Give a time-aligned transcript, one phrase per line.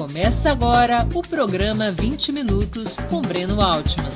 [0.00, 4.08] Começa agora o programa 20 Minutos com Breno Altman.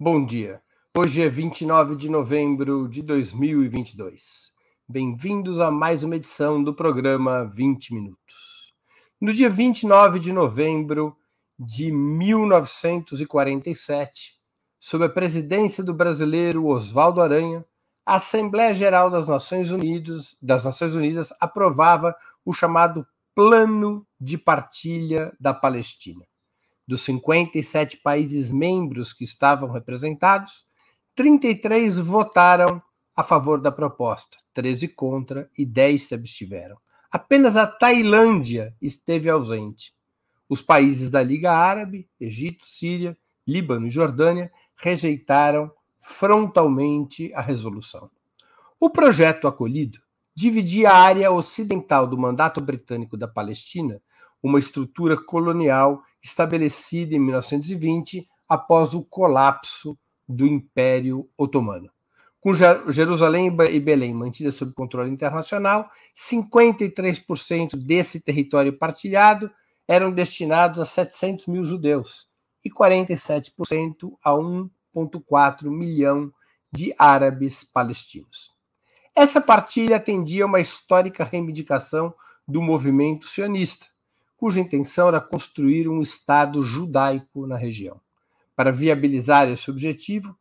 [0.00, 0.62] Bom dia.
[0.96, 4.50] Hoje é 29 de novembro de 2022.
[4.88, 8.72] Bem-vindos a mais uma edição do programa 20 Minutos.
[9.20, 11.14] No dia 29 de novembro
[11.58, 14.38] de 1947,
[14.80, 17.62] sob a presidência do brasileiro Oswaldo Aranha,
[18.06, 25.36] a Assembleia Geral das Nações Unidas, das Nações Unidas aprovava o chamado Plano de Partilha
[25.40, 26.24] da Palestina.
[26.86, 30.64] Dos 57 países membros que estavam representados,
[31.16, 32.80] 33 votaram
[33.14, 36.76] a favor da proposta, 13 contra e 10 se abstiveram.
[37.10, 39.92] Apenas a Tailândia esteve ausente.
[40.48, 45.72] Os países da Liga Árabe, Egito, Síria, Líbano e Jordânia rejeitaram
[46.06, 48.08] frontalmente a resolução.
[48.78, 49.98] O projeto acolhido
[50.32, 54.00] dividia a área ocidental do mandato britânico da Palestina,
[54.40, 59.98] uma estrutura colonial estabelecida em 1920 após o colapso
[60.28, 61.90] do Império Otomano.
[62.38, 69.50] Com Jerusalém e Belém mantidas sob controle internacional, 53% desse território partilhado
[69.88, 72.28] eram destinados a 700 mil judeus
[72.64, 76.32] e 47% a um 1,4 milhão
[76.72, 78.54] de árabes palestinos.
[79.14, 82.14] Essa partilha atendia uma histórica reivindicação
[82.46, 83.86] do movimento sionista,
[84.36, 88.00] cuja intenção era construir um Estado judaico na região.
[88.54, 90.36] Para viabilizar esse objetivo,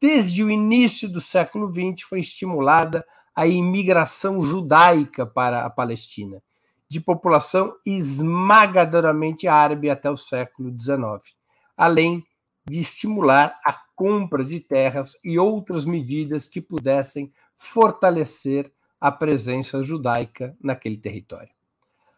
[0.00, 6.42] desde o início do século XX foi estimulada a imigração judaica para a Palestina,
[6.88, 11.34] de população esmagadoramente árabe até o século XIX,
[11.76, 12.24] além
[12.68, 20.56] de estimular a compra de terras e outras medidas que pudessem fortalecer a presença judaica
[20.58, 21.50] naquele território.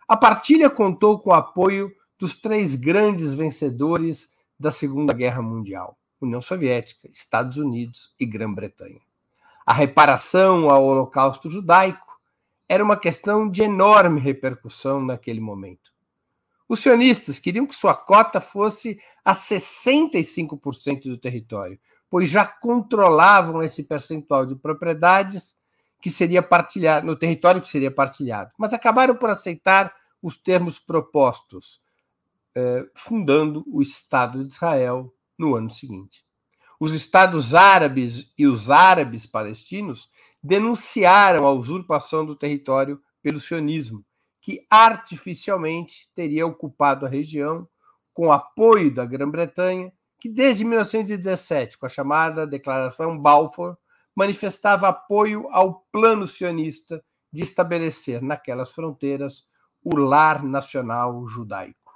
[0.07, 6.41] A partilha contou com o apoio dos três grandes vencedores da Segunda Guerra Mundial: União
[6.41, 9.01] Soviética, Estados Unidos e Grã-Bretanha.
[9.67, 12.17] A reparação ao Holocausto judaico
[12.69, 15.92] era uma questão de enorme repercussão naquele momento.
[16.73, 21.79] Os sionistas queriam que sua cota fosse a 65% do território,
[22.09, 25.55] pois já controlavam esse percentual de propriedades
[26.01, 31.79] que seria partilhado no território que seria partilhado, mas acabaram por aceitar os termos propostos,
[32.55, 36.25] eh, fundando o Estado de Israel no ano seguinte.
[36.81, 40.09] Os estados árabes e os árabes palestinos
[40.43, 44.03] denunciaram a usurpação do território pelo sionismo
[44.43, 47.67] que artificialmente teria ocupado a região
[48.13, 53.77] com apoio da Grã-Bretanha, que desde 1917, com a chamada Declaração Balfour,
[54.15, 57.03] manifestava apoio ao plano sionista
[57.33, 59.47] de estabelecer naquelas fronteiras
[59.83, 61.95] o lar nacional judaico.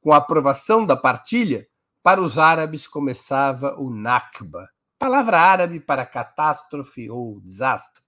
[0.00, 1.68] Com a aprovação da partilha,
[2.02, 4.68] para os árabes começava o Nakba,
[4.98, 8.03] palavra árabe para catástrofe ou desastre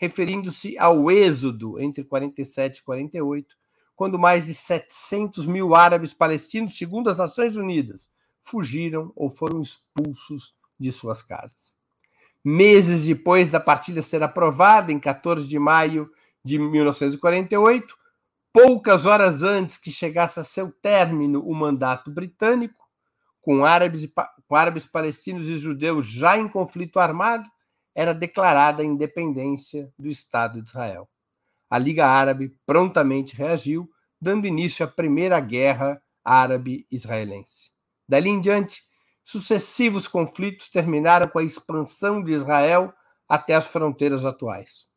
[0.00, 3.54] referindo-se ao êxodo entre 47 e 48,
[3.94, 8.08] quando mais de 700 mil árabes palestinos, segundo as Nações Unidas,
[8.42, 11.76] fugiram ou foram expulsos de suas casas.
[12.42, 16.10] Meses depois da partilha ser aprovada, em 14 de maio
[16.42, 17.94] de 1948,
[18.50, 22.88] poucas horas antes que chegasse a seu término o mandato britânico,
[23.42, 24.08] com árabes,
[24.48, 27.46] com árabes palestinos e judeus já em conflito armado,
[27.94, 31.08] era declarada a independência do Estado de Israel.
[31.68, 33.88] A Liga Árabe prontamente reagiu,
[34.20, 37.70] dando início à Primeira Guerra Árabe-Israelense.
[38.08, 38.82] Dali em diante,
[39.22, 42.92] sucessivos conflitos terminaram com a expansão de Israel
[43.28, 44.88] até as fronteiras atuais.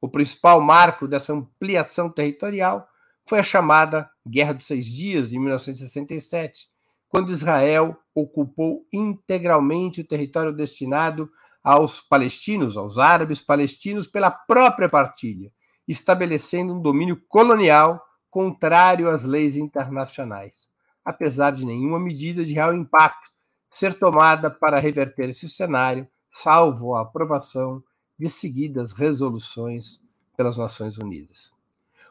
[0.00, 2.88] O principal marco dessa ampliação territorial
[3.28, 6.66] foi a chamada Guerra dos Seis Dias, de 1967,
[7.08, 11.30] quando Israel ocupou integralmente o território destinado
[11.62, 15.52] aos palestinos, aos árabes palestinos, pela própria partilha,
[15.86, 20.68] estabelecendo um domínio colonial contrário às leis internacionais,
[21.04, 23.30] apesar de nenhuma medida de real impacto
[23.70, 27.82] ser tomada para reverter esse cenário, salvo a aprovação
[28.18, 30.02] de seguidas resoluções
[30.36, 31.54] pelas Nações Unidas.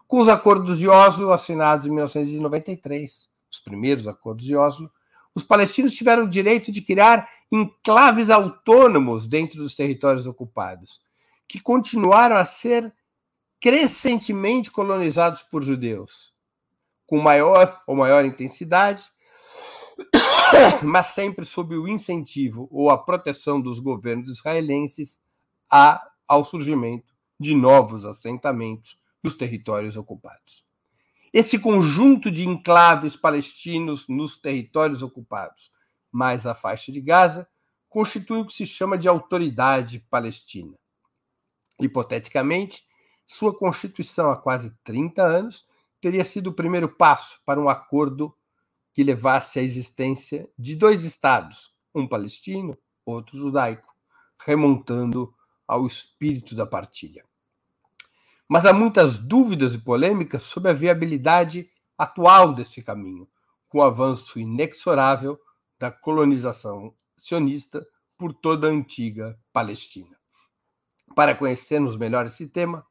[0.07, 4.91] Com os acordos de Oslo assinados em 1993, os primeiros acordos de Oslo,
[5.35, 11.01] os palestinos tiveram o direito de criar enclaves autônomos dentro dos territórios ocupados,
[11.47, 12.93] que continuaram a ser
[13.59, 16.33] crescentemente colonizados por judeus,
[17.05, 19.03] com maior ou maior intensidade,
[20.81, 25.21] mas sempre sob o incentivo ou a proteção dos governos israelenses
[25.69, 30.65] a, ao surgimento de novos assentamentos nos territórios ocupados.
[31.33, 35.71] Esse conjunto de enclaves palestinos nos territórios ocupados,
[36.11, 37.47] mais a faixa de Gaza,
[37.87, 40.77] constitui o que se chama de Autoridade Palestina.
[41.79, 42.83] Hipoteticamente,
[43.25, 45.65] sua constituição há quase 30 anos
[46.01, 48.35] teria sido o primeiro passo para um acordo
[48.93, 53.87] que levasse à existência de dois estados, um palestino, outro judaico,
[54.45, 55.33] remontando
[55.65, 57.23] ao espírito da partilha.
[58.51, 63.25] Mas há muitas dúvidas e polêmicas sobre a viabilidade atual desse caminho,
[63.69, 65.39] com o avanço inexorável
[65.79, 67.81] da colonização sionista
[68.17, 70.17] por toda a antiga Palestina.
[71.15, 72.85] Para conhecermos melhor esse tema,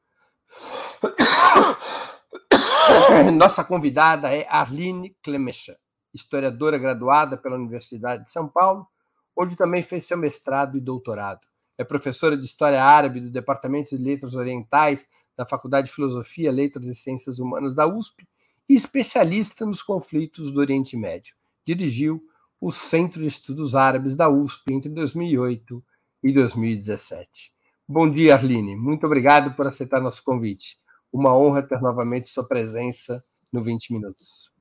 [3.37, 5.77] nossa convidada é Arline Clemecha,
[6.15, 8.89] historiadora graduada pela Universidade de São Paulo,
[9.37, 11.47] onde também fez seu mestrado e doutorado.
[11.77, 15.07] É professora de História Árabe do Departamento de Letras Orientais
[15.41, 18.29] da Faculdade de Filosofia, Letras e Ciências Humanas da USP
[18.69, 21.35] e especialista nos conflitos do Oriente Médio.
[21.65, 22.23] Dirigiu
[22.61, 25.83] o Centro de Estudos Árabes da USP entre 2008
[26.23, 27.55] e 2017.
[27.89, 28.77] Bom dia, Arline.
[28.77, 30.79] Muito obrigado por aceitar nosso convite.
[31.11, 34.53] Uma honra ter novamente sua presença no 20 Minutos.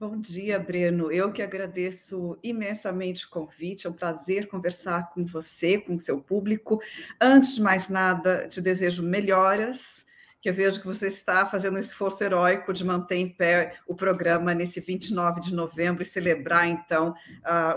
[0.00, 1.12] Bom dia, Breno.
[1.12, 3.86] Eu que agradeço imensamente o convite.
[3.86, 6.80] É um prazer conversar com você, com o seu público.
[7.20, 10.07] Antes de mais nada, te desejo melhoras
[10.40, 13.94] que eu vejo que você está fazendo um esforço heróico de manter em pé o
[13.94, 17.14] programa nesse 29 de novembro e celebrar, então,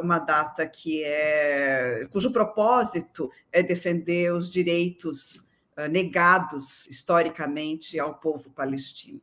[0.02, 8.52] uma data que é cujo propósito é defender os direitos ah, negados historicamente ao povo
[8.52, 9.22] palestino.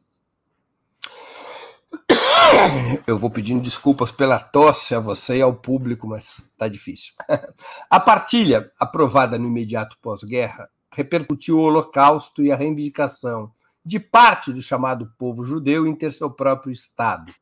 [3.07, 7.15] Eu vou pedindo desculpas pela tosse a você e ao público, mas está difícil.
[7.89, 13.53] A partilha, aprovada no imediato pós-guerra, repercutiu o Holocausto e a reivindicação
[13.85, 17.33] de parte do chamado povo judeu em ter seu próprio Estado.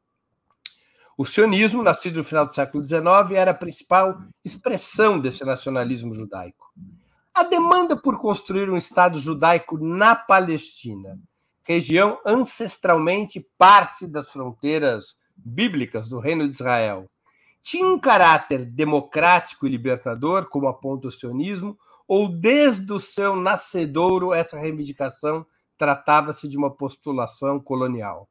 [1.19, 6.71] O sionismo, nascido no final do século XIX, era a principal expressão desse nacionalismo judaico.
[7.35, 11.19] A demanda por construir um Estado judaico na Palestina,
[11.65, 17.11] região ancestralmente parte das fronteiras bíblicas do Reino de Israel,
[17.63, 24.33] tinha um caráter democrático e libertador, como aponta o sionismo, ou desde o seu nascedouro
[24.33, 28.29] essa reivindicação tratava-se de uma postulação colonial?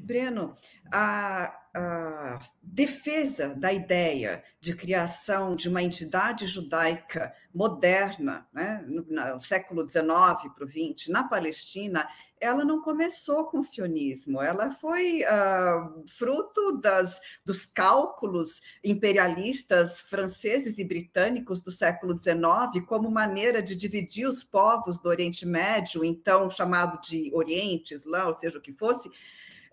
[0.00, 0.56] Breno,
[0.92, 9.40] a, a, defesa da ideia de criação de uma entidade judaica moderna, né, no, no
[9.40, 12.08] século XIX para o XX, na Palestina,
[12.42, 20.76] ela não começou com o sionismo, ela foi uh, fruto das, dos cálculos imperialistas franceses
[20.78, 26.50] e britânicos do século XIX como maneira de dividir os povos do Oriente Médio, então
[26.50, 29.08] chamado de Oriente, Islã, ou seja o que fosse,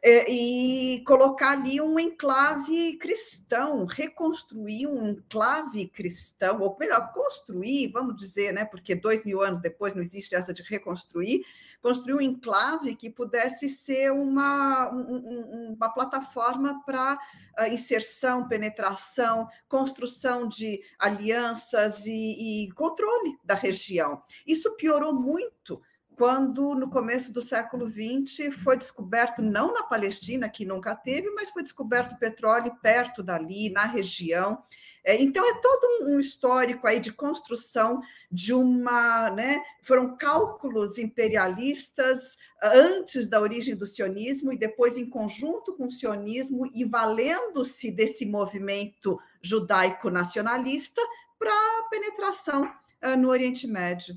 [0.01, 8.16] é, e colocar ali um enclave cristão, reconstruir um enclave cristão, ou melhor, construir, vamos
[8.16, 11.44] dizer, né, porque dois mil anos depois não existe essa de reconstruir,
[11.81, 17.17] construir um enclave que pudesse ser uma, um, uma plataforma para
[17.59, 24.21] uh, inserção, penetração, construção de alianças e, e controle da região.
[24.45, 25.81] Isso piorou muito
[26.19, 31.49] quando no começo do século XX foi descoberto, não na Palestina, que nunca teve, mas
[31.49, 34.61] foi descoberto petróleo perto dali, na região.
[35.03, 38.01] É, então é todo um histórico aí de construção
[38.31, 45.09] de uma, né, foram cálculos imperialistas ah, antes da origem do sionismo e depois em
[45.09, 51.01] conjunto com o sionismo e valendo-se desse movimento judaico nacionalista
[51.37, 54.15] para penetração uh, no Oriente Médio.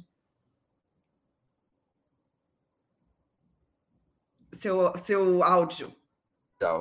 [4.63, 5.95] seu, seu áudio.
[6.59, 6.73] Tá,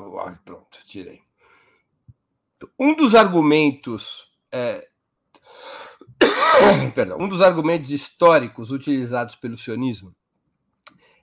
[0.45, 1.21] pronto, tirei.
[2.77, 4.31] Um dos argumentos.
[4.51, 4.87] É...
[6.93, 10.15] Perdão, um dos argumentos históricos utilizados pelo sionismo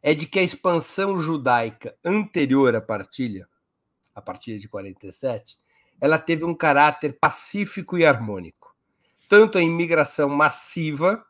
[0.02, 3.48] é de que a expansão judaica anterior à partilha,
[4.14, 5.56] a partir de 47,
[6.00, 8.74] ela teve um caráter pacífico e harmônico.
[9.28, 11.24] Tanto a imigração massiva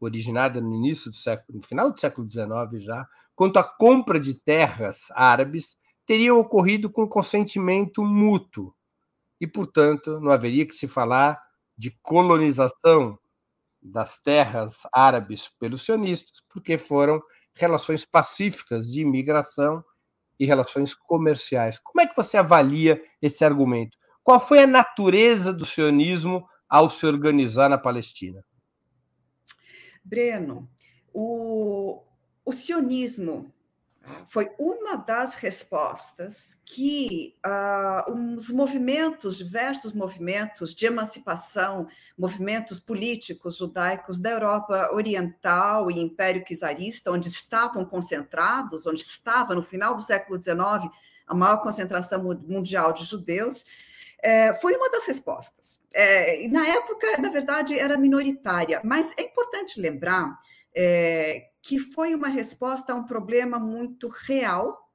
[0.00, 4.34] originada no início do século, no final do século XIX já, quanto a compra de
[4.34, 8.74] terras árabes teriam ocorrido com consentimento mútuo
[9.40, 11.40] e, portanto, não haveria que se falar
[11.76, 13.18] de colonização
[13.80, 17.22] das terras árabes pelos sionistas, porque foram
[17.54, 19.84] relações pacíficas de imigração
[20.38, 21.78] e relações comerciais.
[21.78, 23.96] Como é que você avalia esse argumento?
[24.22, 28.44] Qual foi a natureza do sionismo ao se organizar na Palestina?
[30.04, 30.68] Breno,
[31.12, 32.02] o,
[32.44, 33.52] o sionismo
[34.28, 44.18] foi uma das respostas que uh, os movimentos, diversos movimentos de emancipação, movimentos políticos judaicos
[44.18, 50.40] da Europa Oriental e Império Czarista, onde estavam concentrados, onde estava no final do século
[50.40, 50.90] XIX
[51.26, 53.64] a maior concentração mundial de judeus,
[54.22, 55.78] é, foi uma das respostas.
[55.92, 60.38] É, na época, na verdade, era minoritária, mas é importante lembrar
[60.74, 64.88] é, que foi uma resposta a um problema muito real,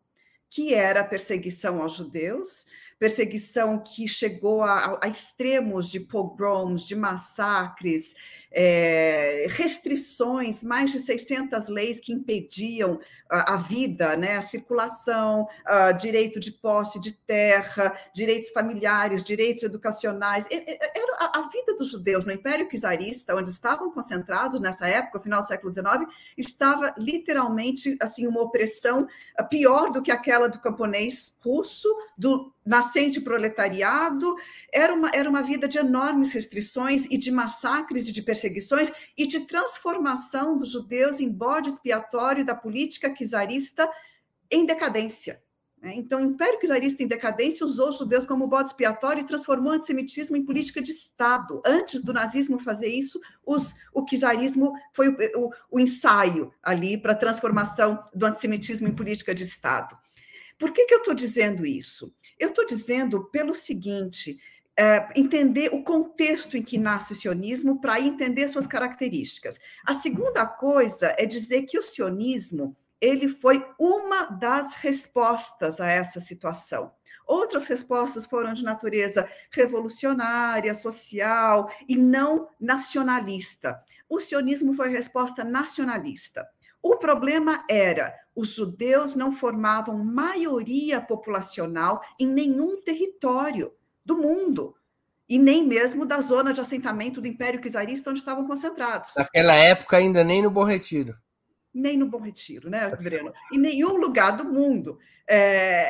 [0.50, 2.66] que era a perseguição aos judeus,
[3.00, 8.14] perseguição que chegou a, a extremos de pogroms, de massacres,
[8.54, 15.92] é, restrições, mais de 600 leis que impediam a, a vida, né, a circulação, a
[15.92, 20.48] direito de posse de terra, direitos familiares, direitos educacionais.
[20.52, 25.48] Era a, vida dos judeus no Império Czarista, onde estavam concentrados nessa época, final do
[25.48, 26.06] século XIX,
[26.38, 29.08] estava literalmente assim uma opressão
[29.50, 34.36] pior do que aquela do camponês russo, do nascente proletariado,
[34.72, 38.43] era uma, era uma vida de enormes restrições e de massacres e de perseguições
[39.18, 43.90] e de transformação dos judeus em bode expiatório da política czarista
[44.50, 45.42] em decadência.
[45.84, 45.96] Né?
[45.96, 49.76] Então, o Império Czarista em decadência usou os judeus como bode expiatório e transformou o
[49.76, 51.62] antissemitismo em política de Estado.
[51.66, 57.12] Antes do nazismo fazer isso, os, o czarismo foi o, o, o ensaio ali para
[57.12, 59.98] a transformação do antissemitismo em política de Estado.
[60.58, 62.16] Por que, que eu estou dizendo isso?
[62.40, 64.40] Eu estou dizendo pelo seguinte:
[64.78, 69.60] é, entender o contexto em que nasce o sionismo para entender suas características.
[69.86, 76.20] A segunda coisa é dizer que o sionismo ele foi uma das respostas a essa
[76.20, 76.92] situação.
[77.26, 83.82] Outras respostas foram de natureza revolucionária, social e não nacionalista.
[84.10, 86.48] O sionismo foi resposta nacionalista.
[86.82, 93.72] O problema era os judeus não formavam maioria populacional em nenhum território
[94.06, 94.76] do mundo,
[95.28, 99.14] e nem mesmo da zona de assentamento do Império Czarista onde estavam concentrados.
[99.18, 101.16] Naquela época ainda nem no Bom Retiro.
[101.74, 103.34] Nem no Bom Retiro, né, Breno?
[103.52, 105.00] Em nenhum lugar do mundo.
[105.28, 105.90] É,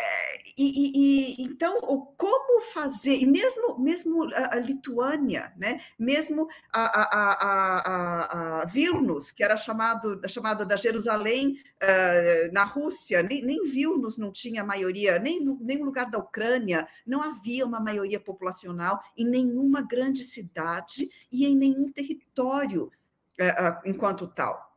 [0.57, 0.91] e,
[1.39, 1.81] e, então,
[2.15, 5.81] como fazer, e mesmo, mesmo a, Lituânia, né?
[5.97, 13.23] mesmo a, a, a, a, Vilnius, que era chamado, chamada da Jerusalém uh, na Rússia,
[13.23, 18.19] nem, nem Vilnius não tinha maioria, nem nenhum lugar da Ucrânia não havia uma maioria
[18.19, 22.91] populacional em nenhuma grande cidade e em nenhum território
[23.39, 24.72] uh, uh, enquanto tal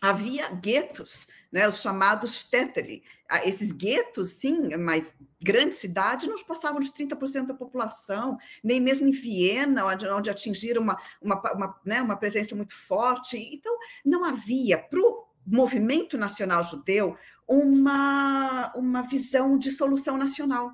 [0.00, 3.02] havia guetos, né, os chamados teteli.
[3.28, 9.06] Ah, esses guetos, sim, mas grande cidade, não passavam de 30% da população, nem mesmo
[9.06, 13.36] em Viena, onde, onde atingiram uma, uma, uma, né, uma presença muito forte.
[13.36, 17.16] Então, não havia, para o movimento nacional judeu,
[17.46, 20.72] uma, uma visão de solução nacional,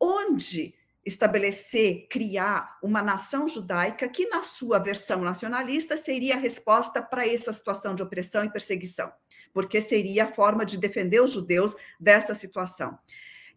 [0.00, 0.74] onde
[1.06, 7.52] estabelecer, criar uma nação judaica que, na sua versão nacionalista, seria a resposta para essa
[7.52, 9.12] situação de opressão e perseguição,
[9.54, 12.98] porque seria a forma de defender os judeus dessa situação.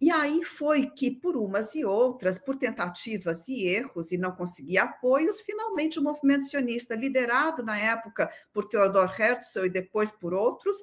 [0.02, 4.84] E aí foi que, por umas e outras, por tentativas e erros, e não conseguia
[4.84, 10.78] apoios, finalmente o movimento sionista, liderado na época por Theodor Herzl e depois por outros,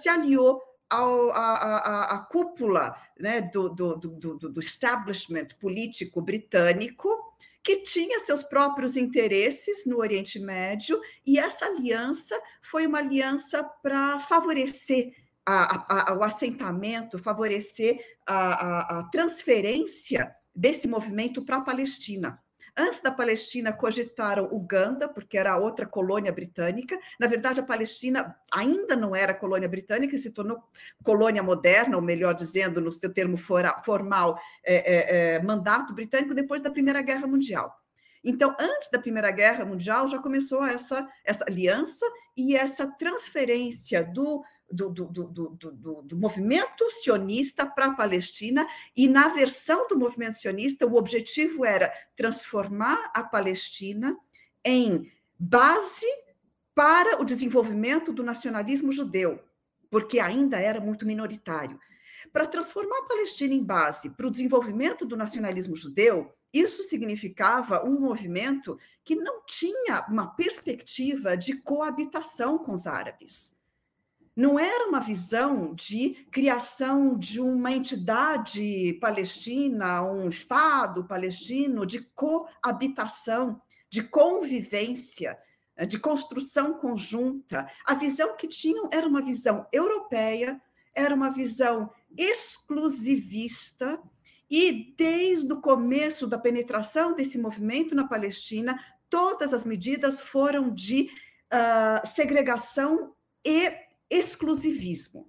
[0.00, 7.08] se aliou ao, a, a, a, cúpula né, do, do, do, do establishment político britânico,
[7.62, 14.20] que tinha seus próprios interesses no Oriente Médio, e essa aliança foi uma aliança para
[14.20, 15.14] favorecer
[15.46, 22.41] a, a, o assentamento, favorecer a, a transferência desse movimento para a Palestina.
[22.74, 26.98] Antes da Palestina, cogitaram Uganda, porque era outra colônia britânica.
[27.20, 30.62] Na verdade, a Palestina ainda não era colônia britânica, se tornou
[31.04, 36.62] colônia moderna, ou melhor dizendo, no seu termo formal, é, é, é, mandato britânico, depois
[36.62, 37.78] da Primeira Guerra Mundial.
[38.24, 44.42] Então, antes da Primeira Guerra Mundial, já começou essa, essa aliança e essa transferência do,
[44.72, 50.86] do, do, do, do, movimento sionista para a Palestina, e na versão do movimento sionista,
[50.86, 54.16] o objetivo era transformar a Palestina
[54.64, 56.06] em base
[56.74, 59.40] para o desenvolvimento do nacionalismo judeu,
[59.90, 61.78] porque ainda era muito minoritário.
[62.32, 68.00] Para transformar a Palestina em base para o desenvolvimento do nacionalismo judeu, isso significava um
[68.00, 73.54] movimento que não tinha uma perspectiva de coabitação com os árabes
[74.34, 83.60] não era uma visão de criação de uma entidade palestina, um Estado palestino, de coabitação,
[83.90, 85.38] de convivência
[85.76, 87.68] eh, de construção conjunta.
[87.84, 90.60] A visão que tinham era uma visão europeia,
[90.94, 93.98] era uma visão exclusivista,
[94.50, 101.10] e desde o começo da penetração desse movimento na Palestina, todas as medidas foram de
[101.50, 103.72] uh, segregação e
[104.12, 105.26] exclusivismo.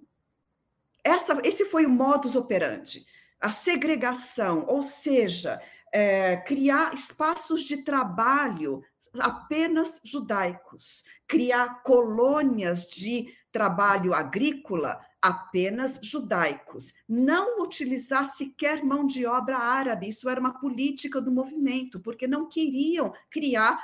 [1.02, 3.06] Essa, esse foi o modus operandi.
[3.40, 5.60] A segregação, ou seja,
[5.92, 8.82] é, criar espaços de trabalho
[9.18, 19.56] apenas judaicos, criar colônias de trabalho agrícola apenas judaicos, não utilizar sequer mão de obra
[19.56, 23.82] árabe, isso era uma política do movimento, porque não queriam criar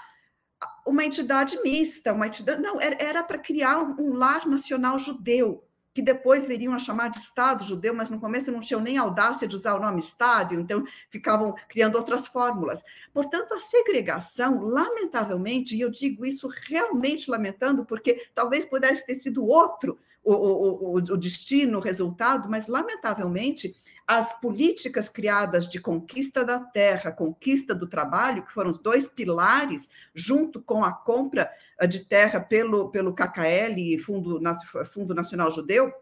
[0.86, 6.46] uma entidade mista, uma entidade, não, era para criar um lar nacional judeu, que depois
[6.46, 9.74] viriam a chamar de Estado judeu, mas no começo não tinham nem audácia de usar
[9.74, 12.82] o nome Estado, então ficavam criando outras fórmulas.
[13.12, 19.44] Portanto, a segregação, lamentavelmente, e eu digo isso realmente lamentando, porque talvez pudesse ter sido
[19.44, 23.74] outro o, o, o, destino, o resultado, mas, lamentavelmente,
[24.10, 29.88] as políticas criadas de conquista da terra, conquista do trabalho, que foram os dois pilares,
[30.12, 31.48] junto com a compra
[31.78, 34.40] eh, de terra pelo, pelo KKL, Fundo,
[34.86, 35.92] Fundo Nacional Judeu,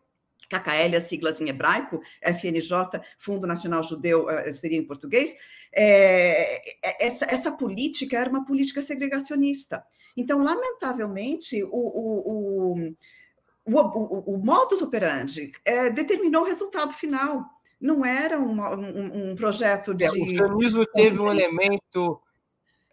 [0.49, 5.37] KKL, as siglas em hebraico, FNJ, Fundo Nacional Judeu, eh, seria em português,
[5.71, 9.85] é, essa, essa política era uma política segregacionista.
[10.17, 12.89] Então, lamentavelmente, o
[13.69, 17.58] o, o, o modus operandi é, determinou o resultado final.
[17.81, 20.05] Não era um, um, um projeto de.
[20.05, 22.21] É, o sionismo teve um elemento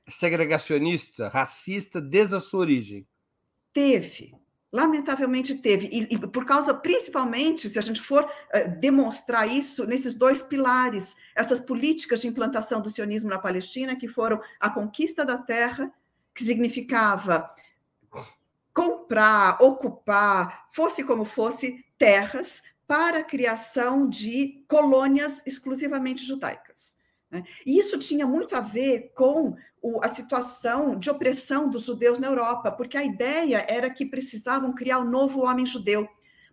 [0.08, 3.08] segregacionista, racista, desde a sua origem.
[3.74, 4.34] Teve.
[4.72, 10.16] Lamentavelmente teve, e, e, por causa, principalmente, se a gente for uh, demonstrar isso nesses
[10.16, 15.38] dois pilares, essas políticas de implantação do sionismo na Palestina, que foram a conquista da
[15.38, 15.92] terra,
[16.34, 17.50] que significava
[18.74, 26.96] comprar, ocupar, fosse como fosse, terras para a criação de colônias exclusivamente judaicas.
[27.30, 27.44] Né?
[27.66, 29.56] E isso tinha muito a ver com
[30.02, 35.00] a situação de opressão dos judeus na Europa, porque a ideia era que precisavam criar
[35.00, 36.08] um novo homem judeu,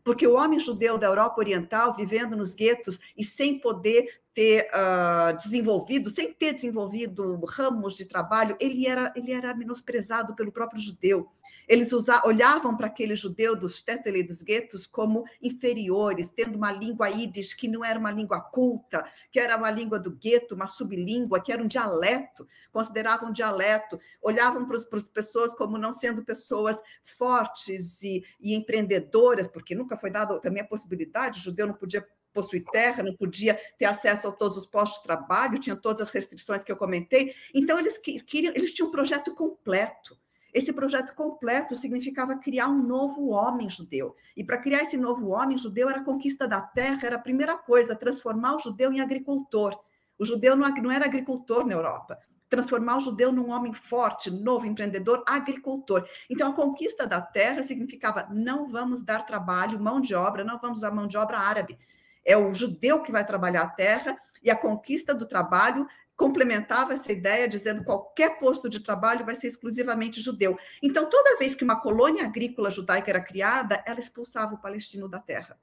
[0.05, 5.37] porque o homem judeu da Europa Oriental, vivendo nos guetos e sem poder ter uh,
[5.37, 11.31] desenvolvido, sem ter desenvolvido ramos de trabalho, ele era, ele era menosprezado pelo próprio judeu.
[11.69, 11.91] Eles
[12.25, 17.69] olhavam para aquele judeu dos Tetele dos guetos como inferiores, tendo uma língua ídis que
[17.69, 21.63] não era uma língua culta, que era uma língua do gueto, uma sublíngua, que era
[21.63, 26.81] um dialeto, consideravam um dialeto, olhavam para as pessoas como não sendo pessoas
[27.19, 32.07] fortes e, e empreendedoras, porque nunca foi dada também a possibilidade, o judeu não podia
[32.33, 36.11] possuir terra, não podia ter acesso a todos os postos de trabalho, tinha todas as
[36.11, 37.35] restrições que eu comentei.
[37.55, 40.19] Então, eles queriam, eles tinham um projeto completo.
[40.53, 44.15] Esse projeto completo significava criar um novo homem judeu.
[44.37, 47.57] E para criar esse novo homem judeu, era a conquista da terra, era a primeira
[47.57, 49.79] coisa, transformar o judeu em agricultor.
[50.19, 52.19] O judeu não era agricultor na Europa.
[52.51, 56.07] Transformar o judeu num homem forte, novo, empreendedor, agricultor.
[56.29, 60.83] Então, a conquista da terra significava não vamos dar trabalho, mão de obra, não vamos
[60.83, 61.79] dar mão de obra árabe.
[62.23, 65.87] É o judeu que vai trabalhar a terra e a conquista do trabalho
[66.23, 70.57] complementava essa ideia dizendo que qualquer posto de trabalho vai ser exclusivamente judeu.
[70.81, 75.19] Então, toda vez que uma colônia agrícola judaica era criada, ela expulsava o palestino da
[75.19, 75.59] terra.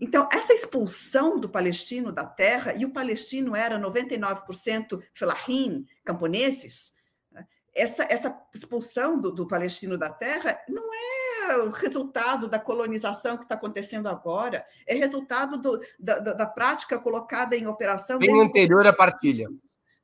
[0.00, 6.94] Então, essa expulsão do palestino da terra, e o palestino era 99% felahim, camponeses,
[7.30, 13.36] né, essa, essa expulsão do, do palestino da terra não é o resultado da colonização
[13.36, 18.18] que está acontecendo agora, é resultado do, da, da, prática colocada em operação.
[18.18, 19.48] Bem anterior à partilha.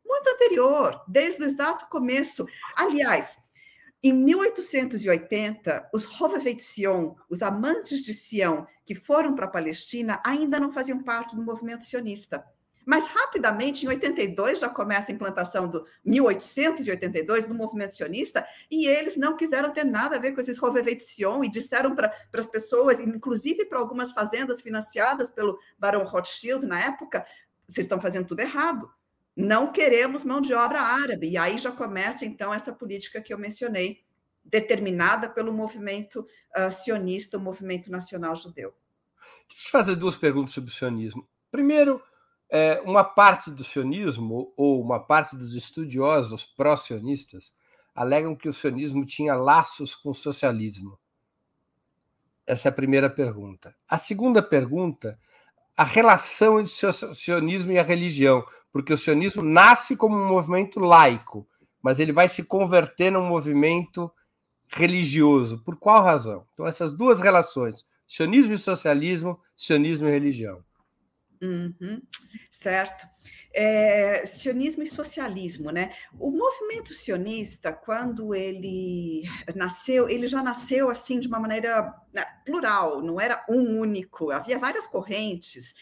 [0.04, 2.46] Muito anterior, desde o exato começo.
[2.76, 3.36] Aliás,
[4.02, 10.60] em 1880, os Hovevei Sion, os amantes de Sião que foram para a Palestina, ainda
[10.60, 12.44] não faziam parte do movimento sionista.
[12.86, 19.16] Mas rapidamente, em 82, já começa a implantação do 1882 do movimento sionista, e eles
[19.16, 22.46] não quiseram ter nada a ver com esses Rovevei de Sion e disseram para as
[22.46, 27.26] pessoas, inclusive para algumas fazendas financiadas pelo Barão Rothschild na época,
[27.66, 28.88] vocês estão fazendo tudo errado.
[29.36, 31.28] Não queremos mão de obra árabe.
[31.28, 34.04] E aí já começa, então, essa política que eu mencionei,
[34.44, 36.24] determinada pelo movimento
[36.56, 38.72] uh, sionista, o movimento nacional judeu.
[39.48, 41.28] Deixa eu fazer duas perguntas sobre o sionismo.
[41.50, 42.00] Primeiro,
[42.50, 47.54] é, uma parte do sionismo, ou uma parte dos estudiosos pró-sionistas,
[47.94, 50.98] alegam que o sionismo tinha laços com o socialismo.
[52.46, 53.74] Essa é a primeira pergunta.
[53.88, 55.18] A segunda pergunta,
[55.76, 60.78] a relação entre o sionismo e a religião, porque o sionismo nasce como um movimento
[60.78, 61.48] laico,
[61.82, 64.12] mas ele vai se converter num movimento
[64.68, 65.62] religioso.
[65.64, 66.46] Por qual razão?
[66.52, 70.62] Então, essas duas relações, sionismo e socialismo, sionismo e religião.
[71.42, 72.00] Uhum,
[72.50, 73.06] certo.
[73.52, 75.92] É, sionismo e socialismo, né?
[76.18, 83.02] O movimento sionista, quando ele nasceu, ele já nasceu assim de uma maneira né, plural,
[83.02, 85.74] não era um único, havia várias correntes.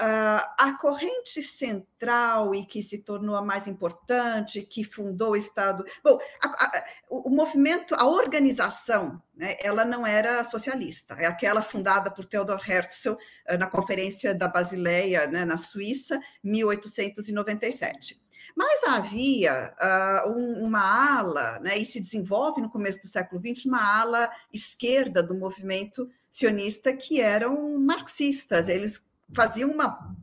[0.00, 5.84] Uh, a corrente central e que se tornou a mais importante, que fundou o Estado.
[6.04, 12.12] Bom, a, a, o movimento, a organização, né, ela não era socialista, é aquela fundada
[12.12, 18.22] por Theodor Herzl uh, na Conferência da Basileia, né, na Suíça, 1897.
[18.54, 23.66] Mas havia uh, um, uma ala, né, e se desenvolve no começo do século XX,
[23.66, 28.68] uma ala esquerda do movimento sionista que eram marxistas.
[28.68, 30.16] Eles faziam uma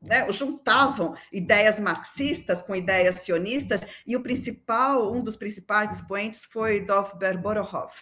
[0.00, 6.80] né, juntavam ideias marxistas com ideias sionistas, e o principal, um dos principais expoentes foi
[6.80, 7.92] Dovber Borohov,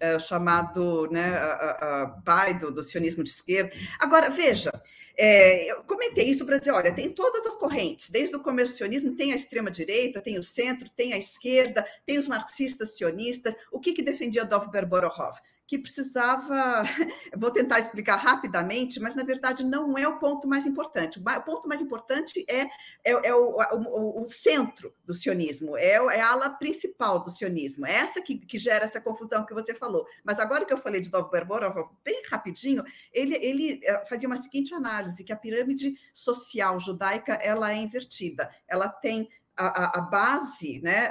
[0.00, 3.70] é, chamado né, a, a, pai do, do, sionismo de esquerda.
[3.98, 4.72] Agora, veja,
[5.16, 9.32] é, eu comentei isso para dizer, olha, tem todas as correntes, desde o sionismo, tem
[9.32, 13.54] a extrema-direita, tem o centro, tem a esquerda, tem os marxistas sionistas.
[13.70, 15.38] O que, que defendia Dovber Borohov?
[15.66, 16.82] Que precisava.
[17.36, 21.18] Vou tentar explicar rapidamente, mas na verdade não é o ponto mais importante.
[21.18, 22.62] O ponto mais importante é,
[23.04, 27.86] é, é o, o, o, centro do sionismo, é, é, a ala principal do sionismo.
[27.86, 30.06] É essa que, que gera essa confusão que você falou.
[30.24, 34.36] Mas agora que eu falei de Dov Berborov, bem rapidinho, ele, ele eh, fazia uma
[34.36, 38.50] seguinte análise: que a pirâmide social judaica ela é invertida.
[38.68, 39.28] Ela tem
[39.68, 41.10] a, a, base, né,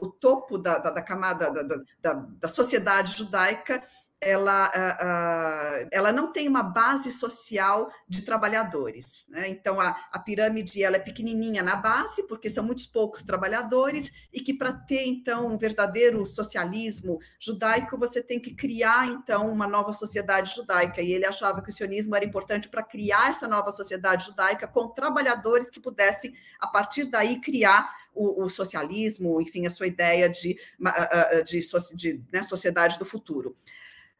[0.00, 1.62] o topo da, da, da camada da,
[2.00, 3.82] da, da, sociedade judaica
[4.26, 9.24] ela, ela não tem uma base social de trabalhadores.
[9.28, 9.48] Né?
[9.48, 14.40] Então, a, a pirâmide ela é pequenininha na base, porque são muitos poucos trabalhadores, e
[14.40, 19.92] que para ter, então, um verdadeiro socialismo judaico, você tem que criar, então, uma nova
[19.92, 21.00] sociedade judaica.
[21.00, 24.88] E ele achava que o sionismo era importante para criar essa nova sociedade judaica com
[24.88, 30.58] trabalhadores que pudessem, a partir daí, criar o, o, socialismo, enfim, a sua ideia de,
[31.44, 33.54] de, de, de né, sociedade do futuro.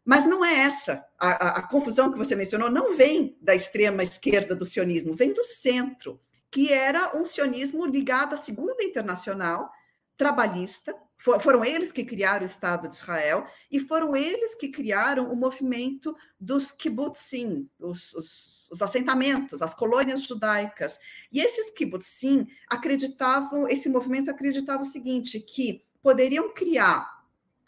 [0.06, 1.04] Mas não é essa.
[1.18, 5.32] A, a, a, confusão que você mencionou não vem da extrema esquerda do sionismo, vem
[5.32, 9.68] do centro, que era um sionismo ligado à Segunda Internacional
[10.16, 10.94] trabalhista.
[11.18, 15.34] For, foram eles que criaram o Estado de Israel e foram eles que criaram o
[15.34, 20.96] movimento dos kibbutzim, os, os, os assentamentos, as colônias judaicas.
[21.32, 27.15] E esses kibbutzim acreditavam, esse movimento acreditava o seguinte, que poderiam criar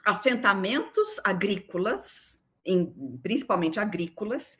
[0.04, 2.86] assentamentos agrícolas, em,
[3.22, 4.58] principalmente agrícolas,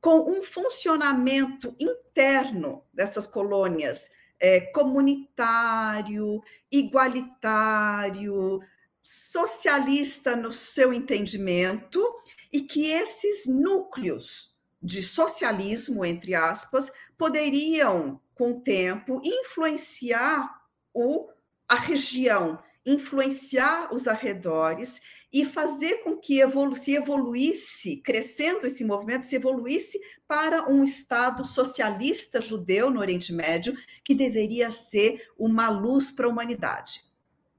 [0.00, 8.60] com um funcionamento interno dessas colônias é, comunitário, igualitário,
[9.02, 12.04] socialista no seu entendimento,
[12.52, 20.62] e que esses núcleos de socialismo, entre aspas, poderiam, com o tempo, influenciar
[20.94, 21.28] o,
[21.68, 22.58] a região
[22.92, 25.00] influenciar os arredores
[25.32, 31.44] e fazer com que evolu se evoluísse, crescendo esse movimento, se evoluísse para um Estado
[31.44, 37.07] socialista judeu no Oriente Médio, que deveria ser uma luz para a humanidade.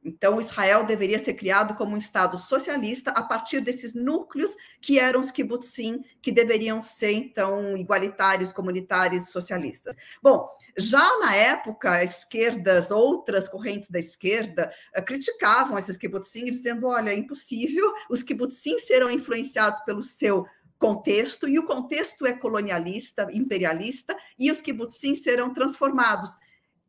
[0.04, 5.20] Então, Israel deveria ser criado como um Estado socialista a partir desses núcleos que eram
[5.20, 9.96] os kibbutzim, que deveriam ser, então, igualitários, comunitários socialistas.
[10.22, 17.12] Bom, já na época, esquerdas, outras correntes da esquerda, eh, criticavam esses kibbutzim, dizendo, olha,
[17.12, 20.46] é impossível, os kibbutzim serão influenciados pelo seu
[20.78, 26.38] contexto, e o contexto é colonialista, imperialista, e os kibbutzim serão transformados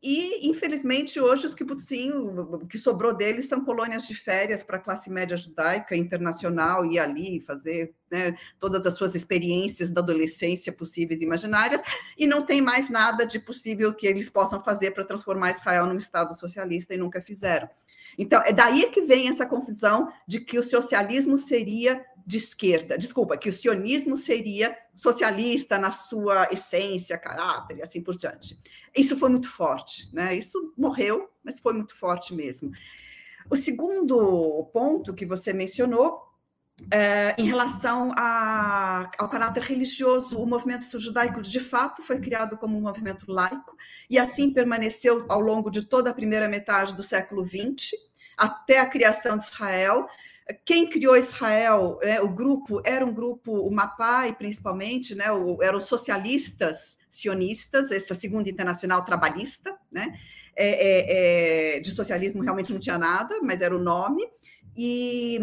[0.03, 4.79] e, infelizmente, hoje os kibbutzim, o que sobrou deles são colônias de férias para a
[4.79, 11.21] classe média judaica internacional ir ali fazer né, todas as suas experiências da adolescência possíveis
[11.21, 11.81] e imaginárias,
[12.17, 15.97] e não tem mais nada de possível que eles possam fazer para transformar Israel num
[15.97, 17.69] Estado socialista e nunca fizeram.
[18.17, 23.37] Então, é daí que vem essa confusão de que o socialismo seria de esquerda, desculpa,
[23.37, 28.57] que o sionismo seria socialista na sua essência, caráter e assim por diante.
[28.95, 30.35] Isso foi muito forte, né?
[30.35, 32.71] Isso morreu, mas foi muito forte mesmo.
[33.49, 36.31] O segundo ponto que você mencionou
[36.89, 42.77] é, em relação a, ao caráter religioso, o movimento judaico de fato foi criado como
[42.77, 43.75] um movimento laico
[44.09, 47.91] e assim permaneceu ao longo de toda a primeira metade do século XX,
[48.37, 50.07] até a criação de Israel.
[50.65, 55.79] Quem criou Israel, né, o grupo, era um grupo, o Mapai principalmente, né, o, eram
[55.79, 60.13] socialistas sionistas, essa segunda internacional trabalhista, né,
[60.55, 64.23] é, é, é, de socialismo realmente não tinha nada, mas era o nome,
[64.75, 65.39] e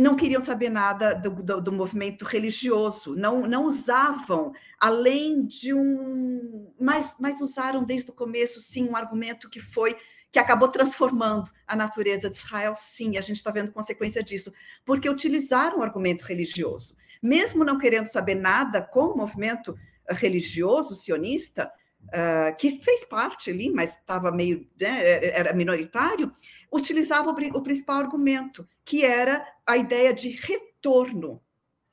[0.00, 6.72] não queriam saber nada do, do, do, movimento religioso, não, não usavam, além de um.
[6.80, 9.96] Mas, mas usaram desde o começo, sim, um argumento que foi.
[10.32, 14.52] Que acabou transformando a natureza de Israel, sim, a gente está vendo consequência disso,
[14.84, 16.96] porque utilizaram o argumento religioso.
[17.22, 19.76] Mesmo não querendo saber nada com o movimento
[20.08, 21.70] religioso sionista,
[22.04, 26.34] uh, que fez parte ali, mas estava meio, né, era minoritário,
[26.72, 31.42] utilizava o, o principal argumento, que era a ideia de retorno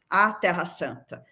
[0.10, 1.26] à Terra Santa.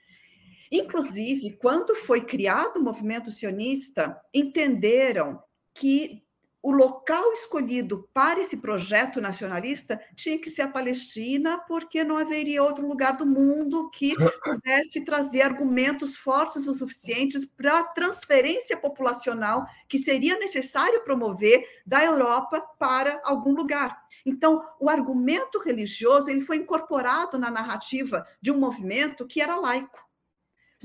[0.71, 5.41] Inclusive, quando foi criado o movimento sionista, entenderam
[5.73, 6.24] que
[6.65, 12.63] o local escolhido para esse projeto nacionalista tinha que ser a Palestina, porque não haveria
[12.63, 19.67] outro lugar do mundo que pudesse trazer argumentos fortes o suficientes para a transferência populacional
[19.87, 24.03] que seria necessário promover da Europa para algum lugar.
[24.25, 30.04] Então, o argumento religioso ele foi incorporado na narrativa de um movimento que era laico.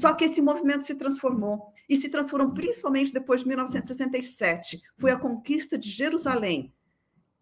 [0.00, 4.82] Só que esse movimento se transformou e se transformou principalmente depois de 1967.
[4.96, 6.72] Foi a conquista de Jerusalém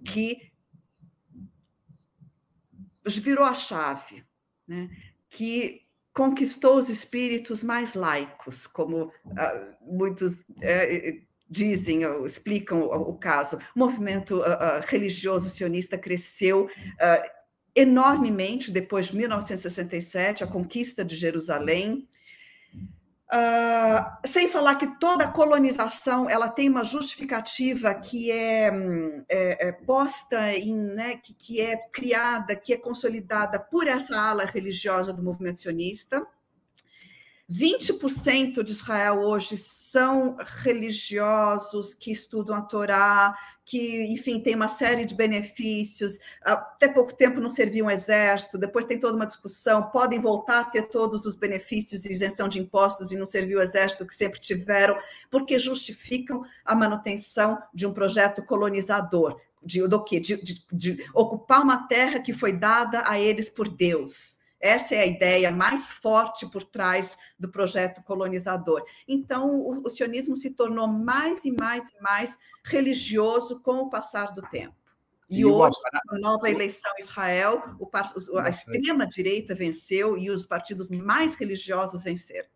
[0.05, 0.51] que
[3.07, 4.25] virou a chave,
[4.67, 4.91] né?
[5.29, 9.13] que conquistou os espíritos mais laicos, como uh,
[9.81, 13.57] muitos uh, dizem, explicam o, o, caso.
[13.77, 16.69] O movimento uh, religioso sionista cresceu
[17.73, 22.09] enormemente depois de 1967, a conquista de Jerusalém,
[23.31, 28.73] Uh, sem falar que toda colonização ela tem uma justificativa que é,
[29.29, 34.47] é, é posta em, né, que, que, é criada, que é consolidada por essa ala
[34.47, 36.27] religiosa do movimento sionista.
[37.51, 43.35] 20% de Israel hoje são religiosos que estudam a Torá,
[43.65, 46.19] que, enfim, tem uma série de benefícios.
[46.43, 50.65] Até pouco tempo não serviam um exército, depois tem toda uma discussão, podem voltar a
[50.65, 54.41] ter todos os benefícios e isenção de impostos e não servir o exército que sempre
[54.41, 54.99] tiveram,
[55.31, 59.41] porque justificam a manutenção de um projeto colonizador.
[59.63, 60.21] De, do quê?
[60.21, 65.01] De, de, de ocupar uma terra que foi dada a eles por Deus essa é
[65.01, 68.85] a ideia mais forte por trás do projeto colonizador.
[69.07, 74.35] Então, o, o sionismo se tornou mais e mais e mais religioso com o passar
[74.35, 74.75] do tempo.
[75.31, 75.77] E, e hoje,
[76.09, 77.63] com a nova eleição em Israel,
[78.43, 82.49] a extrema-direita venceu e os partidos mais religiosos venceram.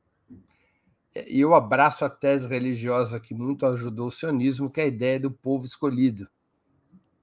[1.14, 5.20] E eu abraço a tese religiosa que muito ajudou o sionismo, que é a ideia
[5.20, 6.26] do povo escolhido.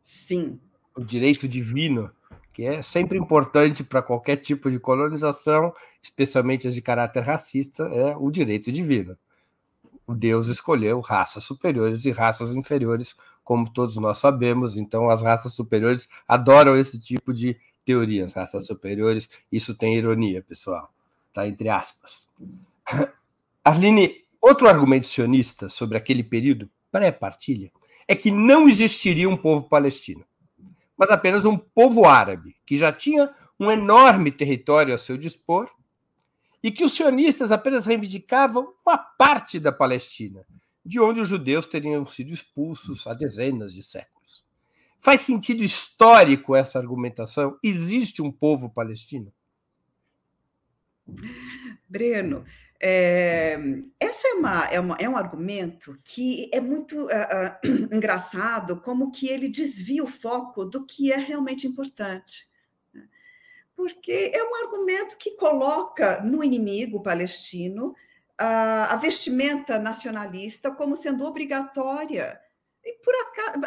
[0.05, 0.59] Sim.
[0.95, 2.13] O direito divino
[2.59, 8.17] que é sempre importante para qualquer tipo de colonização, especialmente as de caráter racista, é
[8.17, 9.17] o direito divino.
[10.05, 15.53] O Deus escolheu raças superiores e raças inferiores, como todos nós sabemos, então as raças
[15.53, 20.91] superiores adoram esse tipo de teorias, raças superiores, isso tem ironia, pessoal,
[21.33, 22.27] tá entre aspas.
[23.63, 27.71] Arline, outro argumento sionista sobre aquele período pré-partilha
[28.05, 30.25] é que não existiria um povo palestino
[30.99, 35.71] mas apenas um povo árabe, que já tinha um enorme território a seu dispor
[36.61, 40.45] e que os sionistas apenas reivindicavam uma parte da Palestina,
[40.85, 44.43] de onde os judeus teriam sido expulsos há dezenas de séculos.
[44.99, 47.57] Faz sentido histórico essa argumentação?
[47.63, 49.31] Existe um povo palestino?
[51.87, 52.43] Breno,
[52.81, 53.57] é,
[53.99, 59.11] essa é, uma, é, uma, é um argumento que é muito uh, uh, engraçado, como
[59.11, 62.47] que ele desvia o foco do que é realmente importante.
[62.93, 63.03] Né?
[63.75, 67.89] Porque é um argumento que coloca no inimigo palestino
[68.39, 72.39] uh, a vestimenta nacionalista como sendo obrigatória.
[72.81, 73.59] E por acaso,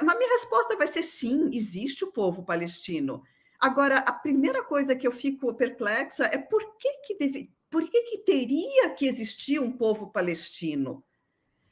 [0.00, 3.22] a minha resposta vai ser sim, existe o povo palestino.
[3.60, 8.02] Agora, a primeira coisa que eu fico perplexa é por que, que deve, por que,
[8.02, 11.04] que teria que existir um povo palestino?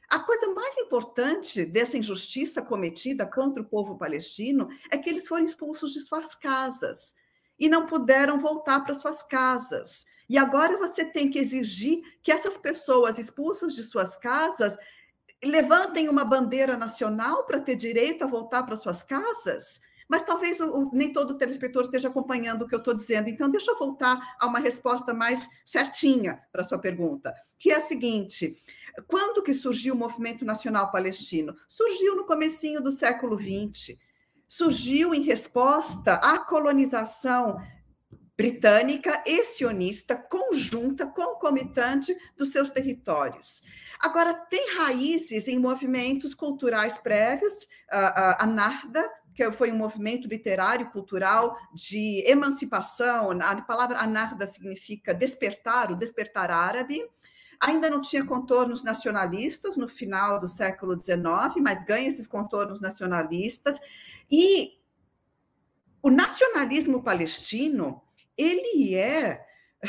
[0.09, 5.45] A coisa mais importante dessa injustiça cometida contra o povo palestino é que eles foram
[5.45, 7.13] expulsos de suas casas
[7.57, 10.03] e não puderam voltar para suas casas.
[10.27, 14.77] E agora você tem que exigir que essas pessoas expulsas de suas casas
[15.41, 19.79] levantem uma bandeira nacional para ter direito a voltar para suas casas?
[20.13, 23.29] Mas talvez o, nem todo telespectador esteja acompanhando o que eu estou dizendo.
[23.29, 27.77] Então, deixa eu voltar a uma resposta mais certinha para a sua pergunta, que é
[27.77, 28.55] a seguinte:
[29.07, 31.55] quando que surgiu o movimento nacional palestino?
[31.67, 33.97] Surgiu no comecinho do século XX.
[34.47, 37.59] Surgiu em resposta à colonização
[38.37, 43.63] britânica e sionista conjunta, concomitante dos seus territórios.
[43.99, 50.27] Agora, tem raízes em movimentos culturais prévios, a, a, a Narda, que foi um movimento
[50.27, 53.31] literário, cultural de emancipação.
[53.31, 57.03] A palavra anarda significa despertar, o despertar árabe.
[57.59, 63.79] Ainda não tinha contornos nacionalistas no final do século XIX, mas ganha esses contornos nacionalistas.
[64.29, 64.79] E
[66.01, 68.01] o nacionalismo palestino,
[68.37, 69.45] ele é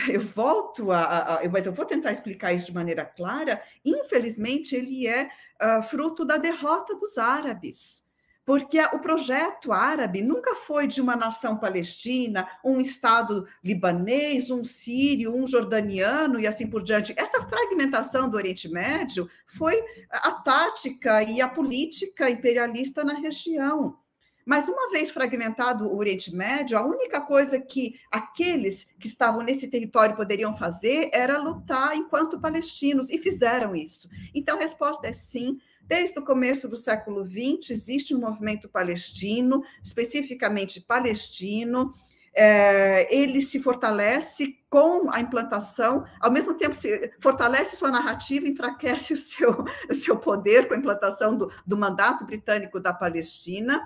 [0.08, 3.62] eu volto a, a, mas eu vou tentar explicar isso de maneira clara.
[3.84, 5.30] Infelizmente, ele é
[5.62, 8.03] uh, fruto da derrota dos árabes
[8.44, 15.34] porque o projeto árabe nunca foi de uma nação palestina, um Estado libanês, um sírio,
[15.34, 17.14] um jordaniano e assim por diante.
[17.16, 23.98] Essa fragmentação do Oriente Médio foi a tática e a política imperialista na região.
[24.44, 29.70] Mas uma vez fragmentado o Oriente Médio, a única coisa que aqueles que estavam nesse
[29.70, 34.08] território poderiam fazer era lutar enquanto palestinos, e fizeram isso.
[34.34, 39.62] Então, a resposta é sim Desde o começo do século XX, existe um movimento palestino,
[39.82, 41.92] especificamente palestino,
[42.34, 49.14] é, ele se fortalece com a implantação, ao mesmo tempo se fortalece sua narrativa, enfraquece
[49.14, 53.80] o seu, o seu poder com a implantação do, do mandato britânico da Palestina.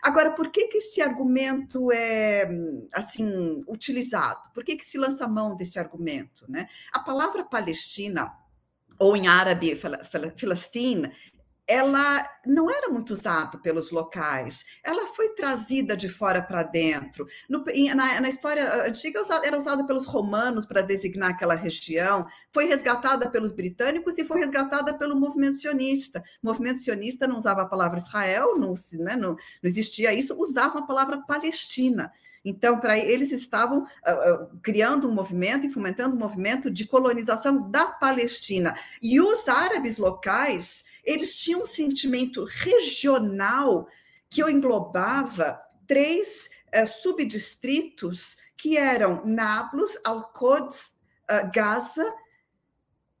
[0.00, 2.48] Agora, por que, que esse argumento é
[2.92, 4.40] assim utilizado?
[4.54, 6.46] Por que, que se lança mão desse argumento?
[6.48, 6.68] Né?
[6.92, 8.32] A palavra Palestina,
[8.98, 9.78] ou em árabe,
[10.36, 11.10] Filastin,
[11.70, 17.28] ela não era muito usada pelos locais, ela foi trazida de fora para dentro.
[17.48, 23.30] No, na, na, história antiga, era usada pelos romanos para designar aquela região, foi resgatada
[23.30, 26.24] pelos britânicos e foi resgatada pelo movimento sionista.
[26.42, 30.80] O movimento sionista não usava a palavra Israel, não, né, não, não existia isso, usava
[30.80, 32.12] a palavra Palestina.
[32.44, 37.70] Então, para eles estavam uh, uh, criando um movimento e fomentando um movimento de colonização
[37.70, 38.74] da Palestina.
[39.00, 43.88] E os árabes locais eles tinham um sentimento regional
[44.28, 50.98] que englobava três uh, subdistritos que eram Nablus, Al-Quds,
[51.30, 52.12] uh, Gaza,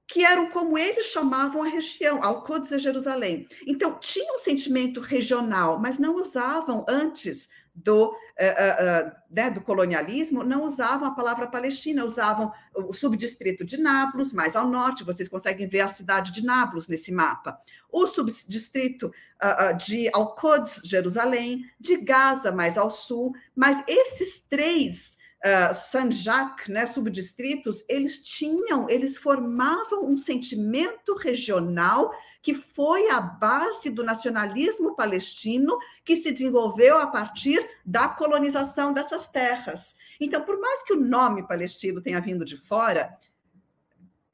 [0.06, 3.48] que eram como eles chamavam a região, Al-Quds e Jerusalém.
[3.66, 10.42] Então, tinha um sentimento regional, mas não usavam antes do, uh, uh, né, do colonialismo
[10.42, 15.66] não usavam a palavra Palestina, usavam o subdistrito de Nablus, mais ao norte, vocês conseguem
[15.66, 17.58] ver a cidade de Nablus nesse mapa.
[17.90, 25.74] O subdistrito uh, de Al-Quds, Jerusalém, de Gaza, mais ao sul, mas esses três uh,
[25.74, 34.02] Saint-Jacques, né, subdistritos, eles tinham, eles formavam um sentimento regional que foi a base do
[34.02, 39.94] nacionalismo palestino que se desenvolveu a partir da colonização dessas terras.
[40.20, 43.16] Então, por mais que o nome palestino tenha vindo de fora,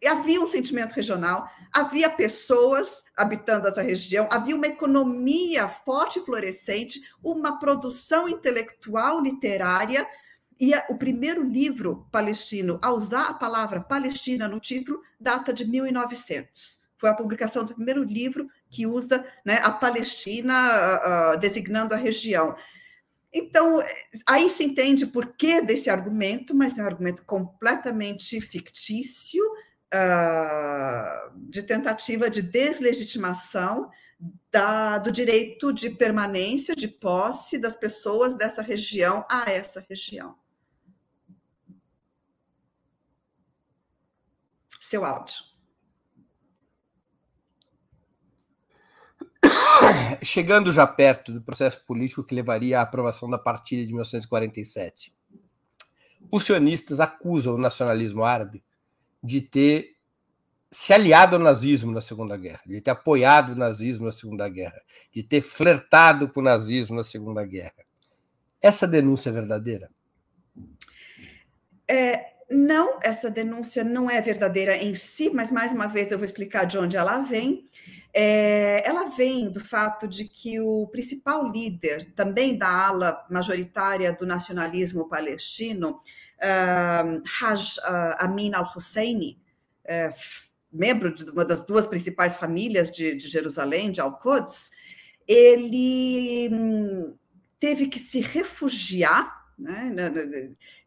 [0.06, 7.00] havia um sentimento regional, havia pessoas habitando essa região, havia uma economia forte e florescente,
[7.22, 10.06] uma produção intelectual literária
[10.58, 16.80] e o primeiro livro palestino a usar a palavra Palestina no título data de 1900.
[16.98, 22.56] Foi a publicação do primeiro livro que usa né, a Palestina designando a região.
[23.32, 23.82] Então,
[24.26, 29.44] aí se entende por que desse argumento, mas é um argumento completamente fictício,
[29.92, 33.90] uh, de tentativa de deslegitimação
[34.50, 40.34] da, do direito de permanência, de posse das pessoas dessa região a essa região.
[44.88, 45.34] Seu áudio.
[50.22, 55.12] Chegando já perto do processo político que levaria à aprovação da partilha de 1947,
[56.30, 58.62] os sionistas acusam o nacionalismo árabe
[59.20, 59.96] de ter
[60.70, 64.80] se aliado ao nazismo na Segunda Guerra, de ter apoiado o nazismo na Segunda Guerra,
[65.12, 67.84] de ter flertado com o nazismo na Segunda Guerra.
[68.62, 69.90] Essa denúncia é verdadeira?
[71.88, 76.24] É, não, essa denúncia não é verdadeira em si, mas mais uma vez eu vou
[76.24, 77.68] explicar de onde ela vem.
[78.14, 84.24] É, ela vem do fato de que o principal líder, também da ala majoritária do
[84.24, 86.00] nacionalismo palestino,
[86.38, 89.38] uh, Haj uh, Amin al-Husseini,
[89.84, 90.14] uh,
[90.72, 94.70] membro de uma das duas principais famílias de, de Jerusalém, de Al-Quds,
[95.26, 97.14] ele hum,
[97.58, 99.90] teve que se refugiar né?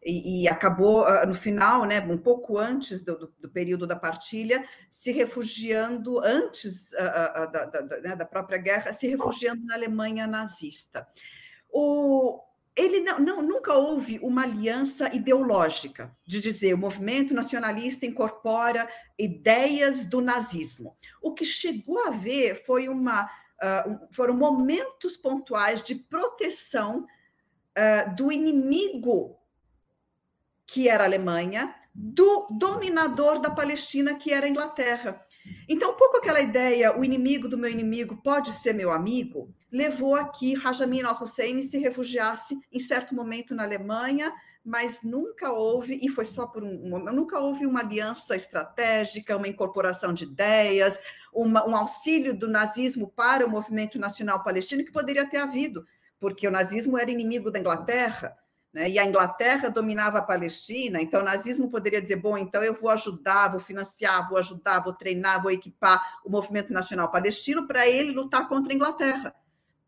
[0.03, 3.95] E, e, acabou ah, no final, né, um pouco antes do, do, do período da
[3.95, 9.75] partilha, se refugiando antes uh, uh, da, da, né, da, própria guerra, se refugiando na
[9.75, 11.07] Alemanha nazista.
[11.71, 12.39] O,
[12.75, 20.05] ele não, não, nunca houve uma aliança ideológica de dizer o movimento nacionalista incorpora ideias
[20.05, 20.95] do nazismo.
[21.21, 27.05] O que chegou a haver foi uma uh, foram momentos pontuais de proteção
[27.79, 29.39] uh, do inimigo
[30.67, 35.19] que era a Alemanha, do dominador da Palestina, que era a Inglaterra.
[35.67, 40.15] Então, um pouco aquela ideia, o inimigo do meu inimigo pode ser meu amigo, levou
[40.15, 44.31] a que Rajamin al-Hussein se refugiasse em certo momento na Alemanha,
[44.63, 49.47] mas nunca houve, e foi só por um momento, nunca houve uma aliança estratégica, uma
[49.47, 50.99] incorporação de ideias,
[51.33, 55.83] uma, um auxílio do nazismo para o movimento nacional palestino que poderia ter havido,
[56.19, 58.37] porque o nazismo era inimigo da Inglaterra,
[58.73, 58.89] né?
[58.89, 62.89] e a Inglaterra dominava a Palestina, então o nazismo poderia dizer: bom, então eu vou
[62.91, 68.11] ajudar, vou financiar, vou ajudar, vou treinar, vou equipar o movimento nacional palestino para ele
[68.11, 69.35] lutar contra a Inglaterra.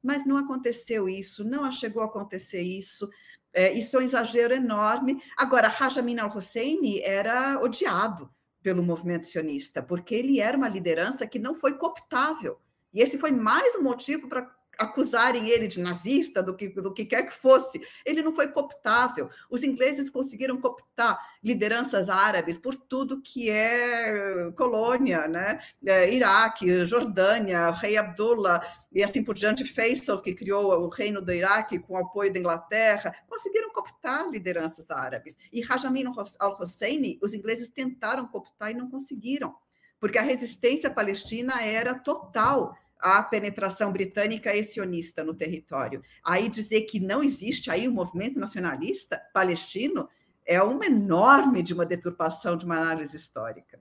[0.02, 3.10] Mas não aconteceu isso, não chegou a acontecer isso.
[3.54, 5.22] É, isso é um exagero enorme.
[5.38, 11.54] Agora, Rajamin al-Hussein era odiado pelo movimento sionista, porque ele era uma liderança que não
[11.54, 12.60] foi cooptável.
[12.94, 14.50] E esse foi mais um motivo para
[14.82, 17.82] acusarem ele de nazista, do que, do que quer que fosse.
[18.06, 19.30] Ele não foi cooptável.
[19.50, 25.60] Os ingleses conseguiram cooptar lideranças árabes por tudo que é colônia, né?
[25.86, 28.62] É, Iraque, Jordânia, o rei Abdullah
[28.92, 32.40] e assim por diante, Faisal, que criou o reino do Iraque com o apoio da
[32.40, 35.38] Inglaterra, conseguiram cooptar lideranças árabes.
[35.52, 36.06] E Rajamin
[36.40, 39.56] al-Hussein, os ingleses tentaram cooptar e não conseguiram,
[40.00, 46.04] porque a resistência palestina era total a penetração britânica e sionista no território.
[46.24, 50.08] Aí dizer que não existe aí um movimento nacionalista palestino
[50.46, 53.80] é uma enorme de uma deturpação de uma análise histórica.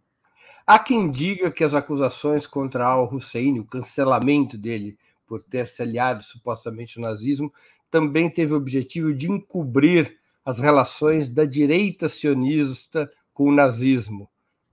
[0.67, 4.97] Há quem diga que as acusações contra Al-Hussein, o cancelamento dele
[5.27, 7.53] por ter se aliado supostamente ao nazismo,
[7.91, 14.29] também teve o objetivo de encobrir as relações da direita sionista com o nazismo,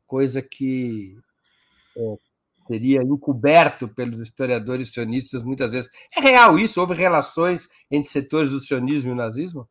[0.06, 1.18] coisa que
[1.96, 2.18] é,
[2.68, 5.90] seria encoberto pelos historiadores sionistas muitas vezes.
[6.16, 6.80] É real isso?
[6.80, 9.68] Houve relações entre setores do sionismo e o nazismo?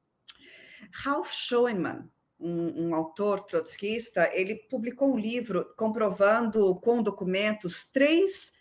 [0.93, 2.09] Ralph Schoenman,
[2.41, 8.53] um, um, autor trotskista, ele publicou um livro comprovando com documentos três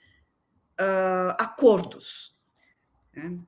[0.79, 2.35] uh, acordos.
[3.13, 3.39] Né?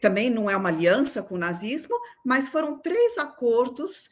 [0.00, 4.10] Também não é uma aliança com o nazismo, mas foram três acordos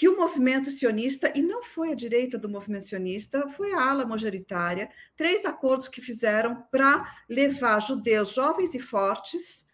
[0.00, 4.06] que o movimento sionista, e não foi a direita do movimento sionista, foi a ala
[4.06, 9.66] majoritária, três acordos que fizeram para levar judeus jovens e fortes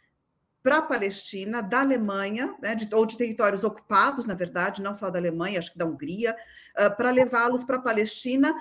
[0.65, 5.11] para a Palestina, da Alemanha, né, de, ou de territórios ocupados, na verdade, não só
[5.11, 6.35] da Alemanha, acho que da Hungria,
[6.73, 8.53] uh, para levá-los para a Palestina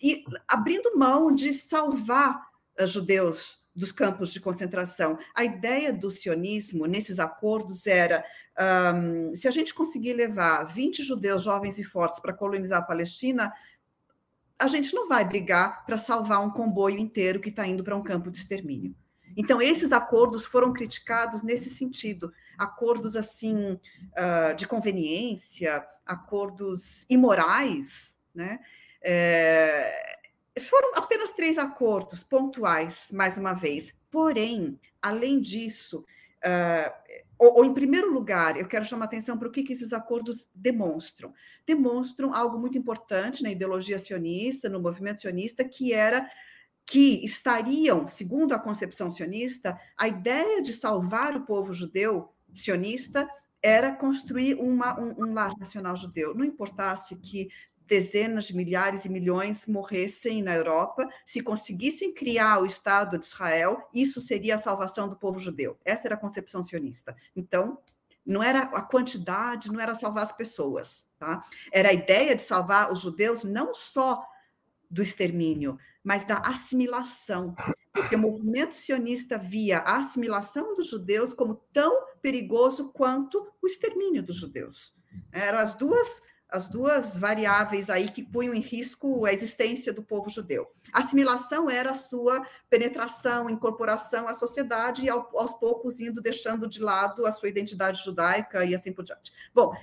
[0.00, 2.46] e abrindo mão de salvar
[2.80, 5.18] uh, judeus dos campos de concentração.
[5.32, 8.24] A ideia do sionismo nesses acordos era:
[8.58, 13.52] um, se a gente conseguir levar 20 judeus jovens e fortes para colonizar a Palestina,
[14.58, 18.02] a gente não vai brigar para salvar um comboio inteiro que está indo para um
[18.02, 18.94] campo de extermínio.
[19.36, 28.58] Então, esses acordos foram criticados nesse sentido, acordos assim uh, de conveniência, acordos imorais, né?
[29.00, 30.18] É,
[30.58, 33.94] foram apenas três acordos pontuais, mais uma vez.
[34.10, 36.04] Porém, além disso,
[36.38, 36.92] uh,
[37.38, 40.48] ou, ou, em primeiro lugar, eu quero chamar atenção para o que, que esses acordos
[40.54, 41.32] demonstram.
[41.64, 46.28] Demonstram algo muito importante na ideologia sionista, no movimento sionista, que era
[46.84, 53.28] que estariam, segundo a concepção sionista, a ideia de salvar o povo judeu sionista
[53.62, 56.34] era construir uma, um, um lar nacional judeu.
[56.34, 57.48] Não importasse que
[57.88, 63.88] dezenas de milhares e milhões morressem na Europa, se conseguissem criar o Estado de Israel,
[63.92, 65.76] isso seria a salvação do povo judeu.
[65.84, 67.16] Essa era a concepção sionista.
[67.34, 67.78] Então,
[68.24, 71.42] não era a quantidade, não era salvar as pessoas, tá?
[71.72, 74.22] Era a ideia de salvar os judeus não só
[74.90, 77.54] do extermínio, mas da assimilação.
[77.92, 84.22] Porque o movimento sionista via a assimilação dos judeus como tão perigoso quanto o extermínio
[84.22, 84.94] dos judeus.
[85.32, 90.30] Eram as duas as duas variáveis aí que punham em risco a existência do povo
[90.30, 90.66] judeu.
[90.92, 96.80] A assimilação era a sua penetração, incorporação à sociedade e aos poucos indo deixando de
[96.80, 99.32] lado a sua identidade judaica e assim por diante.
[99.54, 99.74] Bom,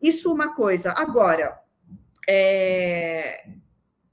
[0.00, 0.92] isso uma coisa.
[0.96, 1.58] Agora,
[2.28, 3.48] é,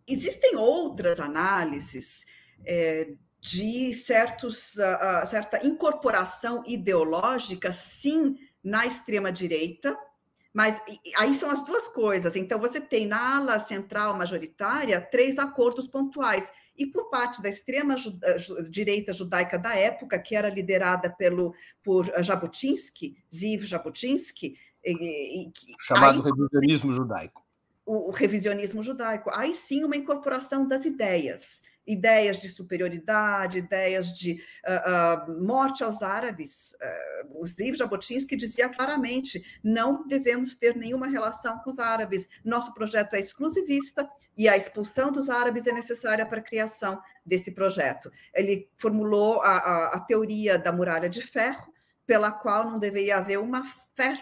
[0.08, 2.26] existem outras análises
[2.66, 9.98] é, de certos, uh, certa incorporação ideológica, sim, na extrema direita,
[10.54, 10.82] mas
[11.18, 12.36] aí são as duas coisas.
[12.36, 16.52] Então, você tem na ala central majoritária três acordos pontuais.
[16.78, 18.38] E por parte da extrema eh,
[18.70, 24.58] direita judaica da época, que era liderada pelo, por Jabotinsky, Ziv Jabotinsky.
[24.86, 27.46] E, Chamado aí, revisionismo judaico.
[27.86, 29.32] O, o revisionismo judaico.
[29.34, 36.04] Aí sim, uma incorporação das ideias ideias de superioridade, ideias de uh, uh, morte aos
[36.04, 36.74] árabes.
[36.74, 42.28] Uh, o Ziv Jabotinsky dizia claramente: não devemos ter nenhuma relação com os árabes.
[42.44, 44.08] Nosso projeto é exclusivista
[44.38, 48.12] e a expulsão dos árabes é necessária para a criação desse projeto.
[48.34, 51.74] Ele formulou a, a, a teoria da muralha de ferro,
[52.06, 53.64] pela qual não deveria haver uma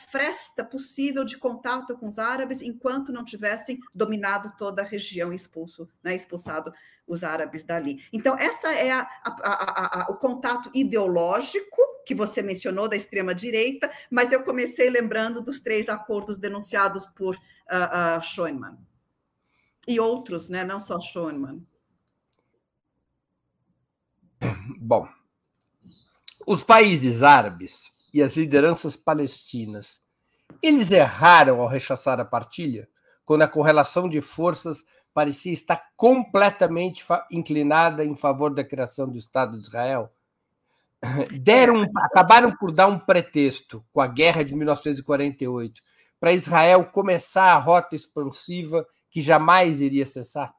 [0.09, 5.89] fresta possível de contato com os árabes enquanto não tivessem dominado toda a região expulso,
[6.01, 6.73] né, expulsado
[7.07, 8.03] os árabes dali.
[8.11, 14.31] Então, essa é a, a, a, o contato ideológico que você mencionou da extrema-direita, mas
[14.31, 18.77] eu comecei lembrando dos três acordos denunciados por uh, uh.
[19.87, 20.63] E outros, né?
[20.63, 21.65] não só Schoenmann.
[24.79, 25.07] Bom,
[26.45, 30.01] os países árabes e as lideranças palestinas,
[30.61, 32.87] eles erraram ao rechaçar a partilha,
[33.25, 34.83] quando a correlação de forças
[35.15, 40.11] parecia estar completamente inclinada em favor da criação do Estado de Israel,
[41.41, 45.81] deram, acabaram por dar um pretexto com a guerra de 1948
[46.19, 50.53] para Israel começar a rota expansiva que jamais iria cessar?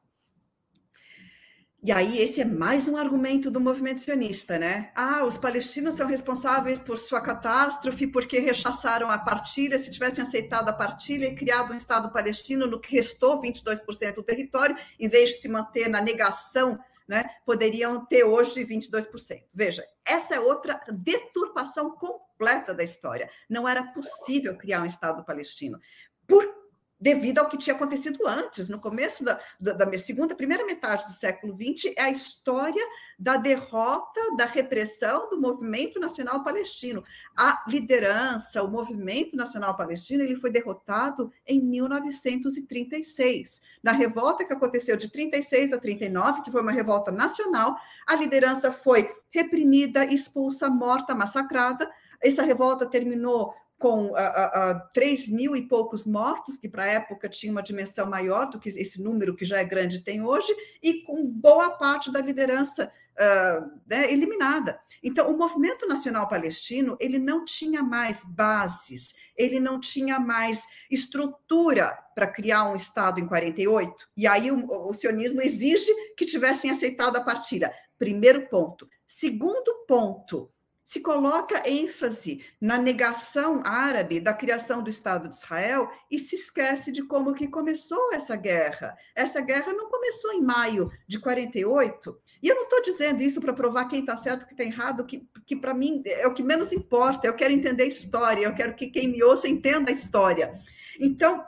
[1.83, 4.91] E aí, esse é mais um argumento do movimento sionista, né?
[4.95, 9.77] Ah, os palestinos são responsáveis por sua catástrofe porque rechaçaram a partilha.
[9.77, 14.23] Se tivessem aceitado a partilha e criado um Estado palestino no que restou 22% do
[14.23, 19.43] território, em vez de se manter na negação, né, poderiam ter hoje 22%.
[19.53, 23.29] Veja, essa é outra deturpação completa da história.
[23.47, 25.79] Não era possível criar um Estado palestino.
[26.27, 26.56] Por
[26.99, 31.13] devido ao que tinha acontecido antes, no começo da, da, da, segunda, primeira metade do
[31.13, 32.83] século XX, é a história
[33.17, 37.03] da derrota, da repressão do movimento nacional palestino.
[37.35, 43.61] A liderança, o movimento nacional palestino, ele foi derrotado em 1936.
[43.83, 47.77] Na revolta que aconteceu de 36 a 39, que foi uma revolta nacional,
[48.07, 51.89] a liderança foi reprimida, expulsa, morta, massacrada.
[52.19, 57.29] Essa revolta terminou com a, a, 3 mil e poucos mortos, que para a época
[57.29, 61.03] tinha uma dimensão maior do que esse número que já é grande tem hoje, e
[61.03, 64.79] com boa parte da liderança uh, né, eliminada.
[65.03, 71.97] Então, o movimento nacional palestino ele não tinha mais bases, ele não tinha mais estrutura
[72.15, 77.17] para criar um Estado em 48, e aí o, o sionismo exige que tivessem aceitado
[77.17, 77.71] a partilha.
[77.99, 78.87] Primeiro ponto.
[79.05, 80.51] Segundo ponto,
[80.87, 86.93] se coloca ênfase na negação árabe da criação do Estado de Israel e se esquece
[86.93, 88.95] de como que começou essa guerra.
[89.13, 92.17] Essa guerra não começou em maio de 48.
[92.41, 95.27] E eu não estou dizendo isso para provar quem está certo quem está errado, que,
[95.45, 97.27] que para mim é o que menos importa.
[97.27, 100.53] Eu quero entender a história, eu quero que quem me ouça entenda a história.
[100.97, 101.45] Então,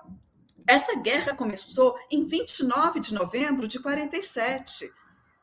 [0.68, 4.92] essa guerra começou em 29 de novembro de 47,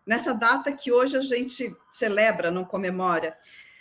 [0.05, 3.35] nessa data que hoje a gente celebra, não comemora.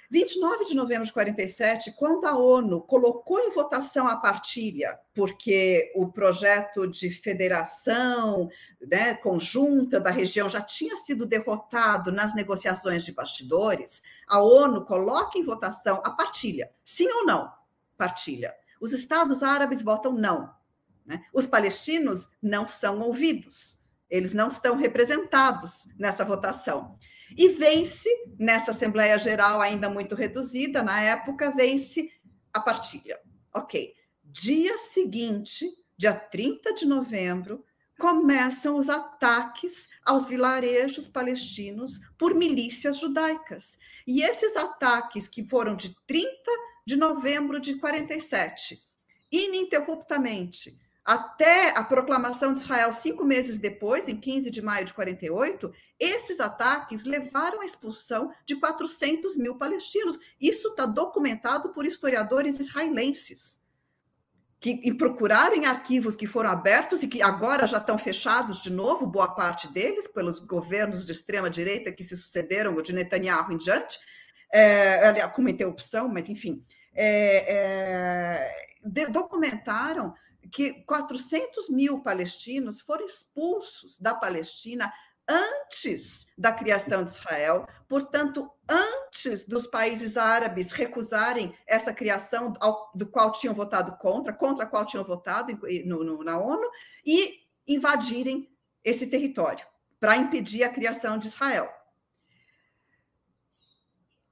[0.09, 6.11] 29 de novembro de 47, quando a ONU colocou em votação a partilha, porque o
[6.11, 8.49] projeto de federação
[8.79, 15.37] né, conjunta da região já tinha sido derrotado nas negociações de bastidores, a ONU coloca
[15.39, 17.51] em votação a partilha, sim ou não?
[17.97, 18.53] Partilha.
[18.79, 20.53] Os Estados árabes votam não.
[21.05, 21.23] Né?
[21.33, 23.79] Os palestinos não são ouvidos,
[24.09, 26.97] eles não estão representados nessa votação.
[27.35, 28.09] E vence,
[28.39, 32.09] nessa Assembleia Geral ainda muito reduzida, na época, vence
[32.53, 33.19] a partilha.
[33.53, 33.93] Ok.
[34.23, 35.65] Dia seguinte,
[35.97, 37.63] dia 30 de novembro,
[37.97, 43.77] começam os ataques aos vilarejos palestinos por milícias judaicas.
[44.05, 46.29] E esses ataques, que foram de 30
[46.85, 48.77] de novembro de 47,
[49.31, 55.71] ininterruptamente, até a proclamação de Israel cinco meses depois, em 15 de maio de 48,
[55.99, 60.17] esses ataques levaram à expulsão de 400 mil palestinos.
[60.41, 63.61] Isso está documentado por historiadores israelenses,
[64.59, 69.05] que procuraram em arquivos que foram abertos e que agora já estão fechados de novo,
[69.05, 73.99] boa parte deles, pelos governos de extrema-direita que se sucederam, o de Netanyahu em diante,
[74.51, 78.49] é, com uma interrupção, mas enfim, é,
[78.87, 80.15] é, documentaram
[80.51, 84.91] que 400 mil palestinos foram expulsos da Palestina
[85.27, 93.07] antes da criação de Israel, portanto, antes dos países árabes recusarem essa criação ao, do
[93.07, 96.69] qual tinham votado contra, contra a qual tinham votado no, no, na ONU,
[97.03, 98.49] e invadirem
[98.83, 99.65] esse território
[99.99, 101.69] para impedir a criação de Israel.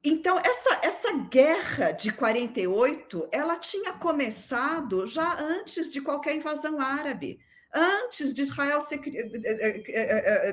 [0.03, 7.39] Então, essa, essa guerra de 48, ela tinha começado já antes de qualquer invasão árabe,
[7.73, 8.99] antes de Israel ser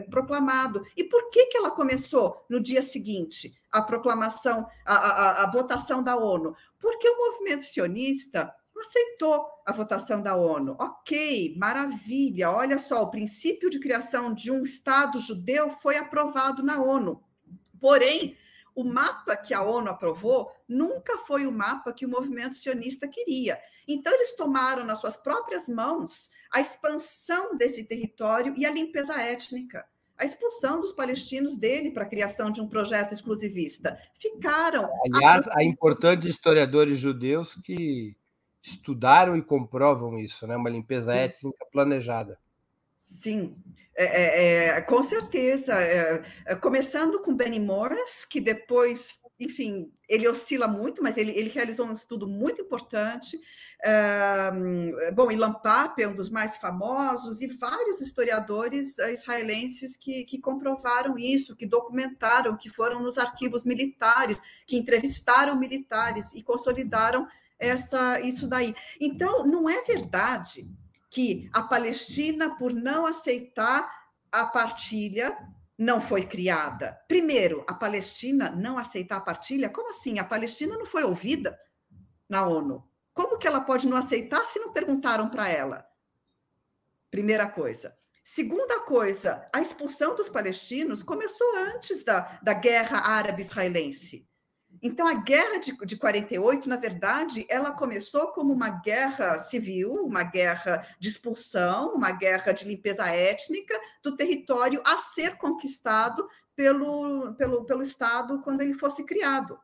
[0.09, 0.87] proclamado.
[0.97, 6.01] E por que, que ela começou no dia seguinte a proclamação, a, a, a votação
[6.01, 6.55] da ONU?
[6.79, 10.77] Porque o movimento sionista aceitou a votação da ONU.
[10.79, 12.51] Ok, maravilha.
[12.51, 17.23] Olha só, o princípio de criação de um Estado judeu foi aprovado na ONU.
[17.81, 18.37] Porém,
[18.75, 23.59] o mapa que a ONU aprovou nunca foi o mapa que o movimento sionista queria.
[23.87, 29.85] Então, eles tomaram nas suas próprias mãos a expansão desse território e a limpeza étnica
[30.21, 33.99] a expulsão dos palestinos dele para a criação de um projeto exclusivista.
[34.19, 34.87] Ficaram.
[35.03, 38.15] Aliás, há importantes historiadores judeus que
[38.63, 40.55] estudaram e comprovam isso, né?
[40.57, 42.39] Uma limpeza étnica planejada.
[43.11, 43.57] Sim,
[43.97, 45.75] é, é, é, com certeza.
[45.75, 51.51] É, é, começando com Benny Morris, que depois, enfim, ele oscila muito, mas ele, ele
[51.51, 53.37] realizou um estudo muito importante.
[53.81, 60.25] Uh, bom, Ilan Pape é um dos mais famosos, e vários historiadores uh, israelenses que,
[60.25, 67.27] que comprovaram isso, que documentaram, que foram nos arquivos militares, que entrevistaram militares e consolidaram
[67.59, 68.75] essa, isso daí.
[69.01, 70.71] Então, não é verdade
[71.11, 73.91] que a Palestina, por não aceitar
[74.31, 75.37] a partilha,
[75.77, 76.99] não foi criada.
[77.09, 79.69] Primeiro, a Palestina não aceitar a partilha?
[79.69, 80.19] Como assim?
[80.19, 81.59] A Palestina não foi ouvida
[82.29, 82.89] na ONU.
[83.13, 85.85] Como que ela pode não aceitar se não perguntaram para ela?
[87.11, 87.97] Primeira coisa.
[88.23, 94.30] Segunda coisa, a expulsão dos palestinos começou antes da, da guerra árabe-israelense.
[94.83, 100.23] Então, a guerra de, de 48, na verdade, ela começou como uma guerra civil, uma
[100.23, 106.27] guerra de expulsão, uma guerra de limpeza étnica do território a ser conquistado
[106.57, 109.59] pelo, pelo, pelo Estado quando ele fosse criado.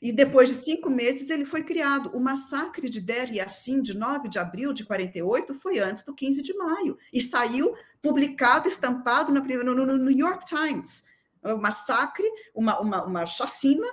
[0.00, 2.10] E depois de cinco meses ele foi criado.
[2.14, 6.42] O massacre de Der Yassin, de 9 de abril de 48, foi antes do 15
[6.42, 6.98] de maio.
[7.12, 11.02] E saiu publicado, estampado no, no, no New York Times.
[11.42, 13.86] Um massacre, uma, uma, uma chacina.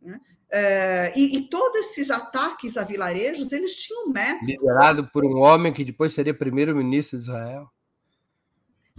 [0.00, 0.20] Né?
[0.50, 4.48] É, e, e, todos esses ataques a vilarejos, eles tinham métodos.
[4.48, 7.70] Liderado por um homem que depois seria primeiro-ministro de Israel.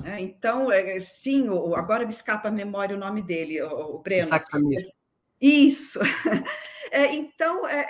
[0.04, 4.24] É, então, é, sim, agora me escapa a memória o nome dele, o, o Breno.
[4.24, 4.94] Exatamente.
[5.40, 6.00] Isso.
[6.94, 7.88] É, então, é,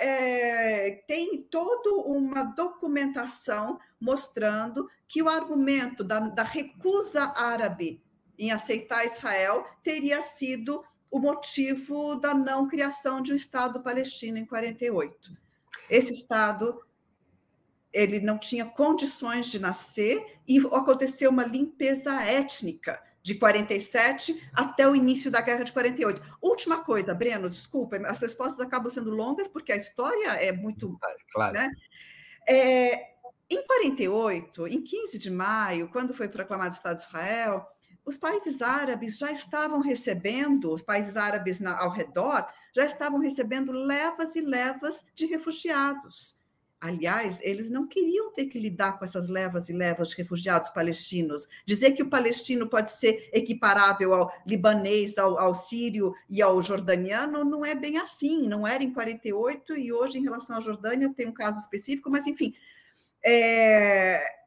[0.86, 8.00] é, tem toda uma documentação mostrando que o argumento da, da, recusa árabe
[8.38, 14.46] em aceitar Israel teria sido o motivo da não criação de um Estado palestino em
[14.46, 15.30] 48.
[15.90, 16.82] Esse Estado
[17.92, 24.96] ele não tinha condições de nascer e aconteceu uma limpeza étnica de 47 até o
[24.96, 26.38] início da guerra de 48.
[26.40, 30.98] Última coisa, Breno, desculpa, as respostas acabam sendo longas porque a história é muito.
[31.30, 31.52] Claro.
[31.52, 31.70] Né?
[32.48, 33.12] É,
[33.50, 37.68] em 48, em 15 de maio, quando foi proclamado o Estado de Israel,
[38.04, 43.72] os países árabes já estavam recebendo, os países árabes na, ao redor, já estavam recebendo
[43.72, 46.36] levas e levas de refugiados.
[46.80, 51.46] Aliás, eles não queriam ter que lidar com essas levas e levas de refugiados palestinos.
[51.64, 57.44] Dizer que o palestino pode ser equiparável ao libanês, ao, ao sírio e ao jordaniano
[57.44, 58.48] não é bem assim.
[58.48, 62.26] Não era em 48 e hoje, em relação à Jordânia, tem um caso específico, mas
[62.26, 62.52] enfim.
[63.24, 64.41] É...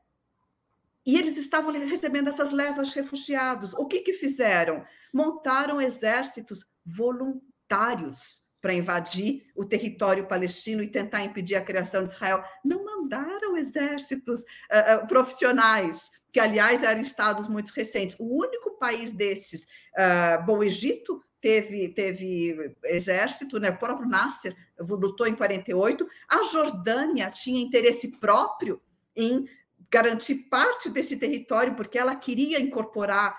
[1.06, 3.74] E eles estavam recebendo essas levas de refugiados.
[3.74, 4.84] O que, que fizeram?
[5.14, 12.44] Montaram exércitos voluntários para invadir o território palestino e tentar impedir a criação de Israel.
[12.64, 18.16] Não mandaram exércitos uh, profissionais, que, aliás, eram estados muito recentes.
[18.20, 23.70] O único país desses, uh, bom, o Egito teve, teve exército, né?
[23.70, 28.82] o próprio Nasser lutou em 48, a Jordânia tinha interesse próprio
[29.16, 29.48] em
[29.96, 33.34] garantir parte desse território, porque ela queria incorporar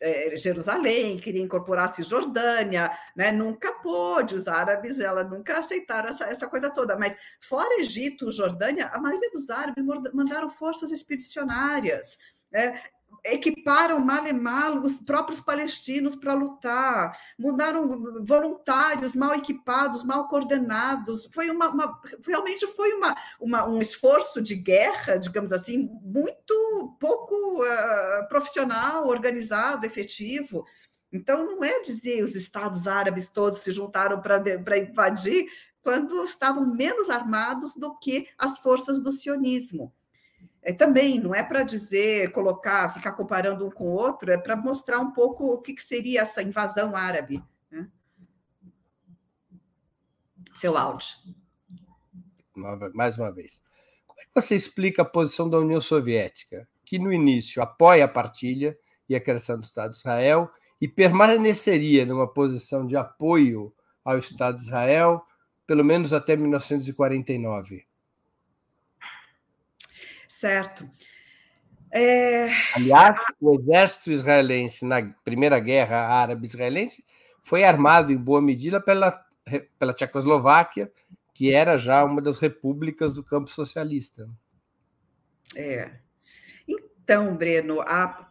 [0.00, 3.32] é, Jerusalém, queria incorporar Cisjordânia, né?
[3.32, 8.86] nunca pôde, os árabes ela nunca aceitaram essa, essa coisa toda, mas fora Egito, Jordânia,
[8.92, 12.16] a maioria dos árabes mandaram forças expedicionárias,
[12.52, 12.80] né?
[13.26, 21.28] Equiparam mal e os próprios palestinos para lutar, mudaram voluntários mal equipados, mal coordenados.
[21.32, 27.34] Foi uma, uma realmente foi uma, uma, um esforço de guerra, digamos assim, muito pouco
[27.62, 30.64] uh, profissional, organizado, efetivo.
[31.12, 35.46] Então, não é dizer os estados árabes todos se juntaram para invadir
[35.82, 39.92] quando estavam menos armados do que as forças do sionismo
[40.66, 44.56] é, também não é para dizer, colocar, ficar comparando um com o outro, é para
[44.56, 47.42] mostrar um pouco o que, que seria essa invasão árabe.
[47.70, 47.88] Né?
[50.54, 51.08] Seu áudio.
[52.94, 53.62] Mais uma vez.
[54.06, 56.66] Como é que você explica a posição da União Soviética?
[56.86, 60.48] que no início apoia a partilha e a criação do Estado de Israel
[60.80, 65.22] e permaneceria numa posição de apoio ao Estado de Israel
[65.66, 67.85] pelo menos até 1949.
[70.38, 70.88] Certo.
[71.90, 72.48] É...
[72.74, 77.02] Aliás, o exército israelense na Primeira Guerra Árabe-Israelense
[77.42, 79.24] foi armado em boa medida pela,
[79.78, 80.92] pela Tchecoslováquia,
[81.32, 84.28] que era já uma das repúblicas do campo socialista.
[85.54, 85.90] É.
[86.68, 88.30] Então, Breno, a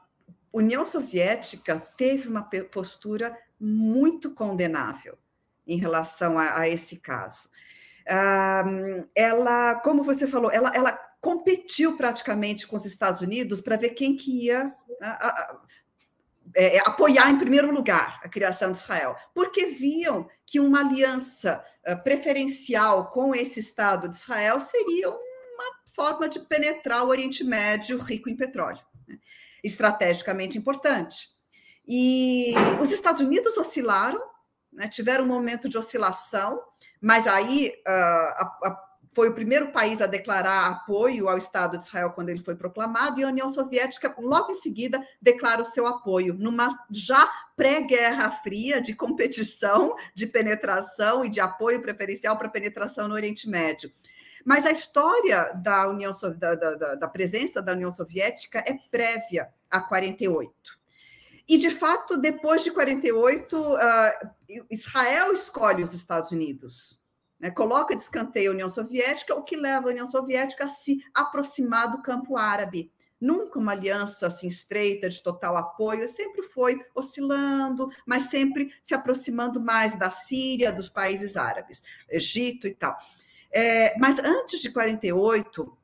[0.54, 5.18] União Soviética teve uma postura muito condenável
[5.66, 7.50] em relação a, a esse caso.
[8.08, 13.96] Um, ela, como você falou, ela, ela competiu praticamente com os Estados Unidos para ver
[13.96, 14.72] quem que ia
[15.02, 15.62] a, a,
[16.54, 21.98] é, apoiar em primeiro lugar a criação de Israel, porque viam que uma aliança uh,
[22.04, 25.66] preferencial com esse Estado de Israel seria uma
[25.96, 29.18] forma de penetrar o Oriente Médio rico em petróleo, né?
[29.64, 31.30] estrategicamente importante.
[31.88, 34.22] E os Estados Unidos oscilaram
[34.76, 36.62] né, tiveram um momento de oscilação,
[37.02, 38.85] mas aí uh, a, a,
[39.16, 43.18] foi o primeiro país a declarar apoio ao Estado de Israel quando ele foi proclamado,
[43.18, 48.82] e a União Soviética, logo em seguida, declara o seu apoio, numa já pré-guerra fria
[48.82, 53.90] de competição, de penetração e de apoio preferencial para penetração no Oriente Médio.
[54.44, 59.80] Mas a história da, União, da, da, da presença da União Soviética é prévia a
[59.80, 60.54] 48.
[61.48, 64.32] E, de fato, depois de 48, uh, ah,
[64.70, 67.02] Israel escolhe os Estados Unidos,
[67.46, 67.52] né?
[67.52, 71.92] coloca de escanteio a União Soviética, o que leva a União Soviética a se aproximar
[71.92, 72.92] do campo árabe.
[73.22, 79.62] Nunca uma aliança assim estreita, de total apoio, sempre foi oscilando, mas sempre se aproximando
[79.62, 82.98] mais da Síria, dos países árabes, Egito e tal.
[83.52, 85.78] É, mas antes de 48,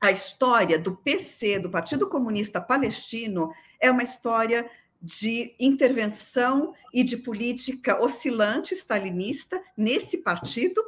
[0.00, 3.50] a história do PC, do Partido Comunista Palestino,
[3.80, 10.82] é uma história de intervenção e de política oscilante stalinista nesse partido,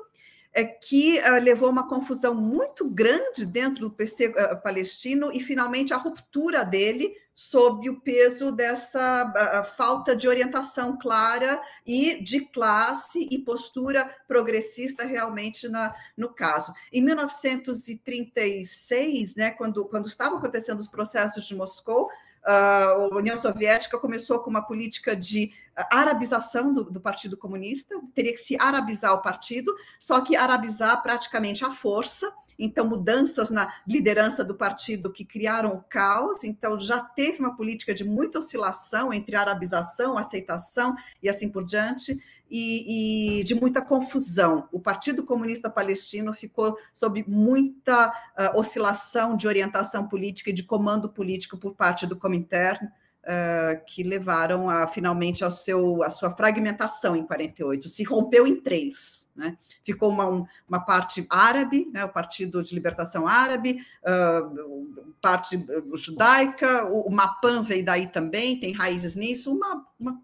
[0.53, 5.31] é, que uh, levou a uma confusão muito grande dentro do PC uh, eh, palestino
[5.33, 12.23] e, finalmente, a ruptura dele sob o peso dessa uh, falta de orientação clara e
[12.23, 16.75] de classe e postura progressista realmente na, no caso.
[16.93, 22.11] Em 1936, né, quando, quando estavam acontecendo os processos de Moscou,
[22.45, 25.53] a União Soviética começou com uma política de
[25.91, 31.65] arabização do, do, Partido Comunista, teria que se arabizar o partido, só que arabizar praticamente
[31.65, 32.31] à força.
[32.59, 36.45] Então, mudanças na liderança do partido que criaram o caos.
[36.45, 42.21] Então, já teve uma política de muita oscilação entre arabização, aceitação e assim por diante
[42.51, 44.69] e, e, de muita confusão.
[44.73, 51.09] O Partido Comunista Palestino ficou sob muita uh, oscilação de orientação política e de comando
[51.09, 57.15] político por parte do Comintern, uh, que levaram a, finalmente ao seu, a sua fragmentação
[57.15, 57.89] em 48.
[57.89, 59.31] Se rompeu em três.
[59.37, 59.57] Né?
[59.85, 67.03] Ficou uma, uma parte árabe, né, o Partido de Libertação Árabe, uh, parte judaica, o,
[67.03, 70.21] o Mapan veio daí também, tem raízes nisso, uma, uma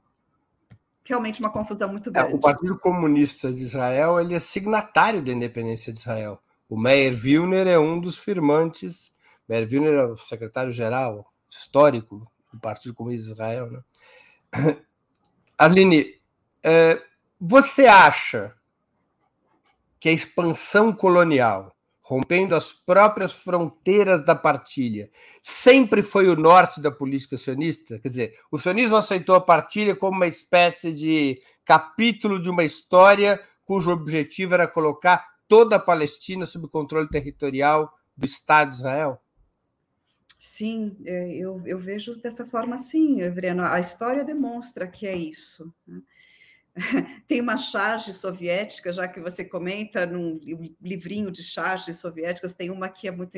[1.09, 2.33] realmente uma confusão muito grande.
[2.33, 6.41] É, o Partido Comunista de Israel ele é signatário da independência de Israel.
[6.69, 9.13] O Meir Wilner é um dos firmantes.
[9.49, 13.71] Meir Wilner é o secretário-geral histórico do Partido Comunista de Israel.
[13.71, 13.83] Né?
[15.59, 16.21] Aline,
[16.63, 17.01] é,
[17.41, 18.55] você acha
[20.01, 21.76] que a expansão colonial
[22.09, 25.11] rompendo as próprias fronteiras da partilha,
[25.43, 27.99] sempre foi o norte da política sionista?
[27.99, 33.43] Quer dizer, o sionismo aceitou a partilha como uma espécie de capítulo de uma história
[33.65, 39.21] cujo objetivo era colocar toda a Palestina sob controle territorial do Estado de Israel?
[40.39, 43.65] Sim, é, eu, eu vejo dessa forma sim, Evreno.
[43.65, 45.75] A história demonstra que é isso.
[45.85, 46.01] Né?
[47.27, 50.39] Tem uma charge soviética, já que você comenta num
[50.81, 53.37] livrinho de charges soviéticas, tem uma que é muito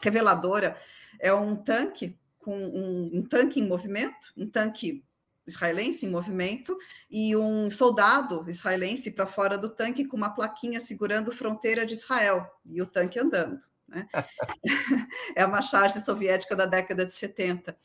[0.00, 0.76] reveladora,
[1.18, 5.04] é um tanque com um, um tanque em movimento, um tanque
[5.46, 6.76] israelense em movimento
[7.10, 12.46] e um soldado israelense para fora do tanque com uma plaquinha segurando fronteira de Israel
[12.64, 13.60] e o tanque andando.
[13.86, 14.08] Né?
[15.36, 17.76] é uma charge soviética da década de 70.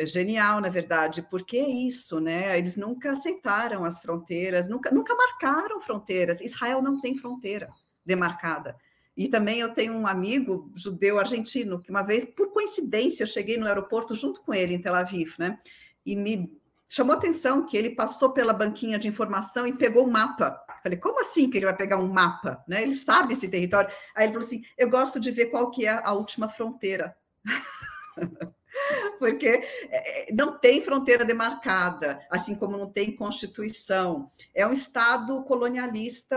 [0.00, 2.56] É genial, na verdade, porque é isso, né?
[2.58, 6.40] Eles nunca aceitaram as fronteiras, nunca, nunca marcaram fronteiras.
[6.40, 7.68] Israel não tem fronteira
[8.02, 8.74] demarcada.
[9.14, 13.58] E também eu tenho um amigo judeu argentino que uma vez, por coincidência, eu cheguei
[13.58, 15.58] no aeroporto junto com ele em Tel Aviv, né?
[16.06, 16.50] E me
[16.88, 20.64] chamou atenção que ele passou pela banquinha de informação e pegou um mapa.
[20.82, 22.64] Falei, como assim que ele vai pegar um mapa?
[22.66, 22.80] Né?
[22.80, 23.90] Ele sabe esse território.
[24.16, 27.14] Aí ele falou assim: eu gosto de ver qual que é a última fronteira.
[29.18, 34.28] porque é, é, não tem fronteira demarcada, assim como não tem constituição.
[34.54, 36.36] É um Estado colonialista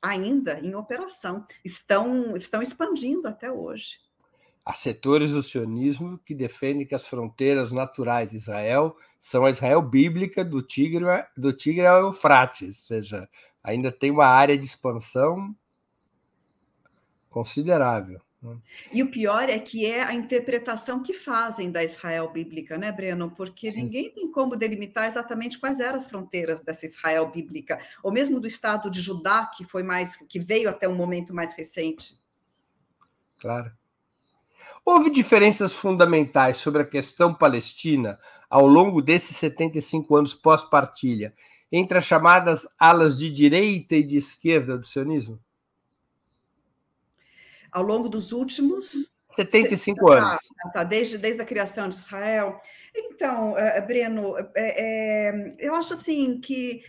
[0.00, 4.00] ainda em operação, estão, estão expandindo até hoje.
[4.64, 9.82] Há setores do sionismo que defendem que as fronteiras naturais de Israel são a Israel
[9.82, 11.04] bíblica do Tigre,
[11.36, 13.28] do Tigre ao Eufrates, ou seja,
[13.62, 15.54] ainda tem uma área de expansão
[17.28, 18.20] considerável.
[18.92, 23.30] E o pior é que é a interpretação que fazem da Israel bíblica, né, Breno?
[23.30, 23.82] Porque Sim.
[23.82, 28.46] ninguém tem como delimitar exatamente quais eram as fronteiras dessa Israel bíblica, ou mesmo do
[28.46, 32.16] Estado de Judá, que foi mais, que veio até um momento mais recente.
[33.40, 33.72] Claro.
[34.84, 38.18] Houve diferenças fundamentais sobre a questão palestina
[38.50, 41.32] ao longo desses 75 anos pós-partilha
[41.70, 45.40] entre as chamadas alas de direita e de esquerda do sionismo?
[47.72, 50.14] Ao longo dos últimos 75 se...
[50.14, 50.38] anos.
[50.64, 52.60] Ah, tá, desde, desde a criação de Israel.
[52.94, 56.82] Então, uh, Breno, é, eu acho assim que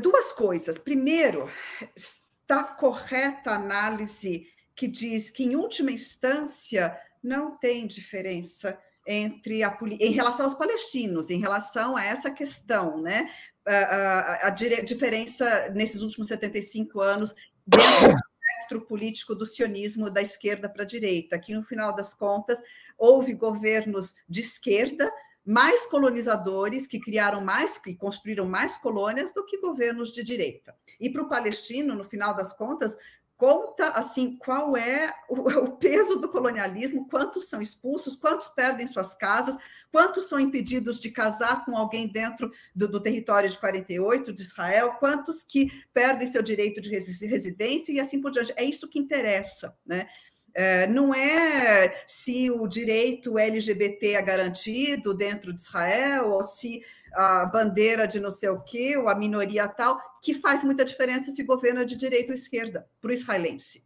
[0.00, 0.76] duas coisas.
[0.76, 1.48] Primeiro,
[1.96, 9.76] está correta a análise que diz que, em última instância, não tem diferença entre a,
[9.98, 13.30] em relação aos palestinos, em relação a essa questão, né?
[13.66, 17.34] A, a, a, diferença nesses últimos 75 anos
[17.70, 22.14] dentro do espectro político do sionismo da esquerda para a direita, que no final das
[22.14, 22.60] contas
[22.98, 25.10] houve governos de esquerda
[25.44, 30.76] mais colonizadores que criaram mais, que construíram mais colônias do que governos de direita.
[31.00, 32.96] E para o palestino, no final das contas,
[33.40, 39.56] conta assim qual é o, peso do colonialismo, quantos são expulsos, quantos perdem suas casas,
[39.90, 44.96] quantos são impedidos de casar com alguém dentro do, do território de 48 de Israel,
[45.00, 48.52] quantos que perdem seu direito de residência e assim por diante.
[48.56, 50.06] É isso que interessa, né?
[50.52, 56.82] É, não é se o direito LGBT é garantido dentro de Israel ou se
[57.14, 61.32] a bandeira de não sei o quê, ou a minoria tal, que faz muita diferença
[61.32, 63.82] se o governo é de direita ou esquerda, para o israelense.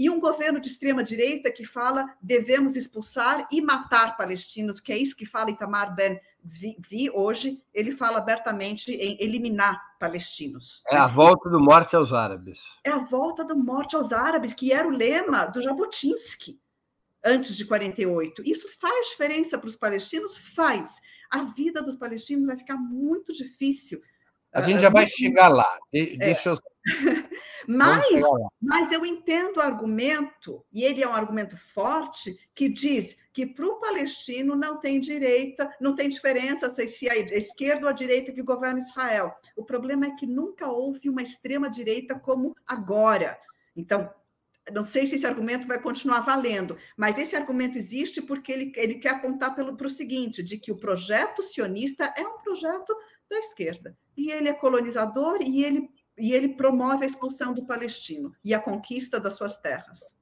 [0.00, 4.96] e um governo de extrema direita que fala devemos expulsar e matar palestinos, que é
[4.96, 10.82] isso que fala Itamar Ben Vi hoje, ele fala abertamente em eliminar palestinos.
[10.88, 12.62] É a volta do morte aos árabes.
[12.82, 16.58] É a volta do morte aos árabes, que era o lema do Jabotinsky
[17.22, 18.42] antes de 48.
[18.46, 20.34] Isso faz diferença para os palestinos?
[20.34, 20.98] Faz.
[21.30, 24.00] A vida dos palestinos vai ficar muito difícil.
[24.50, 25.78] A gente já vai chegar lá.
[25.92, 26.16] É.
[26.16, 26.58] Deixa eu
[27.66, 28.22] mas,
[28.60, 33.66] mas eu entendo o argumento, e ele é um argumento forte, que diz que para
[33.66, 38.32] o palestino não tem direita, não tem diferença se é a esquerda ou a direita
[38.32, 39.32] que governa Israel.
[39.56, 43.38] O problema é que nunca houve uma extrema-direita como agora.
[43.76, 44.10] Então,
[44.72, 48.94] não sei se esse argumento vai continuar valendo, mas esse argumento existe porque ele, ele
[48.96, 52.94] quer apontar para o seguinte: de que o projeto sionista é um projeto
[53.28, 53.96] da esquerda.
[54.16, 55.88] E ele é colonizador e ele
[56.20, 60.16] e ele promove a expulsão do palestino e a conquista das suas terras.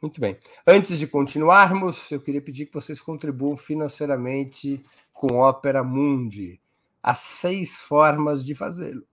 [0.00, 0.38] Muito bem.
[0.66, 4.82] Antes de continuarmos, eu queria pedir que vocês contribuam financeiramente
[5.12, 6.60] com Ópera Mundi.
[7.02, 9.04] As seis formas de fazê-lo.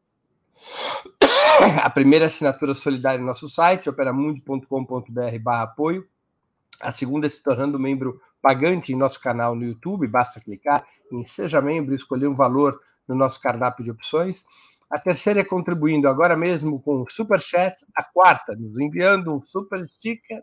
[1.84, 6.08] A primeira assinatura solidária no nosso site, operamundi.com.br apoio.
[6.82, 11.26] A segunda é se tornando membro pagante em nosso canal no YouTube, basta clicar em
[11.26, 14.46] Seja Membro e escolher um valor no nosso cardápio de opções.
[14.96, 17.86] A terceira é contribuindo agora mesmo com Super Chat.
[17.94, 20.42] A quarta, nos enviando um super sticker.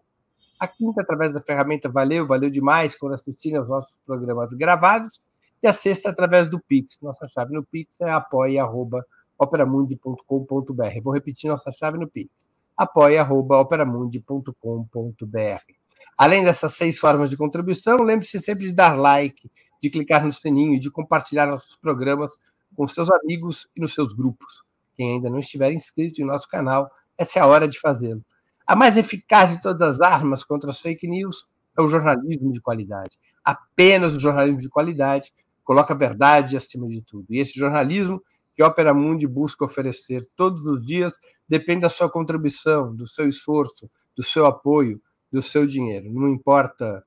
[0.61, 5.23] A quinta, através da ferramenta Valeu, valeu demais quando assistirem aos nossos programas gravados.
[5.63, 6.99] E a sexta, através do Pix.
[7.01, 11.01] Nossa chave no Pix é apoia.operamundi.com.br.
[11.03, 12.31] Vou repetir nossa chave no Pix.
[12.77, 15.73] apoia.operamundi.com.br.
[16.19, 19.51] Além dessas seis formas de contribuição, lembre-se sempre de dar like,
[19.83, 22.31] de clicar no sininho, de compartilhar nossos programas
[22.75, 24.63] com seus amigos e nos seus grupos.
[24.95, 28.25] Quem ainda não estiver inscrito em nosso canal, essa é a hora de fazê-lo.
[28.67, 31.47] A mais eficaz de todas as armas contra as fake news
[31.77, 33.19] é o jornalismo de qualidade.
[33.45, 35.33] Apenas o jornalismo de qualidade
[35.65, 37.27] coloca a verdade acima de tudo.
[37.31, 38.23] E esse jornalismo
[38.55, 41.13] que Opera Mundi busca oferecer todos os dias
[41.49, 45.01] depende da sua contribuição, do seu esforço, do seu apoio,
[45.31, 46.13] do seu dinheiro.
[46.13, 47.05] Não importa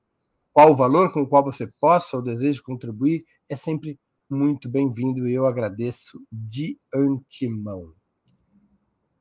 [0.52, 3.98] qual o valor com o qual você possa ou deseje contribuir, é sempre
[4.28, 7.92] muito bem-vindo e eu agradeço de antemão.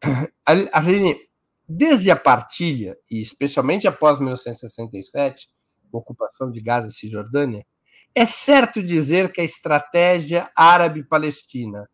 [0.45, 1.15] Aline,
[1.67, 5.47] desde a partilha, e especialmente após 1967,
[5.91, 7.65] ocupação de Gaza e Cisjordânia,
[8.13, 11.89] é certo dizer que a estratégia árabe-palestina,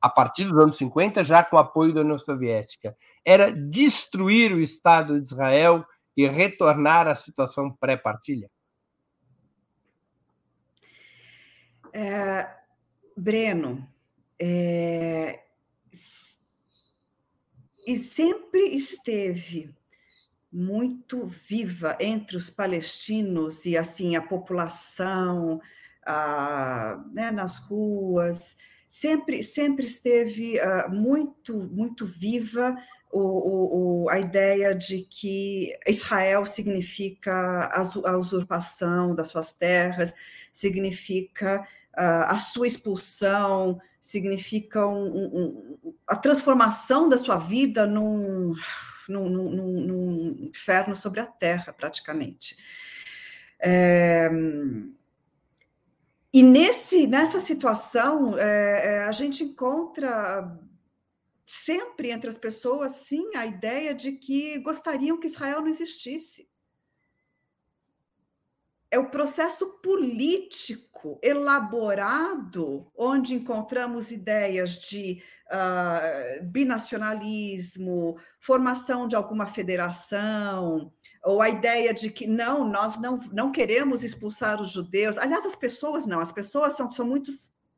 [0.00, 5.20] a partir dos anos 50, já com apoio da União Soviética, era destruir o Estado
[5.20, 5.84] de Israel
[6.16, 8.50] e retornar à situação pré-partilha?
[11.98, 12.46] É,
[13.16, 13.88] Breno,
[14.38, 15.40] é,
[17.86, 19.74] e sempre esteve
[20.52, 25.58] muito viva entre os palestinos e assim a população
[26.04, 28.54] a, né, nas ruas.
[28.86, 32.76] Sempre sempre esteve uh, muito muito viva
[33.10, 37.70] o, o, a ideia de que Israel significa
[38.04, 40.14] a usurpação das suas terras,
[40.52, 41.66] significa
[41.96, 48.54] a sua expulsão, significa um, um, a transformação da sua vida num,
[49.08, 52.56] num, num, num inferno sobre a terra, praticamente.
[53.58, 54.30] É,
[56.32, 60.54] e nesse, nessa situação, é, a gente encontra
[61.46, 66.48] sempre entre as pessoas, sim, a ideia de que gostariam que Israel não existisse.
[68.90, 70.85] É o processo político
[71.22, 80.92] elaborado, onde encontramos ideias de uh, binacionalismo, formação de alguma federação,
[81.24, 85.18] ou a ideia de que não, nós não, não queremos expulsar os judeus.
[85.18, 87.30] Aliás, as pessoas não, as pessoas são, são muito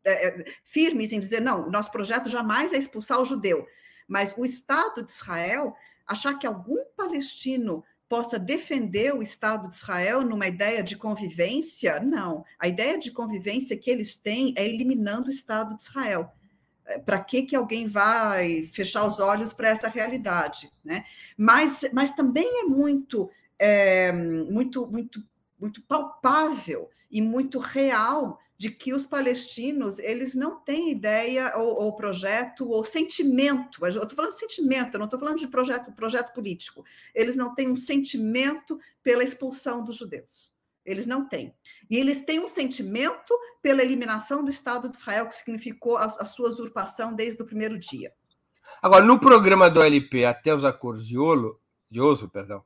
[0.04, 3.66] é, é, firmes em dizer, não, nosso projeto jamais é expulsar o judeu,
[4.06, 5.74] mas o Estado de Israel,
[6.06, 12.44] achar que algum palestino possa defender o Estado de Israel numa ideia de convivência, não.
[12.58, 16.32] A ideia de convivência que eles têm é eliminando o Estado de Israel.
[16.86, 20.72] É, para que, que alguém vai fechar os olhos para essa realidade?
[20.82, 21.04] Né?
[21.36, 25.22] Mas, mas também é muito, é, muito, muito,
[25.60, 31.92] muito palpável e muito real de que os palestinos eles não têm ideia ou, ou
[31.94, 33.78] projeto ou sentimento.
[33.80, 36.84] Eu estou falando de sentimento, eu não estou falando de projeto, projeto político.
[37.14, 40.52] Eles não têm um sentimento pela expulsão dos judeus.
[40.84, 41.54] Eles não têm.
[41.88, 43.32] E eles têm um sentimento
[43.62, 47.78] pela eliminação do Estado de Israel, que significou a, a sua usurpação desde o primeiro
[47.78, 48.12] dia.
[48.82, 52.64] Agora, no programa do LP, até os acordos de, Olo, de Oslo, perdão,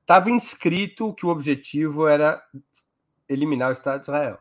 [0.00, 2.40] estava inscrito que o objetivo era
[3.28, 4.38] eliminar o Estado de Israel.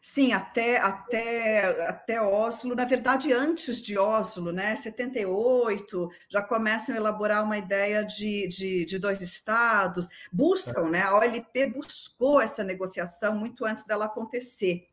[0.00, 4.76] Sim, até, até, até Oslo, na verdade, antes de Oslo, né?
[4.76, 11.02] 78, já começam a elaborar uma ideia de, de, de dois estados, buscam, né?
[11.02, 14.86] A OLP buscou essa negociação muito antes dela acontecer.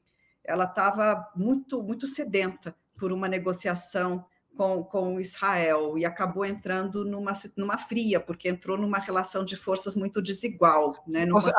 [0.43, 4.25] Ela estava muito, muito sedenta por uma negociação
[4.55, 9.95] com, com Israel e acabou entrando numa, numa fria, porque entrou numa relação de forças
[9.95, 10.95] muito desigual.
[11.07, 11.25] Né?
[11.25, 11.49] Não a,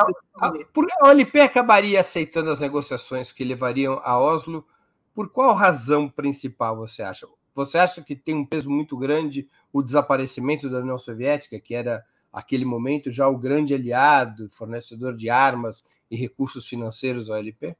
[0.41, 4.67] a, por, a OLP acabaria aceitando as negociações que levariam a Oslo.
[5.15, 7.27] Por qual razão principal você acha?
[7.55, 12.05] Você acha que tem um peso muito grande o desaparecimento da União Soviética, que era,
[12.33, 17.75] aquele momento, já o grande aliado, fornecedor de armas e recursos financeiros à OLP?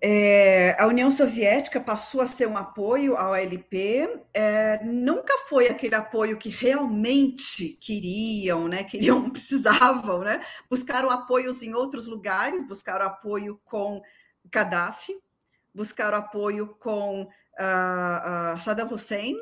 [0.00, 5.96] É, a União Soviética passou a ser um apoio à OLP, é, nunca foi aquele
[5.96, 10.40] apoio que realmente queriam, né, queriam, precisavam, né,
[10.70, 14.00] buscaram apoios em outros lugares, buscaram apoio com
[14.44, 15.18] Gaddafi,
[15.74, 19.34] buscaram apoio com uh, uh, Saddam Hussein,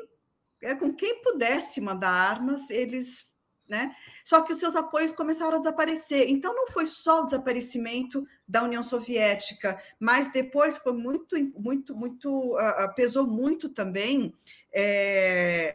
[0.63, 3.36] é, com quem pudesse mandar armas, eles
[3.67, 3.95] né?
[4.23, 6.29] Só que os seus apoios começaram a desaparecer.
[6.29, 12.55] Então, não foi só o desaparecimento da União Soviética, mas depois foi muito, muito, muito,
[12.55, 14.33] uh, pesou muito também
[14.73, 15.73] é,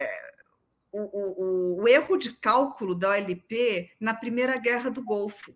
[0.90, 5.54] o, o, o, erro de cálculo da OLP na Primeira Guerra do Golfo.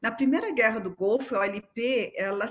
[0.00, 2.46] Na Primeira Guerra do Golfo, a OLP ela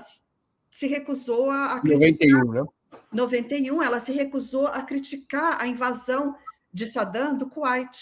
[0.71, 2.45] se recusou a, criticar.
[2.45, 2.65] 91, né?
[3.11, 6.36] 91, ela se recusou a criticar a invasão
[6.73, 7.97] de Saddam do Kuwait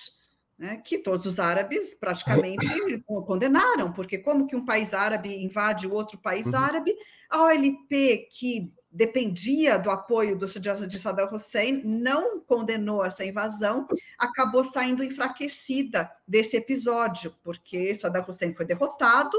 [0.57, 2.65] né, que todos os árabes praticamente
[3.05, 6.55] condenaram, porque como que um país árabe invade outro país uhum.
[6.55, 6.95] árabe?
[7.29, 13.85] A OLP, que dependia do apoio do de Saddam Hussein, não condenou essa invasão,
[14.17, 19.37] acabou saindo enfraquecida desse episódio, porque Saddam Hussein foi derrotado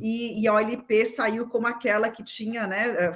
[0.00, 3.14] e, e a OLP saiu como aquela que tinha né, eh,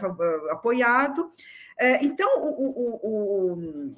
[0.51, 1.31] apoiado.
[1.77, 3.97] É, então, o, o, o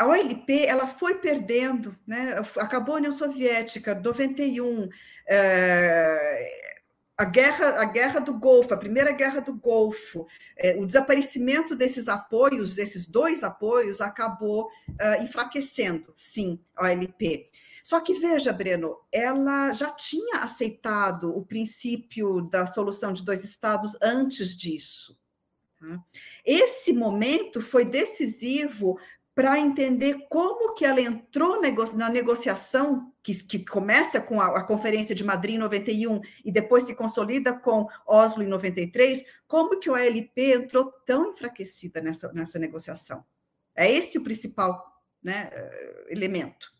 [0.00, 2.34] a OLP ela foi perdendo, né?
[2.56, 4.88] acabou a União Soviética, 91,
[5.28, 6.72] é,
[7.18, 10.26] a, guerra, a guerra do Golfo, a primeira guerra do Golfo,
[10.56, 17.50] é, o desaparecimento desses apoios, desses dois apoios, acabou é, enfraquecendo, sim, a OLP.
[17.84, 23.98] Só que veja, Breno, ela já tinha aceitado o princípio da solução de dois estados
[24.00, 25.20] antes disso.
[25.78, 26.02] Tá?
[26.42, 28.98] Esse momento foi decisivo
[29.34, 31.60] para entender como que ela entrou
[31.94, 36.84] na negociação, que, que começa com a, a, Conferência de Madrid em 91 e depois
[36.84, 42.58] se consolida com Oslo em 93, como que o ALP entrou tão enfraquecida nessa, nessa
[42.58, 43.24] negociação.
[43.74, 44.84] É esse o principal
[45.22, 46.72] né, eh, elemento.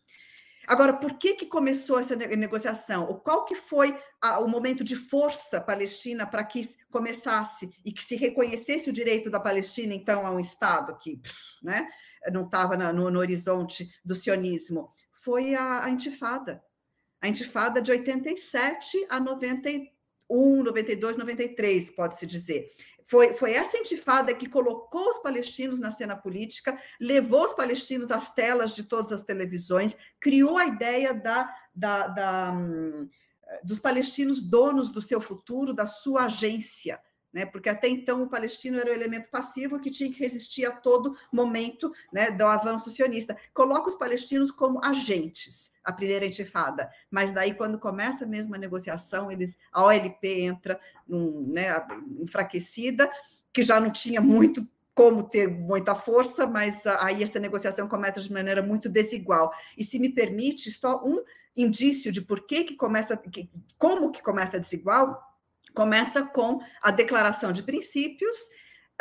[0.67, 3.07] Agora, por que, que começou essa negociação?
[3.23, 8.15] Qual que foi a, o momento de força palestina para que começasse e que se
[8.15, 11.19] reconhecesse o direito da Palestina, então, a um Estado que,
[11.61, 11.89] né,
[12.31, 16.63] não estava no, no, horizonte do sionismo, foi a, a intifada.
[17.21, 22.71] A intifada de 87 a 91, 92, 93, pode-se dizer.
[23.07, 28.33] Foi, foi essa intifada que colocou os palestinos na cena política, levou os palestinos às
[28.33, 33.09] telas de todas as televisões, criou a ideia da, da, da, hum,
[33.63, 36.99] dos palestinos donos do seu futuro, da sua agência
[37.33, 37.45] né?
[37.45, 41.17] Porque até então o palestino era o elemento passivo que tinha que resistir a todo
[41.31, 43.37] momento né, do avanço sionista.
[43.53, 49.31] Coloca os palestinos como agentes, a primeira intifada, mas daí quando começa mesmo a negociação,
[49.31, 51.67] eles a OLP entra num, né,
[52.19, 53.11] enfraquecida,
[53.51, 58.31] que já não tinha muito como ter muita força, mas aí essa negociação começa de
[58.31, 59.51] maneira muito desigual.
[59.77, 61.23] E se me permite, só um
[61.55, 63.19] indício de por que, que começa,
[63.77, 65.30] como que começa desigual,
[65.73, 68.35] Começa com a declaração de princípios.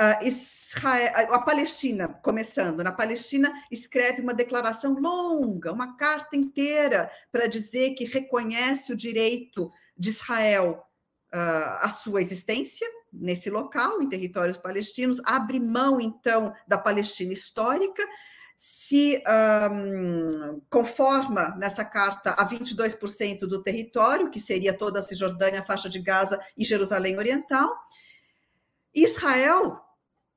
[0.00, 7.46] Uh, Israel, a Palestina, começando, na Palestina escreve uma declaração longa, uma carta inteira, para
[7.46, 10.82] dizer que reconhece o direito de Israel
[11.34, 18.02] uh, à sua existência nesse local, em territórios palestinos, abre mão, então, da Palestina histórica
[18.62, 19.22] se
[19.72, 25.88] um, conforma nessa carta a 22% do território, que seria toda a Cisjordânia, a faixa
[25.88, 27.74] de Gaza e Jerusalém Oriental.
[28.94, 29.80] Israel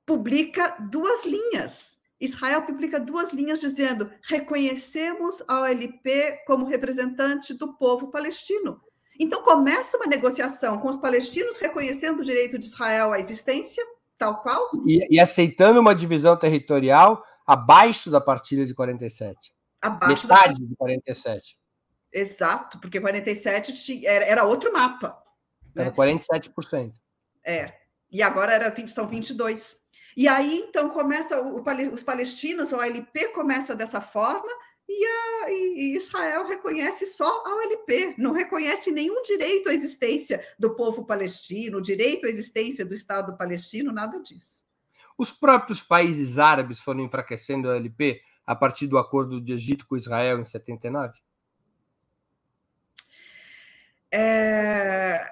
[0.06, 1.98] publica duas linhas.
[2.18, 8.80] Israel publica duas linhas dizendo: reconhecemos a OLP como representante do povo palestino.
[9.20, 13.84] Então começa uma negociação com os palestinos reconhecendo o direito de Israel à existência,
[14.18, 14.72] tal qual.
[14.86, 19.54] E, e aceitando uma divisão territorial abaixo da partilha de 47.
[19.82, 20.68] Abaixo Metade da...
[20.68, 21.58] de 47.
[22.12, 25.18] Exato, porque 47 era, era outro mapa.
[25.76, 25.96] Era né?
[25.96, 26.94] 47%.
[27.44, 27.74] É.
[28.12, 29.78] E agora era, são 22.
[30.16, 34.52] E aí, então, começa o, os palestinos, o OLP começa dessa forma,
[34.88, 40.76] e, a, e Israel reconhece só a OLP, não reconhece nenhum direito à existência do
[40.76, 44.66] povo palestino, direito à existência do Estado palestino, nada disso.
[45.24, 49.96] Os próprios países árabes foram enfraquecendo a LP a partir do acordo de Egito com
[49.96, 51.14] Israel em 79?
[54.12, 55.32] É...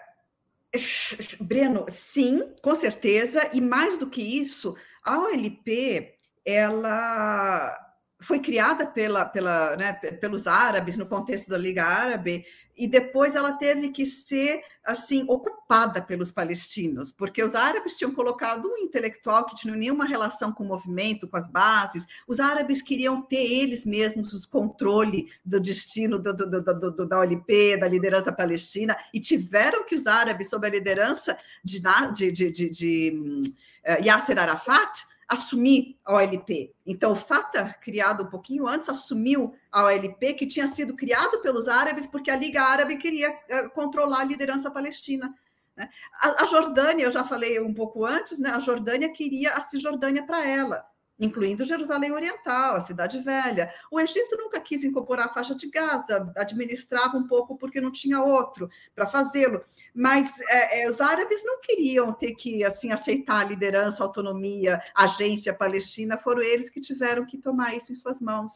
[1.42, 7.78] Breno, sim, com certeza, e mais do que isso, a OLP ela
[8.22, 12.46] foi criada pela, pela, né, pelos árabes no contexto da Liga Árabe
[12.78, 18.68] e depois ela teve que ser assim ocupada pelos palestinos, porque os árabes tinham colocado
[18.68, 22.08] um intelectual que tinha nenhuma relação com o movimento, com as bases.
[22.28, 27.78] Os árabes queriam ter eles mesmos o controle do destino do, do, do, da OLP,
[27.78, 31.80] da liderança palestina, e tiveram que os árabes, sob a liderança de,
[32.14, 33.42] de, de, de, de
[33.86, 36.76] uh, Yasser Arafat, assumir a OLP.
[36.86, 41.70] Então, o Fatah, criado um pouquinho antes, assumiu a OLP, que tinha sido criado pelos
[41.70, 45.34] árabes, porque a Liga Árabe queria uh, controlar a liderança palestina.
[45.74, 45.90] Né?
[46.22, 48.50] A, a, Jordânia, eu já falei um pouco antes, né?
[48.50, 50.91] a Jordânia queria a Cisjordânia para ela
[51.22, 53.72] incluindo Jerusalém Oriental, a Cidade Velha.
[53.92, 58.22] O Egito nunca quis incorporar a faixa de Gaza, administrava um pouco porque não tinha
[58.22, 59.64] outro para fazê-lo.
[59.94, 64.82] Mas é, é, os árabes não queriam ter que assim aceitar a liderança, a autonomia,
[64.96, 68.54] a agência palestina, foram eles que tiveram que tomar isso em suas mãos.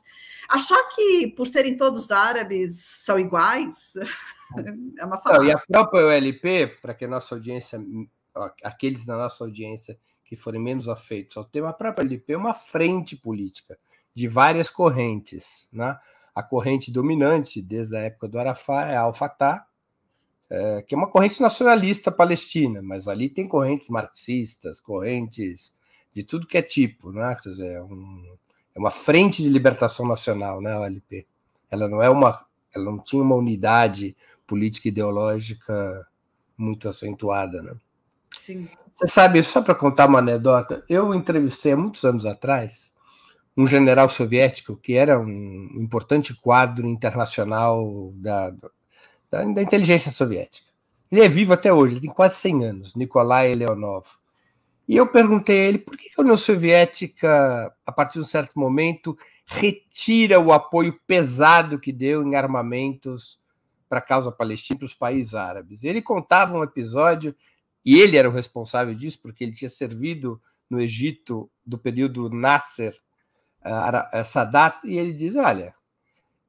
[0.49, 3.93] Achar que, por serem todos árabes, são iguais,
[4.97, 5.47] é uma falácia.
[5.47, 7.79] e a própria OLP, para que a nossa audiência,
[8.63, 12.53] aqueles da nossa audiência que forem menos afeitos ao tema, a própria LP é uma
[12.53, 13.77] frente política
[14.14, 15.69] de várias correntes.
[15.72, 15.97] Né?
[16.34, 19.65] A corrente dominante, desde a época do Arafat, é a Al-Fatah,
[20.49, 25.76] é, que é uma corrente nacionalista palestina, mas ali tem correntes marxistas, correntes
[26.11, 27.35] de tudo que é tipo, né?
[27.41, 28.38] Quer dizer, é, um,
[28.73, 31.27] é uma frente de libertação nacional, né, a OLP.
[31.69, 34.15] Ela não é uma, ela não tinha uma unidade
[34.45, 36.07] política ideológica
[36.57, 37.76] muito acentuada, né?
[38.39, 38.69] Sim.
[38.95, 42.93] Você sabe, só para contar uma anedota, eu entrevistei há muitos anos atrás
[43.57, 48.51] um general soviético que era um importante quadro internacional da,
[49.30, 50.67] da, da inteligência soviética.
[51.11, 54.05] Ele é vivo até hoje, ele tem quase 100 anos, Nikolai Leonov.
[54.88, 58.57] E eu perguntei a ele por que a União Soviética, a partir de um certo
[58.57, 63.39] momento, retira o apoio pesado que deu em armamentos
[63.89, 65.84] para a causa palestina para os países árabes.
[65.84, 67.35] Ele contava um episódio
[67.86, 72.98] e ele era o responsável disso, porque ele tinha servido no Egito do período Nasser,
[73.62, 75.76] uh, Sadat, e ele diz: olha,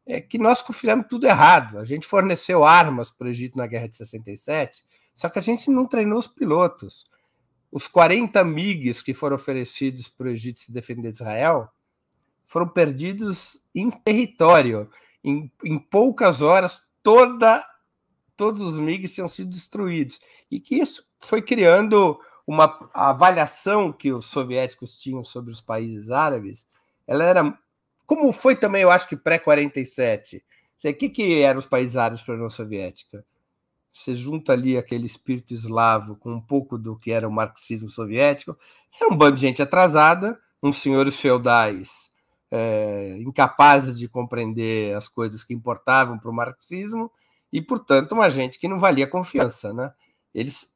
[0.07, 1.79] é que nós fizemos tudo errado.
[1.79, 4.83] A gente forneceu armas para o Egito na guerra de 67,
[5.15, 7.05] só que a gente não treinou os pilotos.
[7.71, 11.69] Os 40 MiGs que foram oferecidos para o Egito se defender de Israel
[12.47, 14.89] foram perdidos em território.
[15.23, 17.67] Em, em poucas horas, toda,
[18.37, 20.21] todos os MiGs tinham sido destruídos.
[20.51, 26.67] E que isso foi criando uma avaliação que os soviéticos tinham sobre os países árabes,
[27.07, 27.59] ela era
[28.07, 30.41] como foi também, eu acho que pré-47.
[30.85, 33.25] O que, que eram os países árabes para a União Soviética?
[33.93, 38.57] Você junta ali aquele espírito eslavo com um pouco do que era o marxismo soviético,
[39.01, 42.13] era um bando de gente atrasada, uns senhores feudais
[42.51, 47.11] é, incapazes de compreender as coisas que importavam para o marxismo,
[47.53, 49.73] e, portanto, uma gente que não valia confiança.
[49.73, 49.93] Né?
[50.35, 50.73] Eles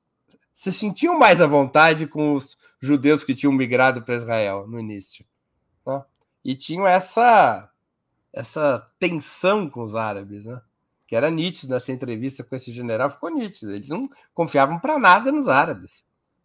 [0.55, 5.24] se sentiam mais à vontade com os judeus que tinham migrado para Israel no início.
[5.86, 6.02] Né?
[6.44, 7.70] E tinham essa,
[8.32, 10.60] essa tensão com os árabes, né?
[11.06, 13.72] que era nítido nessa entrevista com esse general, ficou nítido.
[13.72, 16.05] Eles não confiavam para nada nos árabes,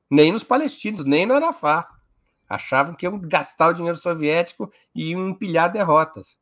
[0.09, 1.87] nem nos palestinos, nem no Arafá.
[2.49, 6.35] Achavam que iam gastar o dinheiro soviético e iam empilhar derrotas.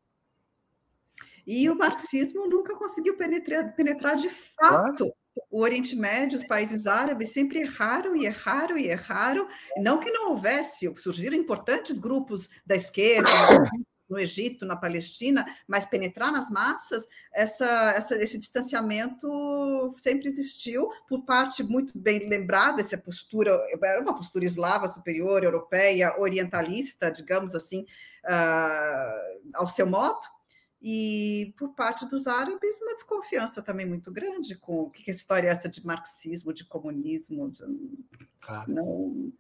[1.46, 5.14] E o marxismo nunca conseguiu penetrar, penetrar de fato claro
[5.50, 9.48] o Oriente Médio, os países árabes sempre erraram e erraram e erraram.
[9.78, 13.30] Não que não houvesse, surgiram importantes grupos da esquerda
[14.10, 17.66] no Egito, na Palestina, mas penetrar nas massas, essa,
[17.96, 19.28] essa, esse distanciamento
[20.04, 26.20] sempre existiu por parte muito bem lembrada, essa postura, era uma postura eslava superior, europeia,
[26.20, 27.86] orientalista, digamos assim,
[28.26, 30.22] uh, ao seu modo,
[30.84, 35.48] e por parte dos árabes uma desconfiança também muito grande com o que é história
[35.48, 37.50] é essa de marxismo, de comunismo.
[37.50, 37.64] De...
[38.42, 38.74] Claro.
[38.74, 39.32] Não...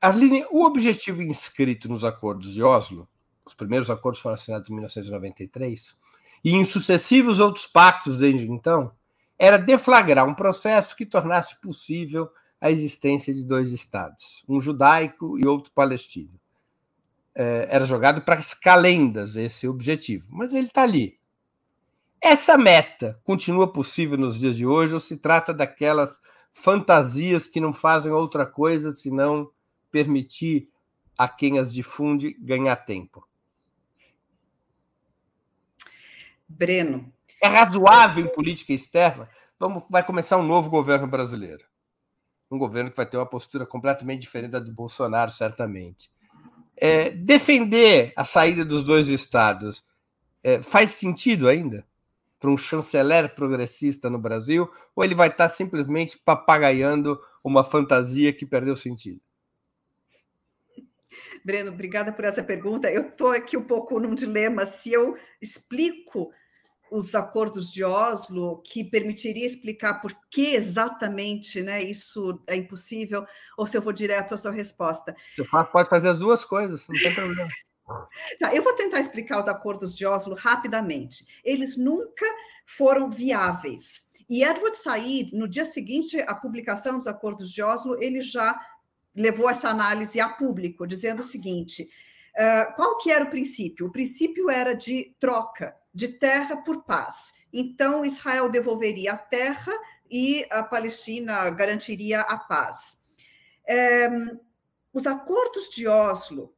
[0.00, 3.08] Arline, o objetivo inscrito nos acordos de Oslo,
[3.46, 5.96] os primeiros acordos foram assinados em 1993,
[6.42, 8.92] e em sucessivos outros pactos desde então,
[9.38, 12.28] era deflagrar um processo que tornasse possível
[12.60, 16.40] a existência de dois estados, um judaico e outro palestino
[17.34, 21.18] é, era jogado para as calendas esse objetivo, mas ele está ali.
[22.20, 27.72] Essa meta continua possível nos dias de hoje ou se trata daquelas fantasias que não
[27.72, 29.50] fazem outra coisa senão
[29.90, 30.70] permitir
[31.18, 33.26] a quem as difunde ganhar tempo?
[36.48, 37.12] Breno.
[37.42, 39.28] É razoável em política externa?
[39.58, 41.64] Vamos, vai começar um novo governo brasileiro.
[42.50, 46.13] Um governo que vai ter uma postura completamente diferente da do Bolsonaro, certamente
[46.76, 49.84] É, defender a saída dos dois estados
[50.42, 51.86] é, faz sentido ainda
[52.38, 54.70] para um chanceler progressista no Brasil?
[54.94, 59.20] Ou ele vai estar simplesmente papagaiando uma fantasia que perdeu sentido?
[61.44, 62.90] Breno, obrigada por essa pergunta.
[62.90, 64.64] Eu estou aqui um pouco num dilema.
[64.64, 66.32] Se eu explico
[66.90, 73.66] os acordos de Oslo, que permitiria explicar por que exatamente né, isso é impossível, ou
[73.66, 75.14] se eu vou direto à sua resposta.
[75.36, 77.48] Você pode fazer as duas coisas, não tem problema.
[78.40, 81.26] Tá, eu vou tentar explicar os acordos de Oslo rapidamente.
[81.44, 82.24] Eles nunca
[82.64, 84.06] foram viáveis.
[84.26, 88.58] E Edward Said, no dia seguinte à publicação dos acordos de Oslo, ele já
[89.14, 93.86] levou essa análise a público, dizendo o seguinte: uh, qual que era o princípio?
[93.86, 97.32] O princípio era de troca de terra por paz.
[97.52, 99.72] Então, Israel devolveria a terra
[100.10, 102.98] e a Palestina garantiria a paz.
[103.66, 104.08] É,
[104.92, 106.54] os acordos de Oslo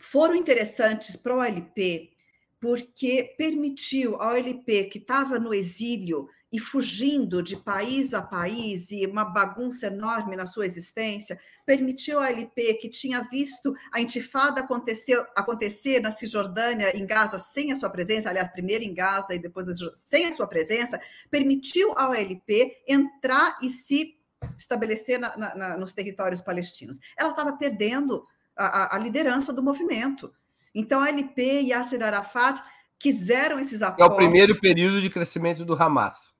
[0.00, 2.16] foram interessantes para o OLP
[2.60, 9.04] porque permitiu ao OLP, que estava no exílio, e fugindo de país a país e
[9.04, 15.22] uma bagunça enorme na sua existência, permitiu a LP, que tinha visto a intifada acontecer,
[15.36, 19.66] acontecer na Cisjordânia, em Gaza, sem a sua presença, aliás, primeiro em Gaza e depois
[19.96, 20.98] sem a sua presença,
[21.30, 24.16] permitiu ao LP entrar e se
[24.56, 26.98] estabelecer na, na, nos territórios palestinos.
[27.18, 28.26] Ela estava perdendo
[28.56, 30.32] a, a, liderança do movimento.
[30.74, 32.62] Então, a LP e Yasser Arafat
[32.98, 34.08] quiseram esses acordos.
[34.08, 36.34] É o primeiro período de crescimento do Hamas.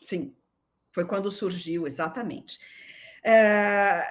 [0.00, 0.34] Sim,
[0.92, 2.58] foi quando surgiu, exatamente.
[3.22, 4.02] É,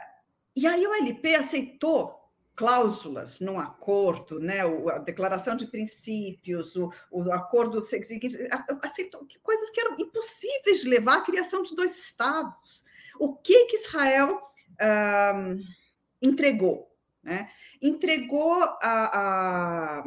[0.56, 2.24] e aí o LP aceitou
[2.56, 8.38] cláusulas num acordo, né, a declaração de princípios, o, o acordo seguinte,
[8.84, 12.84] aceitou coisas que eram impossíveis de levar à criação de dois estados.
[13.20, 14.42] O que que Israel
[16.22, 16.92] entregou?
[17.24, 17.50] Né?
[17.82, 20.04] Entregou a, a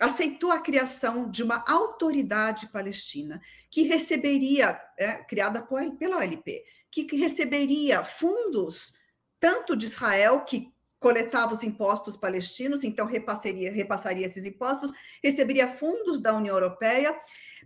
[0.00, 3.40] aceitou a criação de uma autoridade palestina
[3.70, 5.62] que receberia, é, criada
[5.98, 8.94] pela OLP, que receberia fundos
[9.38, 16.20] tanto de Israel, que coletava os impostos palestinos, então repassaria, repassaria esses impostos, receberia fundos
[16.20, 17.18] da União Europeia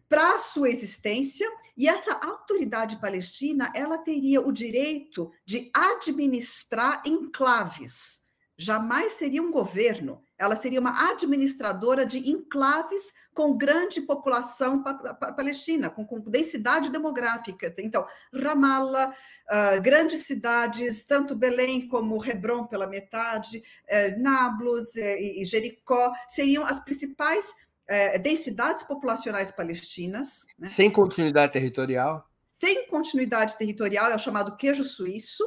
[0.08, 8.23] para sua existência, e essa autoridade palestina, ela teria o direito de administrar enclaves,
[8.56, 15.32] jamais seria um governo, ela seria uma administradora de enclaves com grande população pa pa
[15.32, 17.74] palestina, com, com, densidade demográfica.
[17.78, 25.44] Então, Ramallah, uh, grandes cidades, tanto Belém como Hebron pela metade, uh, Nablus uh, e
[25.44, 27.52] Jericó, seriam as principais
[27.86, 30.46] eh, densidades populacionais palestinas.
[30.58, 30.68] Né?
[30.68, 32.26] Sem continuidade territorial.
[32.54, 35.44] Sem continuidade territorial, é o chamado queijo suíço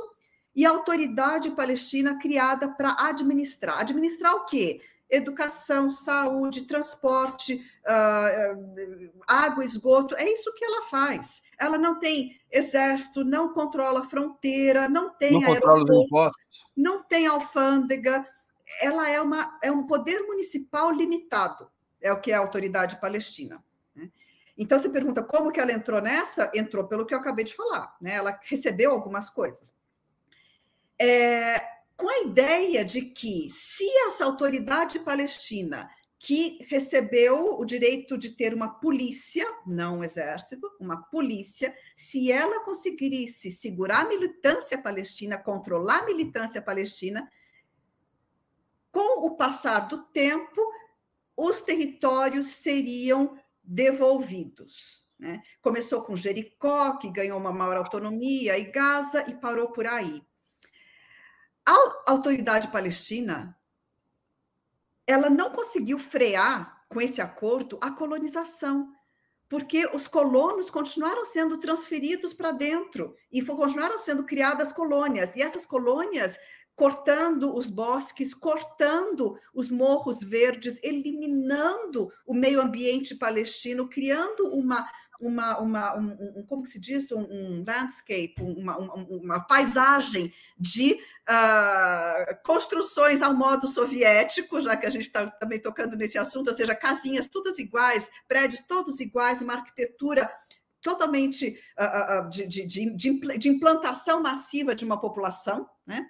[0.58, 3.78] e a autoridade palestina criada para administrar.
[3.82, 4.82] Administrar o quê?
[5.08, 11.44] Educação, saúde, transporte, uh, água, esgoto, é isso que ela faz.
[11.60, 16.66] Ela não tem exército, não controla fronteira, não tem não controla os impostos.
[16.76, 18.28] não tem alfândega.
[18.82, 21.70] Ela é, uma, é um poder municipal limitado,
[22.02, 23.64] é o que é a autoridade palestina.
[23.96, 24.10] Né?
[24.58, 26.52] Então, você pergunta como que ela entrou nessa?
[26.54, 27.96] Entrou pelo que eu acabei de falar.
[28.02, 28.16] Né?
[28.16, 29.77] Ela recebeu algumas coisas
[31.00, 31.60] é,
[31.96, 38.54] com a ideia de que, se essa autoridade palestina que recebeu o direito de ter
[38.54, 46.00] uma polícia, não um exército, uma polícia, se ela conseguisse segurar a militância palestina, controlar
[46.00, 47.30] a militância palestina,
[48.92, 50.60] com o passar do tempo,
[51.36, 55.06] os territórios seriam devolvidos.
[55.20, 55.42] Né?
[55.62, 60.24] Começou com Jericó, que ganhou uma maior autonomia, e Gaza, e parou por aí.
[61.68, 63.54] A autoridade palestina
[65.06, 68.90] ela não conseguiu frear com esse acordo a colonização,
[69.50, 75.66] porque os colonos continuaram sendo transferidos para dentro e continuaram sendo criadas colônias, e essas
[75.66, 76.38] colônias
[76.74, 84.90] cortando os bosques, cortando os morros verdes, eliminando o meio ambiente palestino, criando uma
[85.20, 92.44] uma, uma um, um, como se diz, um, um landscape, uma, uma, paisagem de uh,
[92.44, 96.76] construções ao modo soviético, já que a gente está também tocando nesse assunto, ou seja,
[96.76, 100.32] casinhas todas iguais, prédios todos iguais, uma arquitetura
[100.82, 102.66] totalmente uh, uh, de, de,
[102.96, 106.08] de, de implantação massiva de uma população, né?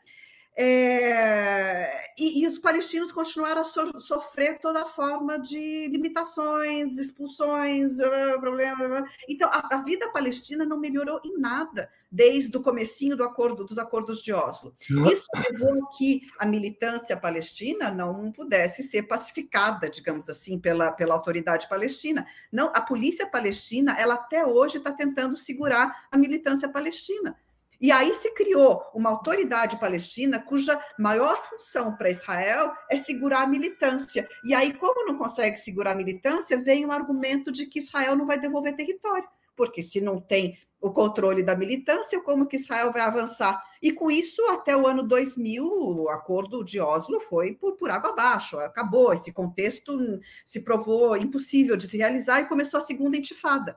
[0.60, 7.98] É, e, e, os palestinos continuaram a so, sofrer toda forma de limitações, expulsões,
[8.40, 9.08] problemas.
[9.30, 13.78] Então, a, a, vida palestina não melhorou em nada desde o comecinho do acordo, dos
[13.78, 14.76] acordos de Oslo.
[14.82, 21.14] Isso levou a que a militância palestina não pudesse ser pacificada, digamos assim, pela, pela
[21.14, 22.26] autoridade palestina.
[22.52, 27.38] Não, a polícia palestina, ela até hoje está tentando segurar a militância palestina
[27.80, 33.48] e aí se criou uma autoridade palestina cuja maior função para Israel é segurar a
[33.48, 34.28] militância.
[34.44, 38.26] E aí, como não consegue segurar a militância, vem o argumento de que Israel não
[38.26, 43.02] vai devolver território, porque se não tem o controle da militância, como que Israel vai
[43.02, 43.62] avançar?
[43.82, 48.12] E com isso, até o ano 2000, o acordo de Oslo foi por, por água
[48.12, 49.14] abaixo, acabou.
[49.14, 49.98] Esse contexto
[50.46, 53.76] se provou impossível de se realizar e começou a segunda intifada.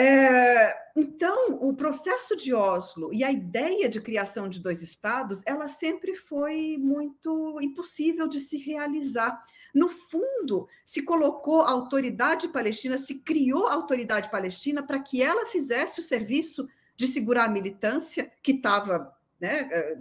[0.00, 5.68] É, então, o processo de Oslo e a ideia de criação de dois estados, ela
[5.68, 9.44] sempre foi muito impossível de se realizar.
[9.74, 15.44] No fundo, se colocou a autoridade palestina, se criou a autoridade palestina para que ela
[15.44, 16.66] fizesse o serviço
[16.96, 19.98] de segurar a militância que estava né, é,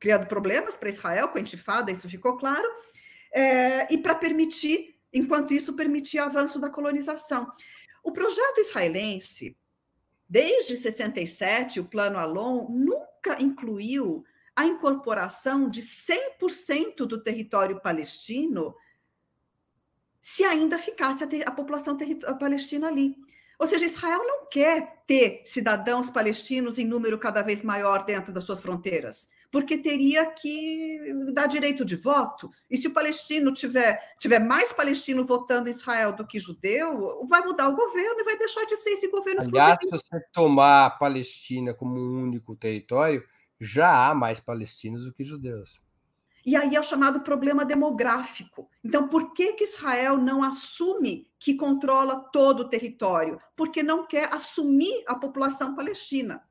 [0.00, 2.66] criando problemas para Israel com a intifada, isso ficou claro,
[3.30, 7.46] é, e para permitir, enquanto isso, permitir avanço da colonização.
[8.04, 9.56] O projeto israelense,
[10.28, 14.24] desde 67, o Plano Alon, nunca incluiu
[14.54, 18.76] a incorporação de 100% do território palestino
[20.20, 21.98] se ainda ficasse a, a população
[22.38, 23.16] palestina ali.
[23.58, 28.44] Ou seja, Israel não quer ter cidadãos palestinos em número cada vez maior dentro das
[28.44, 30.98] suas fronteiras porque teria que
[31.32, 32.50] dar direito de voto.
[32.68, 37.40] E se o palestino tiver, tiver mais palestino votando em Israel do que judeu, vai
[37.42, 40.90] mudar o governo e vai deixar de ser esse governo Aliás, se você tomar a
[40.90, 43.22] Palestina como um único território,
[43.60, 45.80] já há mais palestinos do que judeus.
[46.44, 48.68] E aí é o chamado problema demográfico.
[48.82, 53.40] Então, por que, que Israel não assume que controla todo o território?
[53.54, 56.42] Porque não quer assumir a população palestina.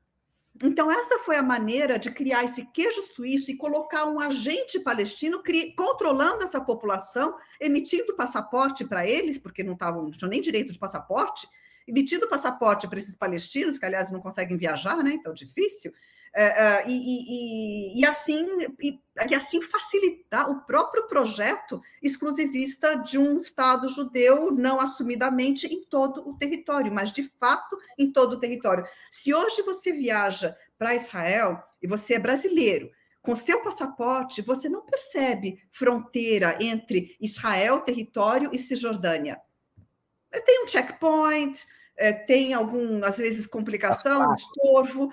[0.62, 5.42] Então, essa foi a maneira de criar esse queijo suíço e colocar um agente palestino
[5.76, 10.78] controlando essa população, emitindo passaporte para eles, porque não, estavam, não tinham nem direito de
[10.78, 11.48] passaporte,
[11.88, 15.10] emitindo passaporte para esses palestinos, que, aliás, não conseguem viajar, né?
[15.14, 15.92] Então, difícil.
[16.36, 18.44] É, é, e, e, e, assim
[18.82, 19.00] e,
[19.30, 26.28] e, assim facilitar o próprio projeto exclusivista de um Estado judeu não assumidamente em todo
[26.28, 28.84] o território, mas de fato em todo o território.
[29.12, 32.90] Se hoje você viaja para Israel e você é brasileiro,
[33.22, 39.40] com seu passaporte, você não percebe fronteira entre Israel, território e Cisjordânia.
[40.44, 41.64] Tem um checkpoint,
[41.96, 45.12] é, tem algum, às vezes, complicação, estorvo,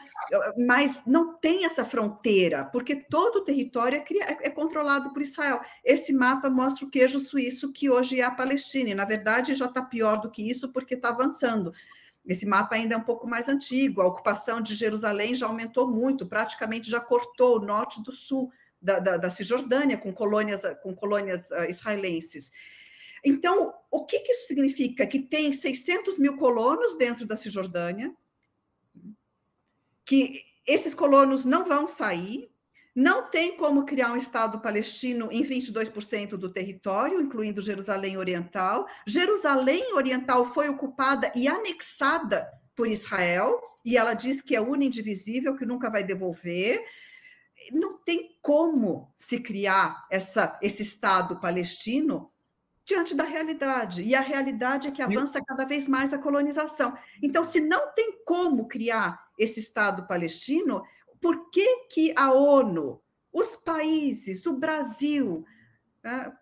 [0.57, 5.61] mas não tem essa fronteira, porque todo o território é, é, é, controlado por Israel.
[5.83, 9.65] Esse mapa mostra o queijo suíço, que hoje é a Palestina, e na verdade já
[9.65, 11.71] está pior do que isso, porque está avançando.
[12.25, 16.25] Esse mapa ainda é um pouco mais antigo, a ocupação de Jerusalém já aumentou muito,
[16.25, 18.51] praticamente já cortou o norte do sul
[18.81, 22.51] da, da, da Cisjordânia com colônias, com colônias uh, israelenses.
[23.23, 25.05] Então, o que, que isso significa?
[25.05, 28.15] Que tem 600 mil colonos dentro da Cisjordânia,
[30.05, 32.51] que esses colonos não vão sair,
[32.95, 38.85] não tem como criar um Estado palestino em 22% do território, incluindo Jerusalém Oriental.
[39.05, 45.65] Jerusalém Oriental foi ocupada e anexada por Israel, e ela diz que é indivisível, que
[45.65, 46.83] nunca vai devolver.
[47.71, 52.30] Não tem como se criar essa, esse Estado palestino
[52.91, 54.03] diante da realidade.
[54.03, 56.97] E a realidade é que avança cada vez mais a colonização.
[57.21, 60.83] Então, se não tem como criar esse Estado palestino,
[61.21, 63.01] por que, que a ONU,
[63.31, 65.45] os países, o Brasil,
[66.03, 66.33] né?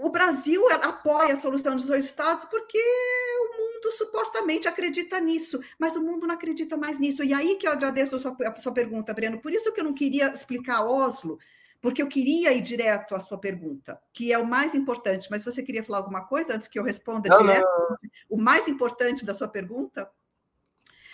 [0.00, 5.96] o Brasil apoia a solução dos dois Estados porque o mundo supostamente acredita nisso, mas
[5.96, 7.24] o mundo não acredita mais nisso.
[7.24, 9.40] E aí que eu agradeço a sua, a sua pergunta, Breno.
[9.40, 11.38] Por isso que eu não queria explicar Oslo,
[11.80, 15.28] porque eu queria ir direto à sua pergunta, que é o mais importante.
[15.30, 17.64] Mas você queria falar alguma coisa antes que eu responda não, direto?
[17.64, 17.96] Não.
[18.30, 20.10] O mais importante da sua pergunta?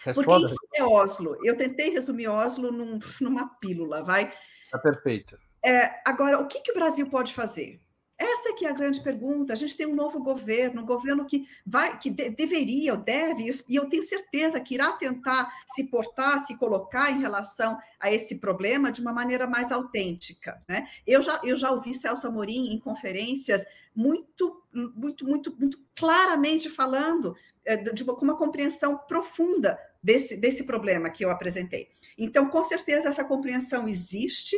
[0.04, 0.48] Responda.
[0.48, 1.36] Porque isso é Oslo.
[1.44, 4.32] Eu tentei resumir Oslo num, numa pílula, vai?
[4.64, 5.38] Está perfeito.
[5.64, 7.80] É, agora, o que, que o Brasil pode fazer?
[8.22, 9.52] Essa é que é a grande pergunta.
[9.52, 13.50] A gente tem um novo governo, um governo que vai, que de, deveria, ou deve,
[13.68, 18.36] e eu tenho certeza que irá tentar se portar, se colocar em relação a esse
[18.36, 20.62] problema de uma maneira mais autêntica.
[20.68, 20.86] Né?
[21.04, 27.36] Eu, já, eu já ouvi Celso Amorim em conferências muito, muito, muito, muito claramente falando
[27.64, 31.88] é, de uma, com uma compreensão profunda desse, desse problema que eu apresentei.
[32.16, 34.56] Então, com certeza, essa compreensão existe.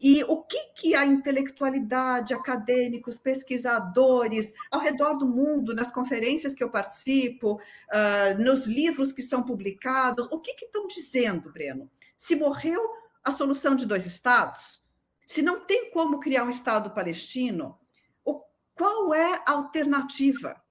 [0.00, 6.62] E o que, que a intelectualidade, acadêmicos, pesquisadores, ao redor do mundo, nas conferências que
[6.62, 11.90] eu participo, uh, nos livros que são publicados, o que, estão dizendo, Breno?
[12.16, 12.80] Se morreu
[13.24, 14.84] a solução de dois estados,
[15.26, 17.76] se não tem como criar um Estado palestino,
[18.78, 20.62] qual é a alternativa?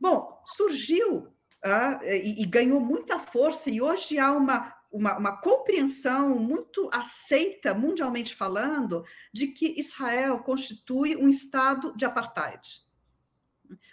[0.00, 6.38] Bom, surgiu uh, e, e ganhou muita força, e hoje há uma uma, uma, compreensão
[6.38, 12.82] muito aceita, mundialmente falando, de que Israel constitui um estado de apartheid.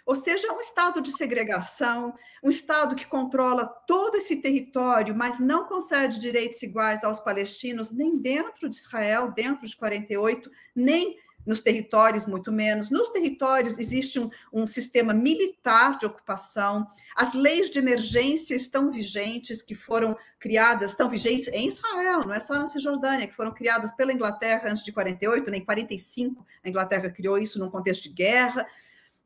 [0.04, 5.66] Ou seja, um estado de segregação, um estado que controla todo esse território, mas não
[5.66, 12.26] concede direitos iguais aos palestinos, nem dentro de Israel, dentro de 48, nem nos territórios,
[12.26, 12.90] muito menos.
[12.90, 16.86] Nos territórios existe um, um, sistema militar de ocupação,
[17.16, 22.40] as leis de emergência estão vigentes, que foram criadas, estão vigentes em Israel, não é
[22.40, 27.10] só na Cisjordânia, que foram criadas pela Inglaterra antes de 48, nem 45, a Inglaterra
[27.10, 28.66] criou isso num contexto de guerra.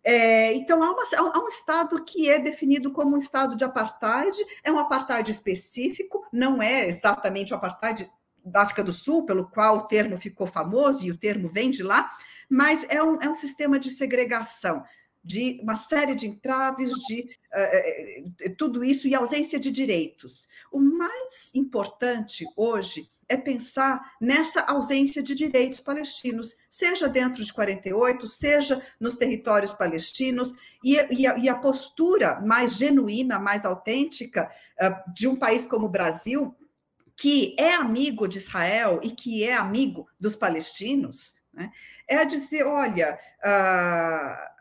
[0.02, 4.36] É, então, há, uma, há, um Estado que é definido como um Estado de apartheid,
[4.62, 8.10] é um apartheid específico, não é exatamente o apartheid
[8.44, 11.82] da África do Sul, pelo qual o termo ficou famoso, e o termo vem de
[11.82, 12.10] lá,
[12.48, 14.84] mas é um, é um sistema de segregação,
[15.22, 17.30] de uma série de entraves, de
[18.42, 20.46] uh, tudo isso e ausência de direitos.
[20.70, 28.26] O mais importante hoje é pensar nessa ausência de direitos palestinos, seja dentro de 48,
[28.26, 30.52] seja nos territórios palestinos,
[30.84, 35.86] e, e, a, e a, postura mais genuína, mais autêntica uh, de um país como
[35.86, 36.54] o Brasil,
[37.16, 41.70] que é amigo de Israel e que é amigo dos palestinos, né,
[42.08, 44.54] é dizer: olha, uh,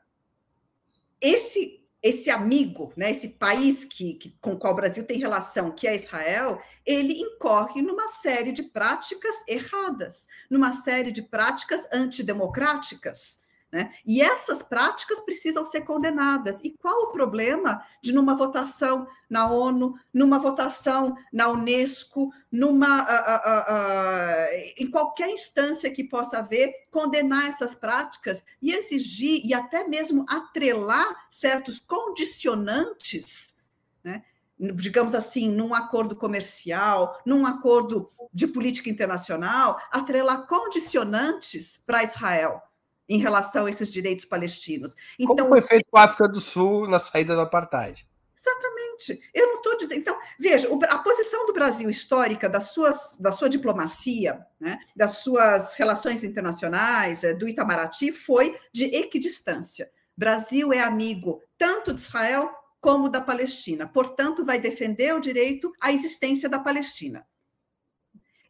[1.20, 5.72] esse esse amigo, né, esse país que, que, com o qual o Brasil tem relação,
[5.72, 13.40] que é Israel, ele incorre numa série de práticas erradas, numa série de práticas antidemocráticas.
[13.74, 13.90] Né?
[14.06, 16.62] E essas práticas precisam ser condenadas.
[16.64, 23.40] E qual o problema de, numa votação na ONU, numa votação na Unesco, numa, uh,
[23.50, 29.88] uh, uh, em qualquer instância que possa haver, condenar essas práticas e exigir e até
[29.88, 33.56] mesmo atrelar certos condicionantes,
[34.04, 34.22] né?
[34.60, 42.62] digamos assim, num acordo comercial, num acordo de política internacional, atrelar condicionantes para Israel
[43.08, 44.96] em relação a esses direitos palestinos.
[45.20, 48.08] Então, Como foi feito com a África do Sul na saída do apartheid?
[48.38, 49.22] Exatamente.
[49.34, 50.00] Eu não estou dizendo.
[50.00, 55.76] Então, veja, a posição do Brasil histórica, das suas, da sua diplomacia, né, das suas
[55.76, 59.90] relações internacionais, eh, do Itamaraty, foi de equidistância.
[60.16, 65.94] Brasil é amigo tanto de Israel como da Palestina, portanto, vai defender o direito à
[65.94, 67.26] existência da Palestina.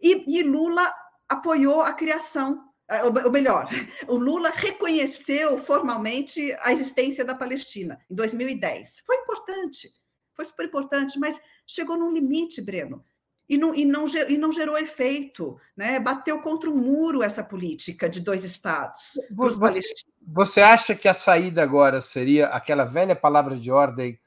[0.01, 0.91] E, e Lula
[1.29, 3.67] apoiou a criação ou melhor,
[4.07, 9.01] o Lula reconheceu formalmente a existência da Palestina em 2010.
[9.05, 9.91] Foi importante,
[10.33, 13.03] foi super importante, mas chegou num limite, Breno,
[13.47, 15.99] e não, e não, e não gerou efeito, né?
[15.99, 19.19] bateu contra o muro essa política de dois estados.
[19.29, 19.81] Você,
[20.25, 24.17] você acha que a saída agora seria aquela velha palavra de ordem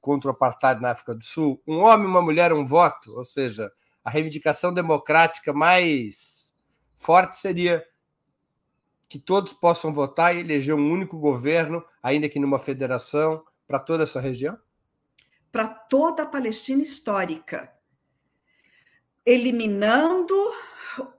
[0.00, 1.60] contra o apartheid na África do Sul?
[1.66, 3.16] Um homem, uma mulher, um voto?
[3.16, 3.70] Ou seja,
[4.04, 6.54] a reivindicação democrática mais
[6.96, 7.84] forte seria
[9.12, 14.04] que todos possam votar e eleger um único governo, ainda que numa federação, para toda
[14.04, 14.58] essa região?
[15.52, 17.70] Para toda a Palestina histórica,
[19.26, 20.34] eliminando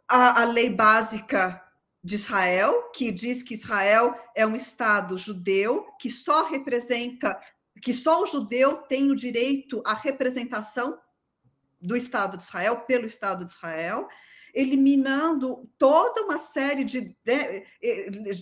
[0.08, 1.64] a, a lei básica
[2.04, 7.40] de Israel, que diz que Israel é um Estado judeu que só representa,
[7.80, 10.98] que só o judeu tem o direito à representação
[11.80, 14.10] do Estado de Israel, pelo Estado de Israel,
[14.54, 17.64] eliminando toda uma série de né,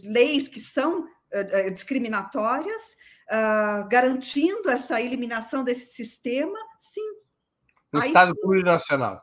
[0.04, 2.98] leis que são uh, discriminatórias,
[3.30, 7.16] uh, garantindo essa eliminação desse sistema, sim.
[7.94, 9.22] No Estado plurinacional.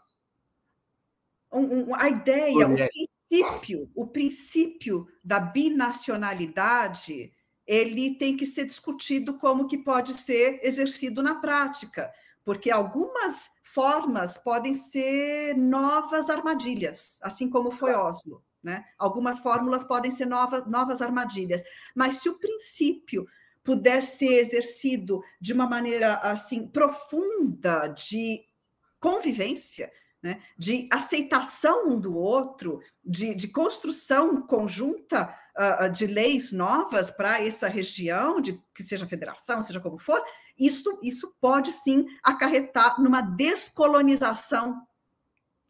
[1.50, 7.32] Um, um, a ideia, o princípio, o princípio da binacionalidade,
[7.66, 12.10] ele tem que ser discutido como que pode ser exercido na prática,
[12.48, 18.42] porque algumas formas podem ser novas armadilhas, assim como foi Oslo.
[18.62, 18.86] Né?
[18.98, 21.62] Algumas fórmulas podem ser novas, novas armadilhas,
[21.94, 23.26] mas se o princípio
[23.62, 28.40] puder ser exercido de uma maneira assim profunda de
[28.98, 29.92] convivência,
[30.22, 30.40] né?
[30.56, 37.68] de aceitação um do outro, de, de construção conjunta uh, de leis novas para essa
[37.68, 40.24] região, de que seja federação, seja como for,
[40.58, 44.82] isso, isso pode sim acarretar numa descolonização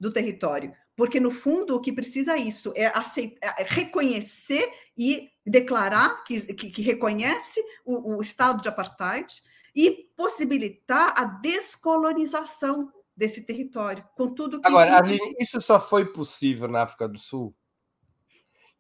[0.01, 5.29] do território, porque no fundo o que precisa é isso é, aceitar, é reconhecer e
[5.45, 9.43] declarar que, que, que reconhece o, o, estado de apartheid
[9.75, 14.99] e possibilitar a descolonização desse território, com tudo que Agora, isso...
[14.99, 17.55] Aline, isso só foi possível na África do Sul,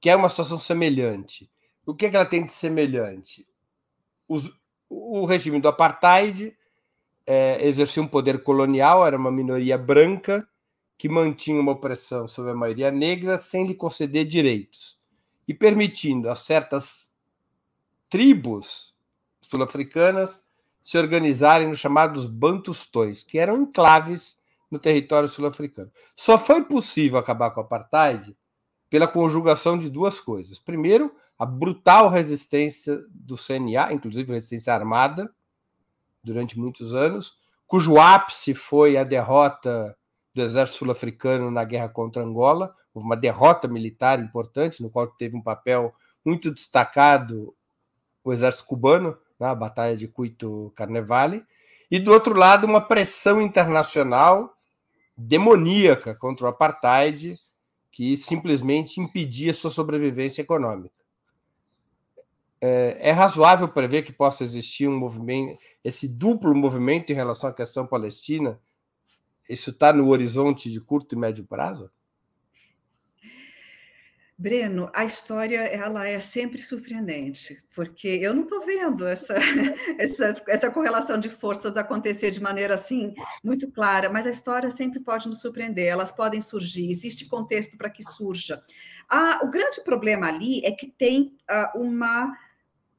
[0.00, 1.50] que é uma situação semelhante.
[1.84, 3.48] O que, é que ela tem de semelhante?
[4.28, 4.50] Os,
[4.88, 6.56] o regime do apartheid
[7.26, 10.48] é, exercia um poder colonial, era uma minoria branca
[10.96, 14.98] que mantinha uma opressão sobre a maioria negra sem lhe conceder direitos
[15.46, 17.14] e permitindo a certas
[18.10, 18.94] tribos
[19.40, 20.42] sul-africanas
[20.82, 24.38] se organizarem nos chamados bantustões, que eram enclaves
[24.70, 25.92] no território sul-africano.
[26.16, 28.36] Só foi possível acabar com o apartheid
[28.88, 30.58] pela conjugação de duas coisas.
[30.58, 35.32] Primeiro, a brutal resistência do CNA, inclusive resistência armada,
[36.22, 39.96] durante muitos anos, cujo ápice foi a derrota
[40.34, 42.74] do exército sul-africano na guerra contra Angola.
[42.92, 45.94] Houve uma derrota militar importante, no qual teve um papel
[46.24, 47.54] muito destacado
[48.24, 51.44] o exército cubano, na né, Batalha de Cuito Carnevale.
[51.90, 54.54] E, do outro lado, uma pressão internacional
[55.16, 57.38] demoníaca contra o apartheid,
[57.90, 60.97] que simplesmente impedia sua sobrevivência econômica.
[62.60, 67.52] É, é razoável prever que possa existir um movimento, esse duplo movimento em relação à
[67.52, 68.60] questão palestina,
[69.48, 71.90] isso está no horizonte de curto e médio prazo?
[74.40, 79.34] Breno, a história ela é sempre surpreendente, porque eu não estou vendo essa,
[79.98, 85.00] essa, essa correlação de forças acontecer de maneira assim muito clara, mas a história sempre
[85.00, 88.62] pode nos surpreender, elas podem surgir, existe contexto para que surja.
[89.08, 92.32] Ah, o grande problema ali é que tem ah, uma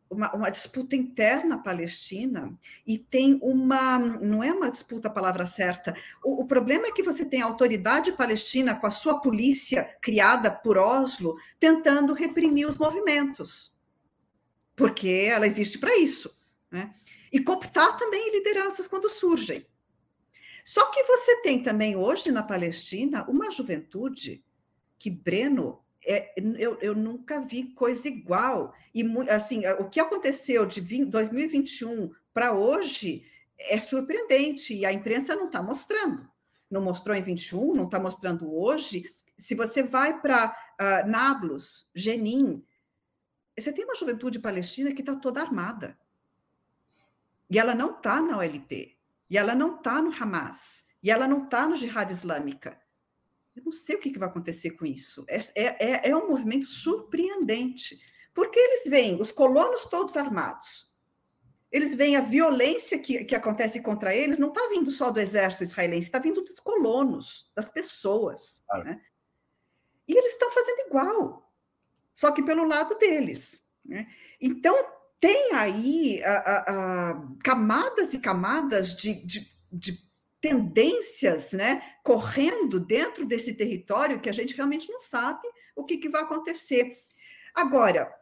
[0.09, 5.95] uma, uma, disputa interna palestina e tem uma, não é uma disputa a palavra certa,
[6.23, 10.49] o, o, problema é que você tem a autoridade palestina com a sua polícia criada
[10.49, 13.75] por Oslo tentando reprimir os movimentos,
[14.75, 16.35] porque ela existe para isso,
[16.71, 16.95] né?
[17.31, 19.67] E cooptar também lideranças quando surgem.
[20.65, 24.43] Só que você tem também hoje na Palestina uma juventude
[24.97, 28.73] que Breno é, eu, eu, nunca vi coisa igual.
[28.93, 33.25] E assim, o que aconteceu de 20, 2021 para hoje
[33.57, 36.29] é surpreendente e a imprensa não está mostrando.
[36.69, 39.11] Não mostrou em 21, não está mostrando hoje.
[39.37, 42.63] Se você vai para uh, Nablus, Jenin,
[43.57, 45.97] você tem uma juventude palestina que está toda armada.
[47.49, 48.95] E ela não está na OLP,
[49.29, 52.79] e ela não está no Hamas, e ela não está no Jihad Islâmica.
[53.55, 55.25] Eu não sei o que, vai acontecer com isso.
[55.27, 57.99] É, é, é, é um movimento surpreendente,
[58.33, 60.89] porque eles veem os colonos todos armados,
[61.71, 65.63] eles veem a violência que, que acontece contra eles, não está vindo só do exército
[65.63, 68.63] israelense, está vindo dos colonos, das pessoas.
[68.69, 68.83] Ah.
[68.83, 69.01] Né?
[70.07, 71.53] E eles estão fazendo igual,
[72.15, 73.63] só que pelo lado deles.
[73.85, 74.07] Né?
[74.41, 74.75] Então,
[75.19, 80.08] tem aí a, a, a, camadas e camadas de, de, de
[80.41, 86.09] tendências né, correndo dentro desse território que a gente realmente não sabe o que, que
[86.09, 87.03] vai acontecer.
[87.53, 88.13] Agora,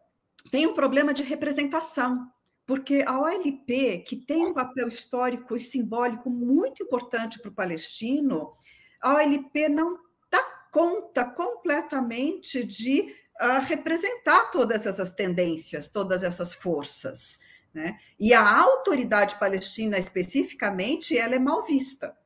[0.52, 2.27] tem um problema de representação,
[2.65, 8.53] porque a OLP, que tem um papel histórico e simbólico muito importante para o palestino,
[9.02, 9.98] a OLP não
[10.30, 17.39] dá conta completamente de uh, representar todas essas tendências, todas essas forças.
[17.77, 17.99] Né?
[18.19, 22.17] E a autoridade palestina, especificamente, ela é mal vista.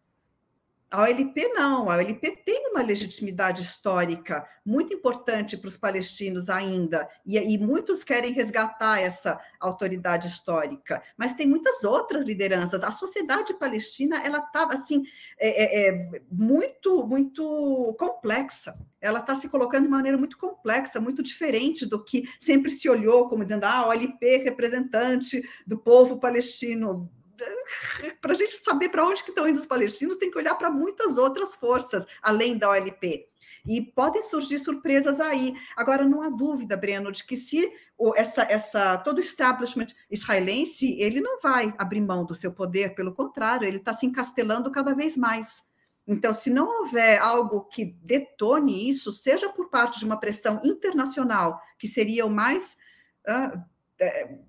[0.91, 7.07] A OLP não, a OLP tem uma legitimidade histórica muito importante para os palestinos ainda,
[7.26, 12.84] e, e, muitos querem resgatar essa autoridade histórica, mas tem muitas outras lideranças.
[12.84, 15.03] A sociedade palestina ela estava assim
[15.39, 18.77] é, é, é, muito muito complexa.
[18.99, 23.30] Ela está se colocando de maneira muito complexa, muito diferente do que sempre se olhou
[23.30, 27.09] como dizendo ah, a OLP representante do povo palestino
[28.22, 30.69] para a gente saber para onde que estão indo os palestinos, tem que olhar para
[30.69, 33.27] muitas outras forças, além da OLP.
[33.65, 35.55] E podem surgir surpresas aí.
[35.76, 37.72] Agora, não há dúvida, Breno, de que se
[38.15, 43.13] essa, essa, todo o establishment israelense, ele não vai abrir mão do seu poder, pelo
[43.13, 45.63] contrário, ele está se encastelando cada vez mais.
[46.07, 51.61] Então, se não houver algo que detone isso, seja por parte de uma pressão internacional,
[51.77, 52.76] que seria o mais
[53.27, 53.72] uh,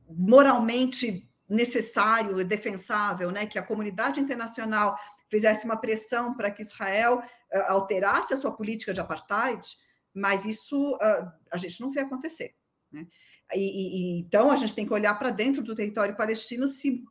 [0.09, 4.99] moralmente necessário e defensável, né, que a comunidade internacional
[5.31, 9.67] fizesse uma pressão para que Israel uh, alterasse a sua política de apartheid,
[10.15, 12.55] mas isso uh, a gente não vê acontecer.
[12.91, 13.07] Né?
[13.55, 17.05] E, e, então a gente tem que olhar para dentro do território palestino se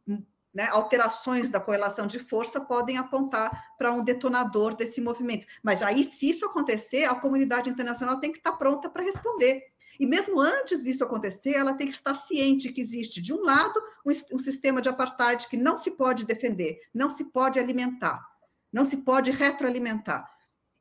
[0.53, 5.47] né, alterações da correlação de força podem apontar para um detonador desse movimento.
[5.63, 9.63] Mas aí, se isso acontecer, a comunidade internacional tem que estar pronta para responder.
[9.99, 13.79] E mesmo antes disso acontecer, ela tem que estar ciente que existe, de um lado,
[14.05, 18.21] um, um sistema de apartheid que não se pode defender, não se pode alimentar,
[18.71, 20.29] não se pode retroalimentar.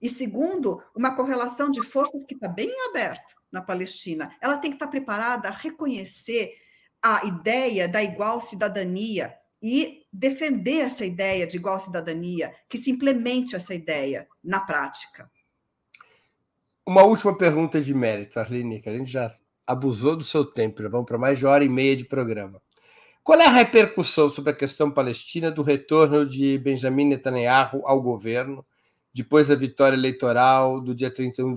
[0.00, 4.34] E segundo, uma correlação de forças que está bem aberta na Palestina.
[4.40, 6.54] Ela tem que estar preparada a reconhecer
[7.02, 13.54] a ideia da igual cidadania e defender essa ideia de igual cidadania, que se implemente
[13.54, 15.30] essa ideia na prática.
[16.90, 19.32] Uma última pergunta de mérito, Arline, que a gente já
[19.64, 22.60] abusou do seu tempo, já vamos para mais de hora e meia de programa.
[23.22, 28.66] Qual é a repercussão sobre a questão palestina do retorno de Benjamin Netanyahu ao governo
[29.14, 31.54] depois da vitória eleitoral do dia 31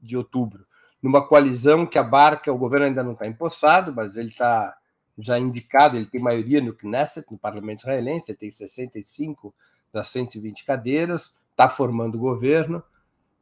[0.00, 0.64] de outubro?
[1.02, 4.76] Numa coalizão que abarca, o governo ainda não está empossado, mas ele está
[5.18, 9.52] já indicado, ele tem maioria no Knesset, no parlamento israelense, ele tem 65
[9.92, 12.80] das 120 cadeiras, está formando governo.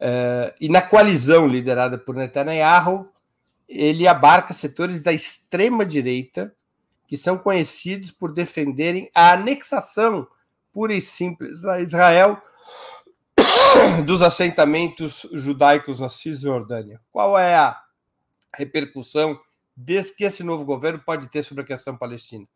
[0.00, 3.08] Uh, e na coalizão liderada por Netanyahu,
[3.68, 6.54] ele abarca setores da extrema-direita
[7.06, 10.26] que são conhecidos por defenderem a anexação
[10.72, 12.40] pura e simples a Israel
[14.04, 17.00] dos assentamentos judaicos na Cisjordânia.
[17.10, 17.80] Qual é a
[18.54, 19.38] repercussão
[19.74, 22.46] desse que esse novo governo pode ter sobre a questão palestina?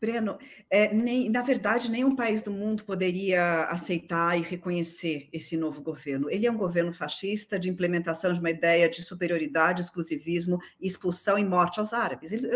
[0.00, 0.38] Breno,
[0.70, 6.30] é, nem, na verdade, nenhum país do mundo poderia aceitar e reconhecer esse novo governo.
[6.30, 11.44] Ele é um governo fascista de implementação de uma ideia de superioridade, exclusivismo, expulsão e
[11.44, 12.32] morte aos árabes.
[12.32, 12.48] Ele,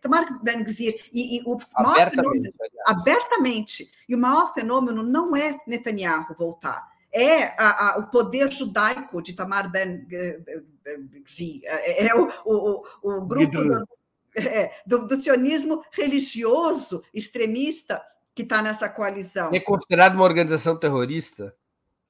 [0.00, 2.52] Tamar Ben-Gvir e, e, o abertamente, fenômeno,
[2.86, 3.90] abertamente.
[4.08, 9.34] E o maior fenômeno não é Netanyahu voltar é a, a, o poder judaico de
[9.34, 13.86] Tamar Ben-Gvir, é, é o, o, o grupo do,
[14.34, 18.02] é, do, do sionismo religioso extremista
[18.34, 19.50] que está nessa coalizão.
[19.52, 21.54] É considerado uma organização terrorista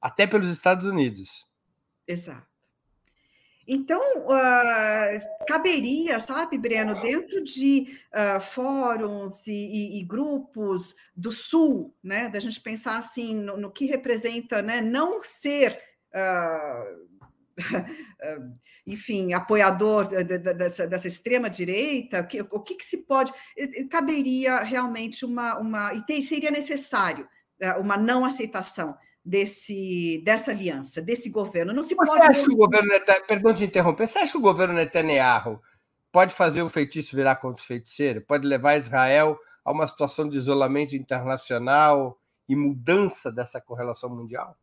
[0.01, 1.47] até pelos Estados Unidos.
[2.07, 2.55] Exato.
[3.67, 11.95] Então, uh, caberia, sabe, Breno, dentro de uh, fóruns e, e, e, grupos do Sul,
[12.03, 15.81] né, da gente pensar assim no, no que representa né, não ser
[16.13, 17.09] uh,
[18.87, 23.33] enfim, apoiador dessa, dessa extrema-direita, o que, que, se pode.
[23.91, 25.59] Caberia realmente uma.
[25.59, 27.29] uma e seria necessário
[27.61, 31.73] é, uma não aceitação desse, dessa aliança, desse governo.
[31.73, 32.23] Não se você pode.
[32.23, 32.91] Acha que o governo,
[33.27, 35.61] perdão de interromper, você acha que o governo Netanyahu
[36.13, 38.21] pode fazer o feitiço virar contra o feiticeiro?
[38.21, 44.57] Pode levar Israel a uma situação de isolamento internacional e mudança dessa correlação mundial?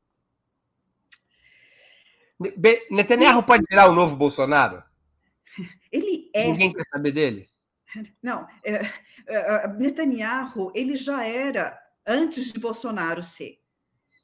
[2.89, 4.83] Netanyahu pode virar o novo Bolsonaro?
[5.91, 6.47] Ele é.
[6.47, 7.47] Ninguém quer saber dele?
[8.23, 11.77] Não, é, é, é, Netanyahu ele já era
[12.07, 13.59] antes de Bolsonaro ser.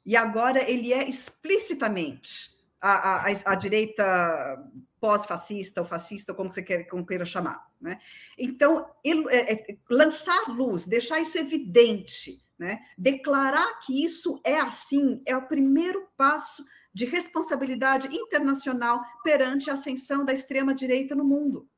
[0.04, 2.50] E agora ele é explicitamente
[2.80, 4.64] a, a, a direita
[5.00, 7.66] pós-fascista ou fascista, como você quer, como queira chamar.
[7.80, 8.00] Né?
[8.36, 12.80] Então, ele, é, é, lançar luz, deixar isso evidente, né?
[12.96, 16.64] declarar que isso é assim, é o primeiro passo
[16.98, 21.68] de responsabilidade internacional perante a ascensão da extrema-direita no mundo.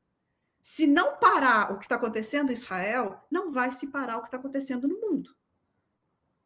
[0.59, 4.29] Se não parar o que está acontecendo em Israel, não vai se parar o que
[4.29, 5.35] está acontecendo no mundo.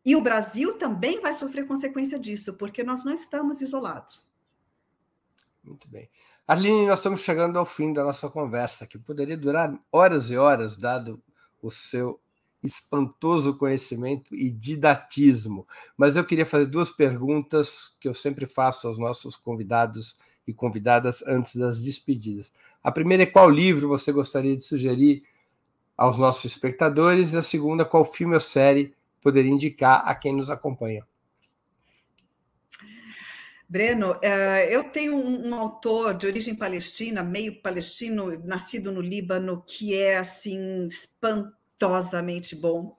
[0.03, 4.29] E o Brasil também vai sofrer consequência disso, porque nós não estamos isolados.
[5.63, 6.09] Muito bem.
[6.45, 10.75] Arline, nós estamos chegando ao fim da nossa conversa, que poderia durar horas e horas,
[10.75, 11.23] dado
[11.61, 12.19] o seu
[12.65, 15.67] espantoso conhecimento e didatismo.
[15.97, 20.17] Mas eu queria fazer duas perguntas que eu sempre faço aos nossos convidados
[20.47, 22.51] e convidadas antes das despedidas.
[22.83, 25.23] A primeira é qual livro você gostaria de sugerir
[25.97, 30.49] aos nossos espectadores, e a segunda, qual filme ou série poderia indicar a quem nos
[30.49, 31.05] acompanha.
[33.67, 39.95] Breno, eh, eu tenho um autor de origem palestina, meio palestino, nascido no Líbano, que
[39.95, 42.97] é assim espantoso espantosamente bom.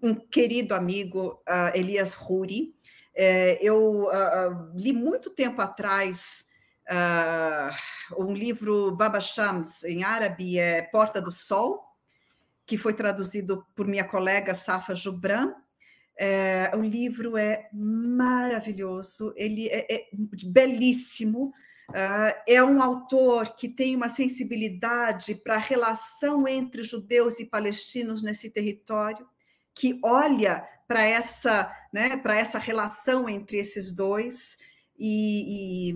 [0.00, 2.74] Um querido amigo, uh, Elias Ruri.
[3.16, 6.44] É, eu uh, li muito tempo atrás
[8.18, 11.82] um livro Baba Shams, em árabe, é Porta do Sol,
[12.66, 15.54] que foi traduzido por minha colega Safa Jubran.
[16.14, 20.08] É, o livro é maravilhoso, ele é, é
[20.44, 21.54] belíssimo,
[21.90, 28.22] Uh, é um autor que tem uma sensibilidade para a relação entre judeus e palestinos
[28.22, 29.26] nesse território,
[29.74, 34.56] que olha para essa, né, para essa relação entre esses dois
[34.98, 35.94] e, e,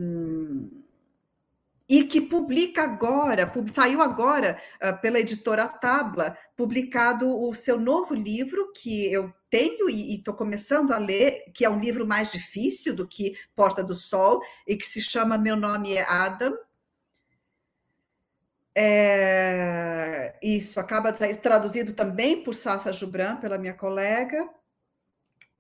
[1.88, 8.72] e que publica agora, saiu agora uh, pela editora Tabla, publicado o seu novo livro,
[8.72, 13.06] que eu tenho e estou começando a ler, que é um livro mais difícil do
[13.06, 16.56] que Porta do Sol, e que se chama Meu Nome é Adam.
[18.74, 24.48] É, isso acaba de sair traduzido também por Safa Jubran, pela minha colega.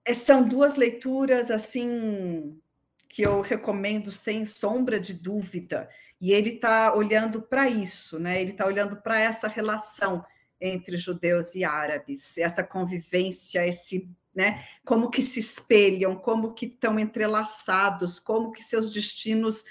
[0.04, 2.60] É, são duas leituras assim
[3.08, 5.88] que eu recomendo sem sombra de dúvida
[6.20, 8.40] e ele está olhando para isso, né?
[8.40, 10.24] Ele está olhando para essa relação
[10.60, 14.64] entre judeus e árabes, essa convivência, esse, né?
[14.84, 19.64] Como que se espelham, como que estão entrelaçados, como que seus destinos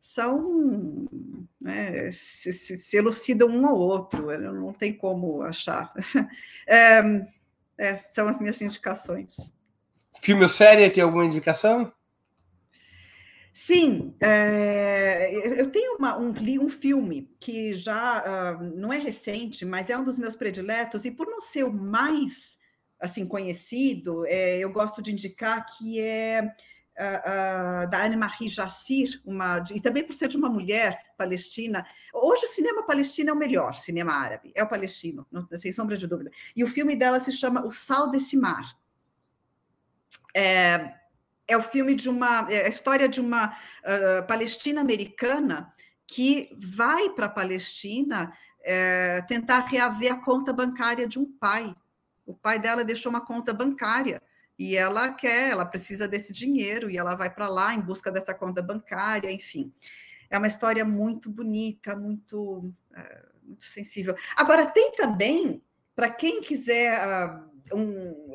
[0.00, 1.08] são
[1.58, 5.92] né, se, se, se, elucidam um ao outro, não tem como achar.
[6.66, 7.02] É,
[7.76, 9.36] é, são as minhas indicações.
[10.20, 11.92] Filme ou série, tem alguma indicação?
[13.56, 19.88] Sim, é, eu tenho uma, um, um filme que já uh, não é recente, mas
[19.88, 22.58] é um dos meus prediletos, e por não ser o mais
[22.98, 29.62] assim conhecido, é, eu gosto de indicar que é uh, uh, da Anne-Marie Jassir, uma,
[29.72, 31.86] e também por ser de uma mulher palestina.
[32.12, 35.96] Hoje o cinema palestino é o melhor cinema árabe, é o palestino, não, sem sombra
[35.96, 36.32] de dúvida.
[36.56, 38.76] E o filme dela se chama O Sal desse Mar.
[40.34, 41.03] É,
[41.46, 45.72] é o filme de uma é a história de uma uh, palestina americana
[46.06, 51.74] que vai para a Palestina é, tentar reaver a conta bancária de um pai.
[52.26, 54.22] O pai dela deixou uma conta bancária
[54.58, 58.32] e ela quer, ela precisa desse dinheiro e ela vai para lá em busca dessa
[58.32, 59.72] conta bancária, enfim.
[60.30, 64.16] É uma história muito bonita, muito, é, muito sensível.
[64.36, 65.62] Agora, tem também,
[65.94, 68.32] para quem quiser uh, um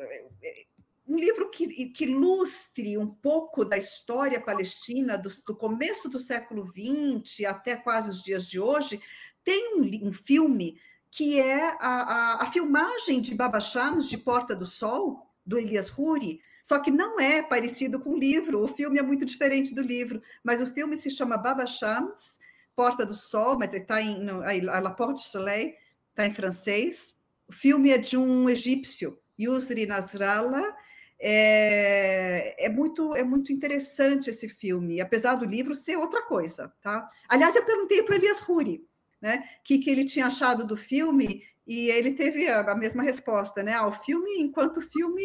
[1.10, 6.72] um livro que, que ilustre um pouco da história palestina do, do, começo do século
[6.72, 9.02] XX até quase os dias de hoje,
[9.42, 10.80] tem um, um filme
[11.10, 15.92] que é a, a, a, filmagem de Baba Shams, de Porta do Sol, do Elias
[15.98, 19.82] Huri, só que não é parecido com o livro, o filme é muito diferente do
[19.82, 22.38] livro, mas o filme se chama Baba Shams,
[22.76, 25.74] Porta do Sol, mas está em no, a La Porte Soleil,
[26.10, 27.18] está em francês.
[27.48, 30.76] O filme é de um egípcio, Yusri Nasrallah,
[31.20, 37.08] é, é, muito, é muito interessante esse filme, apesar do livro ser outra coisa, tá?
[37.28, 38.82] Aliás, eu perguntei para Elias Ruri,
[39.20, 43.62] né, que, que ele tinha achado do filme, e ele teve a, a mesma resposta,
[43.62, 43.74] né?
[43.74, 45.22] Ah, o filme, enquanto filme,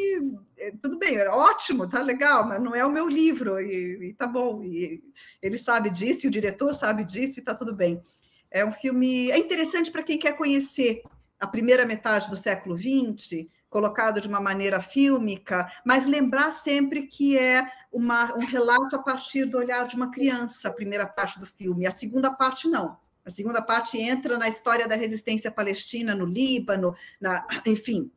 [0.57, 4.13] é, tudo bem, é ótimo, tá legal, mas não é o meu livro, e, e
[4.13, 5.01] tá bom, e
[5.41, 8.01] ele sabe disso, e o diretor sabe disso, e tá tudo bem.
[8.51, 11.01] É um filme, é interessante para quem quer conhecer
[11.39, 17.37] a primeira metade do século XX, colocado de uma maneira fílmica, mas lembrar sempre que
[17.37, 21.45] é uma, um relato a partir do olhar de uma criança, a primeira parte do
[21.45, 22.97] filme, a segunda parte não.
[23.25, 28.09] A segunda parte entra na história da resistência palestina no Líbano, na, enfim,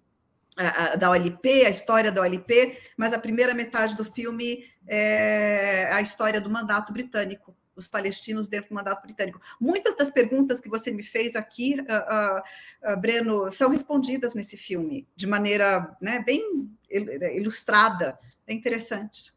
[0.56, 5.90] a, a, da OLP, a história da OLP, mas a primeira metade do filme é
[5.92, 9.40] a história do mandato britânico os palestinos dentro do mandato britânico.
[9.60, 14.56] Muitas das perguntas que você me fez aqui, uh, uh, uh, Breno, são respondidas nesse
[14.56, 18.18] filme, de maneira né, bem ilustrada.
[18.46, 19.32] É interessante.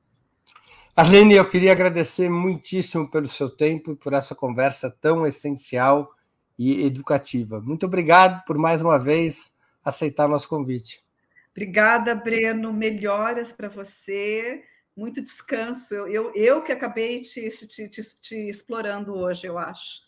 [0.96, 6.14] Arlene, eu queria agradecer muitíssimo pelo seu tempo e por essa conversa tão essencial
[6.58, 7.62] e educativa.
[7.62, 11.04] Muito obrigado por mais uma vez aceitar nosso convite.
[11.52, 12.74] Obrigada, Breno.
[12.74, 14.64] Melhoras para você
[14.96, 15.94] muito descanso.
[15.94, 20.02] Eu, eu, eu que acabei te, te, te, te explorando hoje, eu acho.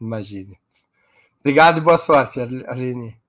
[0.00, 0.58] Imagine.
[1.40, 3.20] Obrigado e boa sorte, Aline.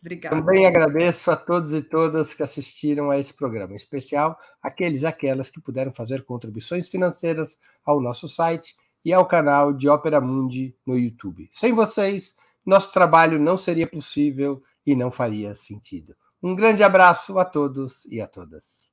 [0.00, 0.36] Obrigada.
[0.36, 5.06] Também agradeço a todos e todas que assistiram a esse programa, em especial aqueles e
[5.06, 10.74] aquelas que puderam fazer contribuições financeiras ao nosso site e ao canal de Ópera Mundi
[10.86, 11.48] no YouTube.
[11.52, 16.14] Sem vocês, nosso trabalho não seria possível e não faria sentido.
[16.42, 18.92] Um grande abraço a todos e a todas.